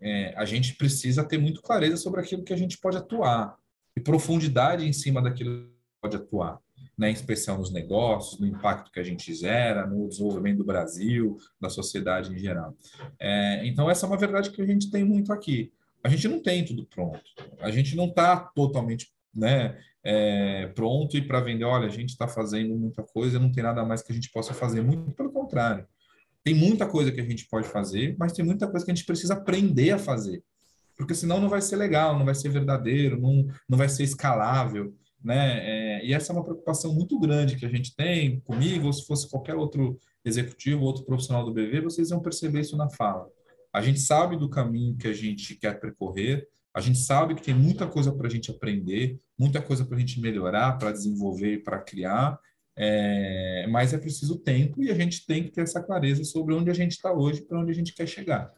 é, 0.00 0.34
a 0.36 0.44
gente 0.44 0.74
precisa 0.74 1.24
ter 1.24 1.38
muito 1.38 1.62
clareza 1.62 1.96
sobre 1.96 2.20
aquilo 2.20 2.42
que 2.42 2.52
a 2.52 2.56
gente 2.56 2.78
pode 2.78 2.96
atuar 2.96 3.56
e 3.96 4.00
profundidade 4.00 4.86
em 4.86 4.92
cima 4.92 5.22
daquilo 5.22 5.66
que 5.66 6.00
pode 6.00 6.16
atuar 6.16 6.63
né, 6.96 7.10
em 7.10 7.12
especial 7.12 7.58
nos 7.58 7.72
negócios, 7.72 8.40
no 8.40 8.46
impacto 8.46 8.90
que 8.90 9.00
a 9.00 9.02
gente 9.02 9.34
gera, 9.34 9.86
no 9.86 10.08
desenvolvimento 10.08 10.58
do 10.58 10.64
Brasil, 10.64 11.36
da 11.60 11.68
sociedade 11.68 12.32
em 12.32 12.38
geral. 12.38 12.76
É, 13.18 13.66
então, 13.66 13.90
essa 13.90 14.06
é 14.06 14.08
uma 14.08 14.16
verdade 14.16 14.50
que 14.50 14.62
a 14.62 14.66
gente 14.66 14.90
tem 14.90 15.04
muito 15.04 15.32
aqui. 15.32 15.72
A 16.02 16.08
gente 16.08 16.28
não 16.28 16.40
tem 16.40 16.64
tudo 16.64 16.86
pronto. 16.86 17.20
A 17.60 17.70
gente 17.70 17.96
não 17.96 18.06
está 18.06 18.36
totalmente 18.36 19.12
né, 19.34 19.78
é, 20.04 20.66
pronto 20.74 21.16
e 21.16 21.22
para 21.22 21.40
vender, 21.40 21.64
olha, 21.64 21.86
a 21.86 21.90
gente 21.90 22.10
está 22.10 22.28
fazendo 22.28 22.76
muita 22.76 23.02
coisa, 23.02 23.38
não 23.38 23.50
tem 23.50 23.64
nada 23.64 23.84
mais 23.84 24.02
que 24.02 24.12
a 24.12 24.14
gente 24.14 24.30
possa 24.30 24.52
fazer. 24.54 24.82
Muito 24.82 25.12
pelo 25.12 25.32
contrário. 25.32 25.86
Tem 26.44 26.54
muita 26.54 26.86
coisa 26.86 27.10
que 27.10 27.20
a 27.20 27.24
gente 27.24 27.48
pode 27.48 27.66
fazer, 27.66 28.14
mas 28.18 28.32
tem 28.32 28.44
muita 28.44 28.68
coisa 28.68 28.84
que 28.84 28.92
a 28.92 28.94
gente 28.94 29.06
precisa 29.06 29.32
aprender 29.32 29.92
a 29.92 29.98
fazer. 29.98 30.44
Porque 30.96 31.14
senão 31.14 31.40
não 31.40 31.48
vai 31.48 31.60
ser 31.60 31.76
legal, 31.76 32.16
não 32.16 32.24
vai 32.24 32.34
ser 32.34 32.50
verdadeiro, 32.50 33.20
não, 33.20 33.46
não 33.68 33.78
vai 33.78 33.88
ser 33.88 34.04
escalável 34.04 34.94
né? 35.24 35.60
É, 35.62 36.06
e 36.06 36.12
essa 36.12 36.30
é 36.30 36.36
uma 36.36 36.44
preocupação 36.44 36.92
muito 36.92 37.18
grande 37.18 37.56
que 37.56 37.64
a 37.64 37.68
gente 37.68 37.96
tem 37.96 38.40
comigo, 38.40 38.86
ou 38.86 38.92
se 38.92 39.06
fosse 39.06 39.28
qualquer 39.28 39.54
outro 39.54 39.98
executivo, 40.24 40.84
outro 40.84 41.04
profissional 41.04 41.44
do 41.44 41.52
BV, 41.52 41.80
vocês 41.80 42.10
vão 42.10 42.20
perceber 42.20 42.60
isso 42.60 42.76
na 42.76 42.90
fala. 42.90 43.26
A 43.72 43.80
gente 43.80 44.00
sabe 44.00 44.36
do 44.36 44.48
caminho 44.48 44.96
que 44.96 45.08
a 45.08 45.12
gente 45.12 45.54
quer 45.56 45.80
percorrer, 45.80 46.46
a 46.74 46.80
gente 46.80 46.98
sabe 46.98 47.34
que 47.34 47.42
tem 47.42 47.54
muita 47.54 47.86
coisa 47.86 48.12
para 48.12 48.26
a 48.26 48.30
gente 48.30 48.50
aprender, 48.50 49.18
muita 49.38 49.62
coisa 49.62 49.84
para 49.84 49.96
a 49.96 50.00
gente 50.00 50.20
melhorar, 50.20 50.76
para 50.78 50.92
desenvolver 50.92 51.62
para 51.62 51.78
criar, 51.78 52.38
é, 52.76 53.66
mas 53.70 53.94
é 53.94 53.98
preciso 53.98 54.38
tempo 54.38 54.82
e 54.82 54.90
a 54.90 54.94
gente 54.94 55.24
tem 55.24 55.44
que 55.44 55.50
ter 55.50 55.62
essa 55.62 55.82
clareza 55.82 56.24
sobre 56.24 56.54
onde 56.54 56.70
a 56.70 56.74
gente 56.74 56.92
está 56.92 57.12
hoje 57.12 57.42
para 57.42 57.60
onde 57.60 57.70
a 57.70 57.74
gente 57.74 57.94
quer 57.94 58.06
chegar. 58.06 58.52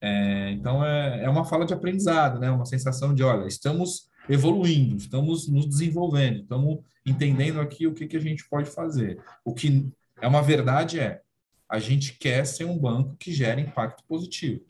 É, 0.00 0.50
então, 0.50 0.84
é, 0.84 1.24
é 1.24 1.28
uma 1.30 1.46
fala 1.46 1.64
de 1.64 1.72
aprendizado, 1.72 2.38
né? 2.38 2.50
uma 2.50 2.66
sensação 2.66 3.14
de, 3.14 3.22
olha, 3.22 3.46
estamos 3.46 4.10
evoluindo, 4.28 4.96
estamos 4.96 5.48
nos 5.48 5.66
desenvolvendo, 5.66 6.42
estamos 6.42 6.80
entendendo 7.04 7.60
aqui 7.60 7.86
o 7.86 7.94
que, 7.94 8.06
que 8.06 8.16
a 8.16 8.20
gente 8.20 8.48
pode 8.48 8.70
fazer. 8.70 9.20
O 9.44 9.52
que 9.52 9.92
é 10.20 10.26
uma 10.26 10.42
verdade 10.42 10.98
é, 10.98 11.20
a 11.68 11.78
gente 11.78 12.14
quer 12.14 12.46
ser 12.46 12.64
um 12.64 12.78
banco 12.78 13.16
que 13.16 13.32
gera 13.32 13.60
impacto 13.60 14.04
positivo. 14.04 14.62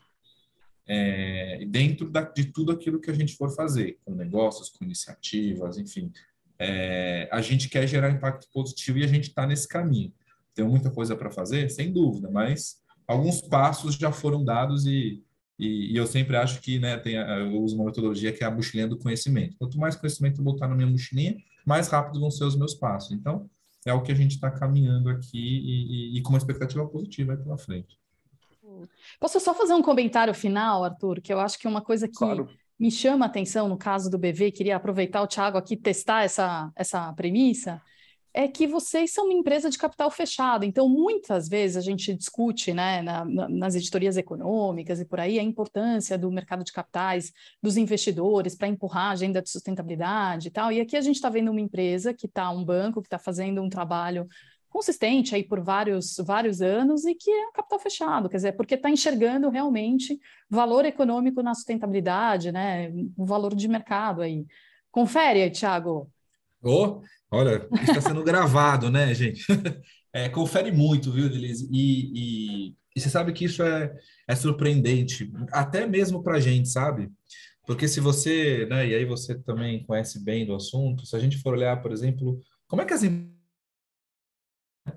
É, 0.87 1.65
dentro 1.69 2.11
da, 2.11 2.23
de 2.23 2.47
tudo 2.47 2.73
aquilo 2.73 3.01
que 3.01 3.11
a 3.11 3.15
gente 3.15 3.37
for 3.37 3.55
fazer, 3.55 3.99
com 4.05 4.15
negócios, 4.15 4.69
com 4.69 4.85
iniciativas, 4.85 5.79
enfim. 5.79 6.13
É, 6.59 7.29
a 7.33 7.41
gente 7.41 7.69
quer 7.69 7.87
gerar 7.87 8.11
impacto 8.11 8.49
positivo 8.53 8.99
e 8.99 9.05
a 9.05 9.09
gente 9.09 9.29
está 9.29 9.47
nesse 9.47 9.67
caminho. 9.67 10.13
Tem 10.55 10.65
muita 10.65 10.91
coisa 10.91 11.17
para 11.17 11.31
fazer, 11.31 11.71
sem 11.71 11.93
dúvida, 11.93 12.31
mas 12.31 12.81
alguns 13.07 13.41
passos 13.41 13.95
já 13.95 14.13
foram 14.13 14.45
dados 14.45 14.87
e, 14.87 15.23
e, 15.59 15.93
e 15.93 15.97
eu 15.97 16.07
sempre 16.07 16.37
acho 16.37 16.61
que 16.61 16.79
né, 16.79 16.97
tem 16.97 17.17
a, 17.17 17.39
eu 17.39 17.63
uso 17.63 17.77
uma 17.77 17.87
metodologia 17.87 18.33
que 18.33 18.43
é 18.43 18.47
a 18.47 18.51
mochilinha 18.51 18.89
do 18.89 18.99
conhecimento. 18.99 19.57
Quanto 19.59 19.79
mais 19.79 19.97
conhecimento 19.97 20.41
eu 20.41 20.45
botar 20.45 20.69
na 20.69 20.75
minha 20.75 20.89
mochilinha, 20.89 21.37
mais 21.65 21.89
rápido 21.89 22.21
vão 22.21 22.31
ser 22.31 22.45
os 22.45 22.57
meus 22.57 22.75
passos. 22.75 23.13
Então, 23.13 23.49
é 23.87 23.93
o 23.93 24.03
que 24.03 24.13
a 24.13 24.15
gente 24.15 24.33
está 24.33 24.51
caminhando 24.51 25.09
aqui 25.09 25.39
e, 25.39 26.15
e, 26.15 26.19
e, 26.19 26.23
com 26.23 26.31
uma 26.31 26.39
expectativa 26.39 26.87
positiva 26.87 27.33
aí 27.33 27.39
pela 27.39 27.59
frente. 27.59 27.99
Posso 29.21 29.39
só 29.41 29.55
fazer 29.55 29.75
um 29.75 29.83
comentário 29.83 30.35
final, 30.35 30.85
Arthur, 30.85 31.21
que 31.21 31.33
eu 31.33 31.39
acho 31.39 31.59
que 31.59 31.69
uma 31.69 31.83
coisa 31.83 32.09
que 32.09 32.17
claro. 32.17 32.49
me 32.79 32.91
chama 32.91 33.25
a 33.25 33.29
atenção 33.29 33.69
no 33.69 33.77
caso 33.77 34.11
do 34.11 34.19
BV, 34.19 34.51
queria 34.53 34.77
aproveitar 34.77 35.23
o 35.23 35.27
Thiago 35.27 35.59
aqui 35.59 35.77
testar 35.77 36.25
essa, 36.25 36.73
essa 36.75 37.13
premissa, 37.13 37.81
é 38.37 38.49
que 38.49 38.67
vocês 38.67 39.13
são 39.13 39.27
uma 39.27 39.33
empresa 39.33 39.71
de 39.71 39.79
capital 39.79 40.11
fechado. 40.11 40.65
Então, 40.65 40.89
muitas 40.89 41.49
vezes 41.49 41.77
a 41.77 41.81
gente 41.81 42.13
discute 42.13 42.75
né, 42.75 43.01
na, 43.01 43.25
na, 43.25 43.49
nas 43.49 43.77
editorias 43.77 44.17
econômicas 44.17 44.99
e 44.99 45.05
por 45.05 45.21
aí 45.21 45.39
a 45.39 45.43
importância 45.43 46.19
do 46.19 46.33
mercado 46.33 46.65
de 46.65 46.73
capitais, 46.73 47.33
dos 47.63 47.77
investidores 47.77 48.57
para 48.57 48.67
empurrar 48.67 49.07
a 49.07 49.11
agenda 49.13 49.41
de 49.41 49.49
sustentabilidade 49.49 50.49
e 50.49 50.51
tal. 50.51 50.73
E 50.73 50.81
aqui 50.81 50.97
a 50.97 51.01
gente 51.01 51.15
está 51.15 51.29
vendo 51.31 51.53
uma 51.53 51.61
empresa 51.61 52.13
que 52.13 52.27
está, 52.27 52.51
um 52.51 52.65
banco 52.65 53.01
que 53.01 53.07
está 53.07 53.21
fazendo 53.21 53.63
um 53.63 53.69
trabalho 53.69 54.27
consistente 54.69 55.37
aí 55.37 55.45
por 55.45 55.61
vários, 55.61 56.17
vários 56.19 56.61
anos 56.61 57.05
e 57.05 57.15
que 57.15 57.31
é 57.31 57.53
capital 57.53 57.79
fechado, 57.79 58.29
quer 58.29 58.39
dizer, 58.39 58.53
porque 58.57 58.75
está 58.75 58.91
enxergando 58.91 59.49
realmente 59.49 60.19
valor 60.51 60.85
econômico 60.85 61.41
na 61.41 61.55
sustentabilidade, 61.55 62.51
né, 62.51 62.91
o 63.17 63.25
valor 63.25 63.55
de 63.55 63.69
mercado 63.69 64.23
aí. 64.23 64.45
Confere, 64.91 65.49
Thiago. 65.51 66.11
Oh, 66.61 67.03
olha, 67.35 67.69
está 67.83 68.01
sendo 68.01 68.23
gravado, 68.23 68.91
né, 68.91 69.15
gente? 69.15 69.45
É, 70.17 70.29
confere 70.29 70.71
muito, 70.71 71.11
viu, 71.11 71.29
Denise? 71.29 71.69
E, 71.73 72.69
e, 72.69 72.77
e, 72.95 73.01
você 73.01 73.11
sabe 73.11 73.33
que 73.33 73.47
isso 73.47 73.65
é, 73.65 73.93
é 74.29 74.37
surpreendente, 74.37 75.29
até 75.51 75.89
mesmo 75.89 76.23
para 76.23 76.37
a 76.37 76.41
gente, 76.41 76.69
sabe? 76.69 77.11
Porque 77.67 77.89
se 77.89 77.99
você, 77.99 78.65
né, 78.67 78.87
e 78.87 78.95
aí 78.95 79.05
você 79.05 79.35
também 79.35 79.85
conhece 79.85 80.23
bem 80.23 80.47
do 80.47 80.55
assunto, 80.55 81.05
se 81.05 81.17
a 81.17 81.19
gente 81.19 81.39
for 81.39 81.55
olhar, 81.55 81.83
por 81.83 81.91
exemplo, 81.91 82.39
como 82.69 82.81
é 82.81 82.85
que 82.85 82.95
as 82.95 83.03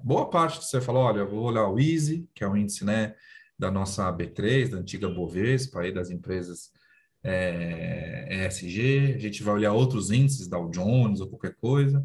boa 0.03 0.29
parte 0.29 0.63
você 0.63 0.79
falou, 0.79 1.03
olha, 1.03 1.25
vou 1.25 1.45
olhar 1.45 1.67
o 1.67 1.79
Easy, 1.79 2.29
que 2.35 2.43
é 2.43 2.47
o 2.47 2.55
índice, 2.55 2.85
né, 2.85 3.15
da 3.57 3.71
nossa 3.71 4.11
B3, 4.11 4.69
da 4.69 4.77
antiga 4.77 5.09
Bovespa, 5.09 5.81
aí 5.81 5.91
das 5.91 6.11
empresas 6.11 6.71
é, 7.27 8.47
ESG, 8.47 9.15
a 9.15 9.19
gente 9.19 9.43
vai 9.43 9.55
olhar 9.55 9.73
outros 9.73 10.11
índices, 10.11 10.47
Dow 10.47 10.69
Jones 10.69 11.19
ou 11.19 11.27
qualquer 11.27 11.55
coisa, 11.55 12.03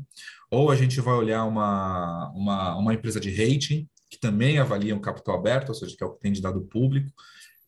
ou 0.50 0.70
a 0.70 0.76
gente 0.76 1.00
vai 1.00 1.14
olhar 1.14 1.44
uma, 1.44 2.30
uma, 2.34 2.76
uma 2.76 2.94
empresa 2.94 3.20
de 3.20 3.30
rating, 3.30 3.88
que 4.10 4.18
também 4.18 4.58
avalia 4.58 4.94
um 4.94 5.00
capital 5.00 5.36
aberto, 5.36 5.68
ou 5.68 5.74
seja, 5.74 5.96
que 5.96 6.02
é 6.02 6.06
o 6.06 6.12
que 6.12 6.20
tem 6.20 6.32
de 6.32 6.42
dado 6.42 6.60
público. 6.62 7.08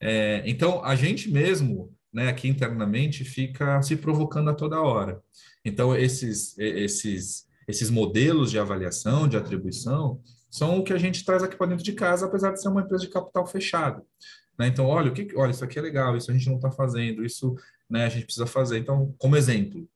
É, 0.01 0.43
então, 0.45 0.85
a 0.85 0.97
gente 0.97 1.31
mesmo, 1.31 1.95
né, 2.13 2.29
aqui 2.29 2.49
internamente, 2.49 3.25
fica 3.25 3.81
se 3.83 3.97
provocando 3.97 4.51
a 4.51 4.55
toda 4.55 4.83
hora. 4.83 5.23
Então, 5.65 5.97
esses, 5.97 6.59
esses, 6.59 7.47
esses 7.69 7.89
modelos 7.89 8.51
de 8.51 8.59
avaliação, 8.59 9.29
de 9.29 9.37
atribuição, 9.37 10.21
são 10.51 10.79
o 10.79 10.85
que 10.85 10.93
a 10.93 10.99
gente 10.99 11.25
traz 11.25 11.43
aqui 11.43 11.57
para 11.57 11.69
dentro 11.69 11.85
de 11.85 11.93
casa, 11.93 12.27
apesar 12.27 12.53
de 12.53 12.61
ser 12.61 12.69
uma 12.69 12.83
empresa 12.83 13.05
de 13.05 13.11
capital 13.11 13.47
fechado. 13.47 14.03
Né? 14.59 14.69
Então, 14.69 14.87
olha, 14.87 15.11
o 15.11 15.15
que, 15.15 15.35
olha, 15.37 15.51
isso 15.51 15.65
aqui 15.65 15.79
é 15.79 15.83
legal, 15.83 16.17
isso 16.17 16.31
a 16.31 16.35
gente 16.35 16.49
não 16.49 16.57
está 16.57 16.71
fazendo, 16.71 17.25
isso 17.25 17.57
né, 17.89 18.05
a 18.05 18.09
gente 18.09 18.25
precisa 18.25 18.47
fazer. 18.47 18.79
Então, 18.79 19.15
como 19.19 19.37
exemplo, 19.37 19.89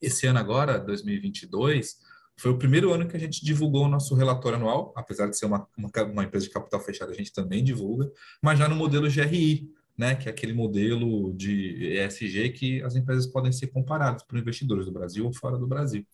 esse 0.00 0.26
ano 0.26 0.38
agora, 0.38 0.78
2022, 0.78 1.96
foi 2.36 2.50
o 2.50 2.58
primeiro 2.58 2.92
ano 2.92 3.06
que 3.06 3.16
a 3.16 3.20
gente 3.20 3.44
divulgou 3.44 3.84
o 3.84 3.88
nosso 3.88 4.14
relatório 4.14 4.56
anual, 4.56 4.92
apesar 4.96 5.28
de 5.28 5.38
ser 5.38 5.46
uma, 5.46 5.66
uma, 5.76 5.90
uma 6.10 6.24
empresa 6.24 6.46
de 6.46 6.52
capital 6.52 6.80
fechado, 6.80 7.12
a 7.12 7.14
gente 7.14 7.32
também 7.32 7.62
divulga, 7.62 8.10
mas 8.42 8.58
já 8.58 8.68
no 8.68 8.74
modelo 8.74 9.08
GRI, 9.08 9.70
né, 9.96 10.16
que 10.16 10.28
é 10.28 10.32
aquele 10.32 10.52
modelo 10.52 11.32
de 11.34 11.96
ESG 11.96 12.50
que 12.50 12.82
as 12.82 12.96
empresas 12.96 13.26
podem 13.26 13.52
ser 13.52 13.68
comparadas 13.68 14.24
por 14.24 14.36
investidores 14.36 14.86
do 14.86 14.92
Brasil 14.92 15.24
ou 15.24 15.32
fora 15.32 15.56
do 15.56 15.66
Brasil. 15.66 16.04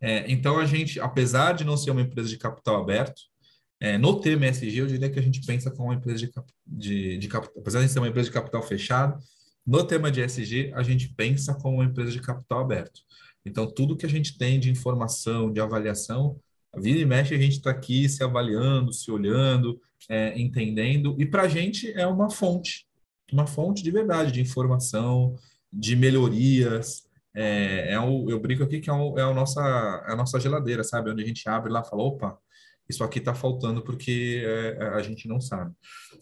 É, 0.00 0.30
então, 0.30 0.58
a 0.58 0.64
gente, 0.64 0.98
apesar 0.98 1.52
de 1.52 1.64
não 1.64 1.76
ser 1.76 1.90
uma 1.90 2.00
empresa 2.00 2.28
de 2.28 2.38
capital 2.38 2.80
aberto, 2.80 3.29
é, 3.80 3.96
no 3.96 4.20
tema 4.20 4.46
ESG, 4.46 4.76
eu 4.78 4.86
diria 4.86 5.08
que 5.10 5.18
a 5.18 5.22
gente 5.22 5.40
pensa 5.46 5.70
como 5.70 5.88
uma 5.88 5.94
empresa 5.94 6.18
de, 6.18 6.30
de, 6.66 7.18
de 7.18 7.28
capital, 7.28 7.60
apesar 7.60 7.82
de 7.82 7.88
ser 7.88 7.98
uma 7.98 8.08
empresa 8.08 8.28
de 8.28 8.34
capital 8.34 8.62
fechado, 8.62 9.18
no 9.66 9.84
tema 9.84 10.10
de 10.10 10.20
ESG, 10.20 10.72
a 10.74 10.82
gente 10.82 11.08
pensa 11.14 11.54
como 11.54 11.76
uma 11.76 11.84
empresa 11.84 12.10
de 12.10 12.20
capital 12.20 12.60
aberto. 12.60 13.00
Então, 13.44 13.66
tudo 13.66 13.96
que 13.96 14.04
a 14.04 14.08
gente 14.08 14.36
tem 14.36 14.60
de 14.60 14.70
informação, 14.70 15.50
de 15.50 15.60
avaliação, 15.60 16.38
a 16.72 16.80
vida 16.80 16.98
e 16.98 17.06
mexe, 17.06 17.34
a 17.34 17.38
gente 17.38 17.56
está 17.56 17.70
aqui 17.70 18.08
se 18.08 18.22
avaliando, 18.22 18.92
se 18.92 19.10
olhando, 19.10 19.80
é, 20.08 20.38
entendendo, 20.38 21.16
e 21.18 21.26
para 21.26 21.42
a 21.42 21.48
gente 21.48 21.90
é 21.92 22.06
uma 22.06 22.30
fonte, 22.30 22.86
uma 23.32 23.46
fonte 23.46 23.82
de 23.82 23.90
verdade, 23.90 24.32
de 24.32 24.40
informação, 24.40 25.34
de 25.72 25.96
melhorias. 25.96 27.08
É, 27.34 27.92
é 27.92 28.00
o, 28.00 28.28
eu 28.28 28.40
brinco 28.40 28.62
aqui 28.62 28.80
que 28.80 28.90
é, 28.90 28.92
o, 28.92 29.18
é, 29.18 29.22
a 29.22 29.32
nossa, 29.32 29.60
é 30.06 30.12
a 30.12 30.16
nossa 30.16 30.38
geladeira, 30.38 30.82
sabe? 30.84 31.10
Onde 31.10 31.22
a 31.22 31.26
gente 31.26 31.48
abre 31.48 31.72
lá 31.72 31.80
e 31.80 31.88
fala, 31.88 32.02
opa, 32.02 32.38
isso 32.90 33.04
aqui 33.04 33.18
está 33.18 33.34
faltando 33.34 33.82
porque 33.82 34.42
é, 34.44 34.88
a 34.88 35.02
gente 35.02 35.26
não 35.28 35.40
sabe. 35.40 35.72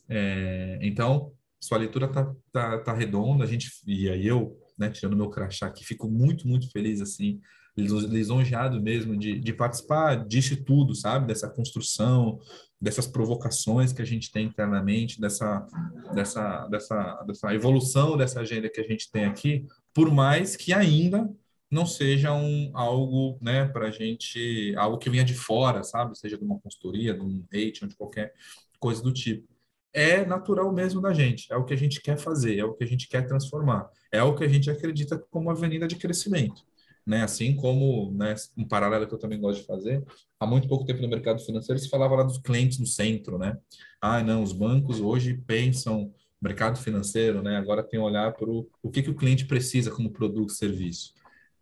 É, 0.08 0.78
então, 0.82 1.32
sua 1.60 1.78
leitura 1.78 2.06
está 2.06 2.32
tá, 2.52 2.78
tá 2.78 2.94
redonda, 2.94 3.44
a 3.44 3.46
gente, 3.46 3.70
e 3.86 4.08
aí 4.08 4.26
eu, 4.26 4.56
né, 4.78 4.90
tirando 4.90 5.16
meu 5.16 5.28
crachá 5.28 5.66
aqui, 5.66 5.84
fico 5.84 6.08
muito, 6.08 6.46
muito 6.46 6.70
feliz, 6.70 7.00
assim, 7.00 7.40
lisonjeado 7.76 8.80
mesmo 8.80 9.16
de, 9.16 9.38
de 9.38 9.52
participar 9.52 10.26
disso 10.26 10.56
tudo, 10.64 10.94
sabe? 10.94 11.26
Dessa 11.26 11.48
construção, 11.48 12.38
dessas 12.80 13.06
provocações 13.06 13.92
que 13.92 14.02
a 14.02 14.04
gente 14.04 14.32
tem 14.32 14.46
internamente, 14.46 15.20
dessa, 15.20 15.64
dessa, 16.12 16.66
dessa, 16.68 17.22
dessa 17.26 17.54
evolução 17.54 18.16
dessa 18.16 18.40
agenda 18.40 18.68
que 18.68 18.80
a 18.80 18.84
gente 18.84 19.10
tem 19.10 19.24
aqui, 19.24 19.64
por 19.94 20.12
mais 20.12 20.56
que 20.56 20.72
ainda 20.72 21.28
não 21.70 21.84
seja 21.84 22.32
um, 22.32 22.70
algo, 22.74 23.38
né, 23.40 23.66
para 23.66 23.88
a 23.88 23.90
gente, 23.90 24.74
algo 24.76 24.98
que 24.98 25.10
venha 25.10 25.24
de 25.24 25.34
fora, 25.34 25.82
sabe? 25.82 26.18
Seja 26.18 26.38
de 26.38 26.44
uma 26.44 26.58
consultoria, 26.58 27.14
de 27.14 27.20
um 27.20 27.44
rating, 27.52 27.88
de 27.88 27.96
qualquer 27.96 28.32
coisa 28.78 29.02
do 29.02 29.12
tipo. 29.12 29.46
É 29.92 30.24
natural 30.24 30.72
mesmo 30.72 31.00
da 31.00 31.12
gente, 31.12 31.52
é 31.52 31.56
o 31.56 31.64
que 31.64 31.74
a 31.74 31.76
gente 31.76 32.00
quer 32.00 32.18
fazer, 32.18 32.58
é 32.58 32.64
o 32.64 32.74
que 32.74 32.84
a 32.84 32.86
gente 32.86 33.08
quer 33.08 33.26
transformar, 33.26 33.88
é 34.12 34.22
o 34.22 34.34
que 34.34 34.44
a 34.44 34.48
gente 34.48 34.70
acredita 34.70 35.18
como 35.30 35.50
avenida 35.50 35.86
de 35.86 35.96
crescimento. 35.96 36.62
Né? 37.06 37.22
Assim 37.22 37.56
como, 37.56 38.12
né, 38.12 38.34
um 38.56 38.68
paralelo 38.68 39.06
que 39.06 39.14
eu 39.14 39.18
também 39.18 39.40
gosto 39.40 39.60
de 39.60 39.66
fazer, 39.66 40.04
há 40.38 40.46
muito 40.46 40.68
pouco 40.68 40.84
tempo 40.84 41.00
no 41.00 41.08
mercado 41.08 41.40
financeiro 41.40 41.80
se 41.80 41.88
falava 41.88 42.14
lá 42.14 42.22
dos 42.22 42.36
clientes 42.38 42.78
no 42.78 42.86
centro, 42.86 43.38
né? 43.38 43.56
Ah, 43.98 44.22
não, 44.22 44.42
os 44.42 44.52
bancos 44.52 45.00
hoje 45.00 45.34
pensam 45.46 46.12
mercado 46.40 46.78
financeiro, 46.78 47.42
né? 47.42 47.56
Agora 47.56 47.82
tem 47.82 47.98
que 47.98 47.98
olhar 47.98 48.32
para 48.32 48.48
o 48.48 48.90
que, 48.92 49.02
que 49.02 49.10
o 49.10 49.14
cliente 49.14 49.46
precisa 49.46 49.90
como 49.90 50.12
produto, 50.12 50.52
serviço. 50.52 51.14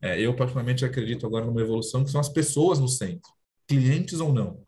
É, 0.07 0.21
eu, 0.21 0.35
particularmente, 0.35 0.85
acredito 0.85 1.27
agora 1.27 1.45
numa 1.45 1.61
evolução 1.61 2.05
que 2.05 2.11
são 2.11 2.21
as 2.21 2.29
pessoas 2.29 2.79
no 2.79 2.87
centro, 2.87 3.31
clientes 3.67 4.21
ou 4.21 4.33
não. 4.33 4.63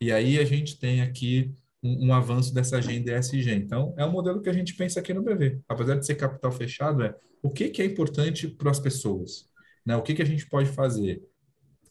E 0.00 0.12
aí 0.12 0.38
a 0.38 0.44
gente 0.44 0.78
tem 0.78 1.00
aqui 1.00 1.52
um, 1.82 2.08
um, 2.08 2.14
avanço 2.14 2.54
dessa 2.54 2.78
agenda 2.78 3.18
ESG. 3.18 3.50
Então, 3.52 3.94
é 3.98 4.04
um 4.04 4.12
modelo 4.12 4.40
que 4.40 4.48
a 4.48 4.52
gente 4.52 4.74
pensa 4.74 5.00
aqui 5.00 5.12
no 5.12 5.22
BV. 5.22 5.60
Apesar 5.68 5.96
de 5.96 6.06
ser 6.06 6.14
capital 6.14 6.52
fechado, 6.52 7.02
é 7.02 7.14
o 7.42 7.50
que, 7.50 7.68
que 7.70 7.82
é 7.82 7.84
importante 7.84 8.46
para 8.48 8.70
as 8.70 8.78
pessoas? 8.78 9.46
Né? 9.84 9.96
O 9.96 10.02
que, 10.02 10.14
que 10.14 10.22
a 10.22 10.26
gente 10.26 10.48
pode 10.48 10.70
fazer 10.70 11.22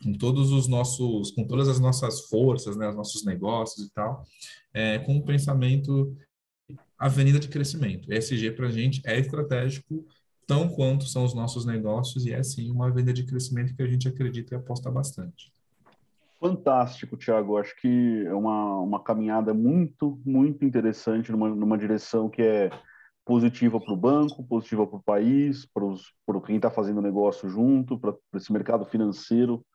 com 0.02 0.14
todos 0.14 0.52
os 0.52 0.68
nossos, 0.68 1.32
com 1.32 1.46
todas 1.46 1.68
as 1.68 1.80
nossas 1.80 2.22
forças, 2.28 2.76
né? 2.76 2.90
os 2.90 2.96
nossos 2.96 3.24
negócios 3.26 3.88
e 3.88 3.94
tal, 3.94 4.24
é, 4.74 5.00
com 5.00 5.16
um 5.16 5.22
pensamento 5.22 6.16
avenida 6.98 7.40
de 7.40 7.50
crescimento. 7.50 8.12
ESG 8.12 8.52
para 8.52 8.68
a 8.68 8.72
gente 8.72 9.02
é 9.06 9.20
estratégico 9.20 10.06
tão 10.48 10.70
quanto 10.70 11.06
são 11.06 11.24
os 11.24 11.34
nossos 11.34 11.66
negócios, 11.66 12.26
e 12.26 12.34
é 12.34 12.42
sim 12.44 12.70
uma 12.72 12.92
venda 12.92 13.14
de 13.14 13.26
crescimento 13.26 13.76
que 13.76 13.82
a 13.82 13.88
gente 13.88 14.08
acredita 14.08 14.54
e 14.54 14.58
aposta 14.58 14.92
bastante. 14.92 15.52
Fantástico, 16.40 17.16
Thiago. 17.16 17.58
Acho 17.58 17.74
que 17.80 18.26
é 18.26 18.34
uma, 18.34 18.80
uma 18.80 19.02
caminhada 19.02 19.54
muito, 19.54 20.20
muito 20.26 20.66
interessante 20.66 21.32
numa, 21.32 21.50
numa 21.50 21.78
direção 21.78 22.30
que 22.30 22.42
é 22.42 22.70
positiva 23.26 23.80
para 23.80 23.94
o 23.94 23.98
banco, 23.98 24.44
positiva 24.44 24.86
para 24.86 24.98
o 24.98 25.04
país, 25.04 25.66
para 26.26 26.42
quem 26.42 26.58
está 26.58 26.70
fazendo 26.70 27.02
negócio 27.02 27.48
junto, 27.48 27.98
para 27.98 28.14
esse 28.36 28.52
mercado 28.52 28.86
financeiro 28.86 29.66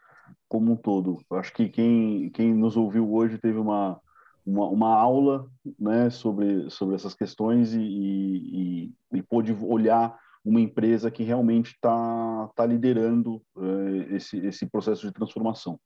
como 0.47 0.73
um 0.73 0.77
todo. 0.77 1.23
Acho 1.33 1.55
que 1.55 1.69
quem, 1.71 2.29
quem 2.31 2.53
nos 2.53 2.77
ouviu 2.77 3.15
hoje 3.15 3.39
teve 3.39 3.59
uma, 3.59 3.99
uma, 4.45 4.67
uma 4.69 4.95
aula 4.95 5.47
né, 5.79 6.11
sobre, 6.11 6.69
sobre 6.71 6.95
essas 6.95 7.15
questões 7.15 7.73
e, 7.73 7.81
e, 7.81 8.85
e, 9.15 9.19
e 9.19 9.23
pôde 9.23 9.57
olhar 9.63 10.15
uma 10.45 10.61
empresa 10.61 11.11
que 11.11 11.23
realmente 11.23 11.73
está 11.73 12.49
tá 12.55 12.65
liderando 12.65 13.43
uh, 13.57 14.15
esse, 14.15 14.39
esse 14.39 14.67
processo 14.67 15.07
de 15.07 15.13
transformação. 15.13 15.79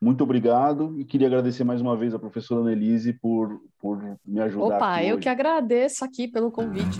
Muito 0.00 0.22
obrigado 0.22 0.98
e 0.98 1.04
queria 1.04 1.26
agradecer 1.26 1.64
mais 1.64 1.80
uma 1.80 1.96
vez 1.96 2.14
a 2.14 2.18
professora 2.18 2.60
Annelise 2.60 3.12
por, 3.14 3.60
por 3.78 4.18
me 4.24 4.40
ajudar. 4.40 4.76
Opa, 4.76 5.02
eu 5.02 5.14
hoje. 5.14 5.22
que 5.22 5.28
agradeço 5.28 6.04
aqui 6.04 6.28
pelo 6.28 6.50
convite. 6.50 6.98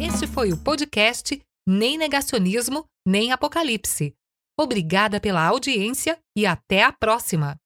Este 0.00 0.26
foi 0.26 0.52
o 0.52 0.56
podcast 0.56 1.40
Nem 1.66 1.96
Negacionismo, 1.96 2.84
Nem 3.06 3.32
Apocalipse. 3.32 4.14
Obrigada 4.58 5.20
pela 5.20 5.44
audiência 5.46 6.18
e 6.36 6.46
até 6.46 6.82
a 6.82 6.92
próxima! 6.92 7.56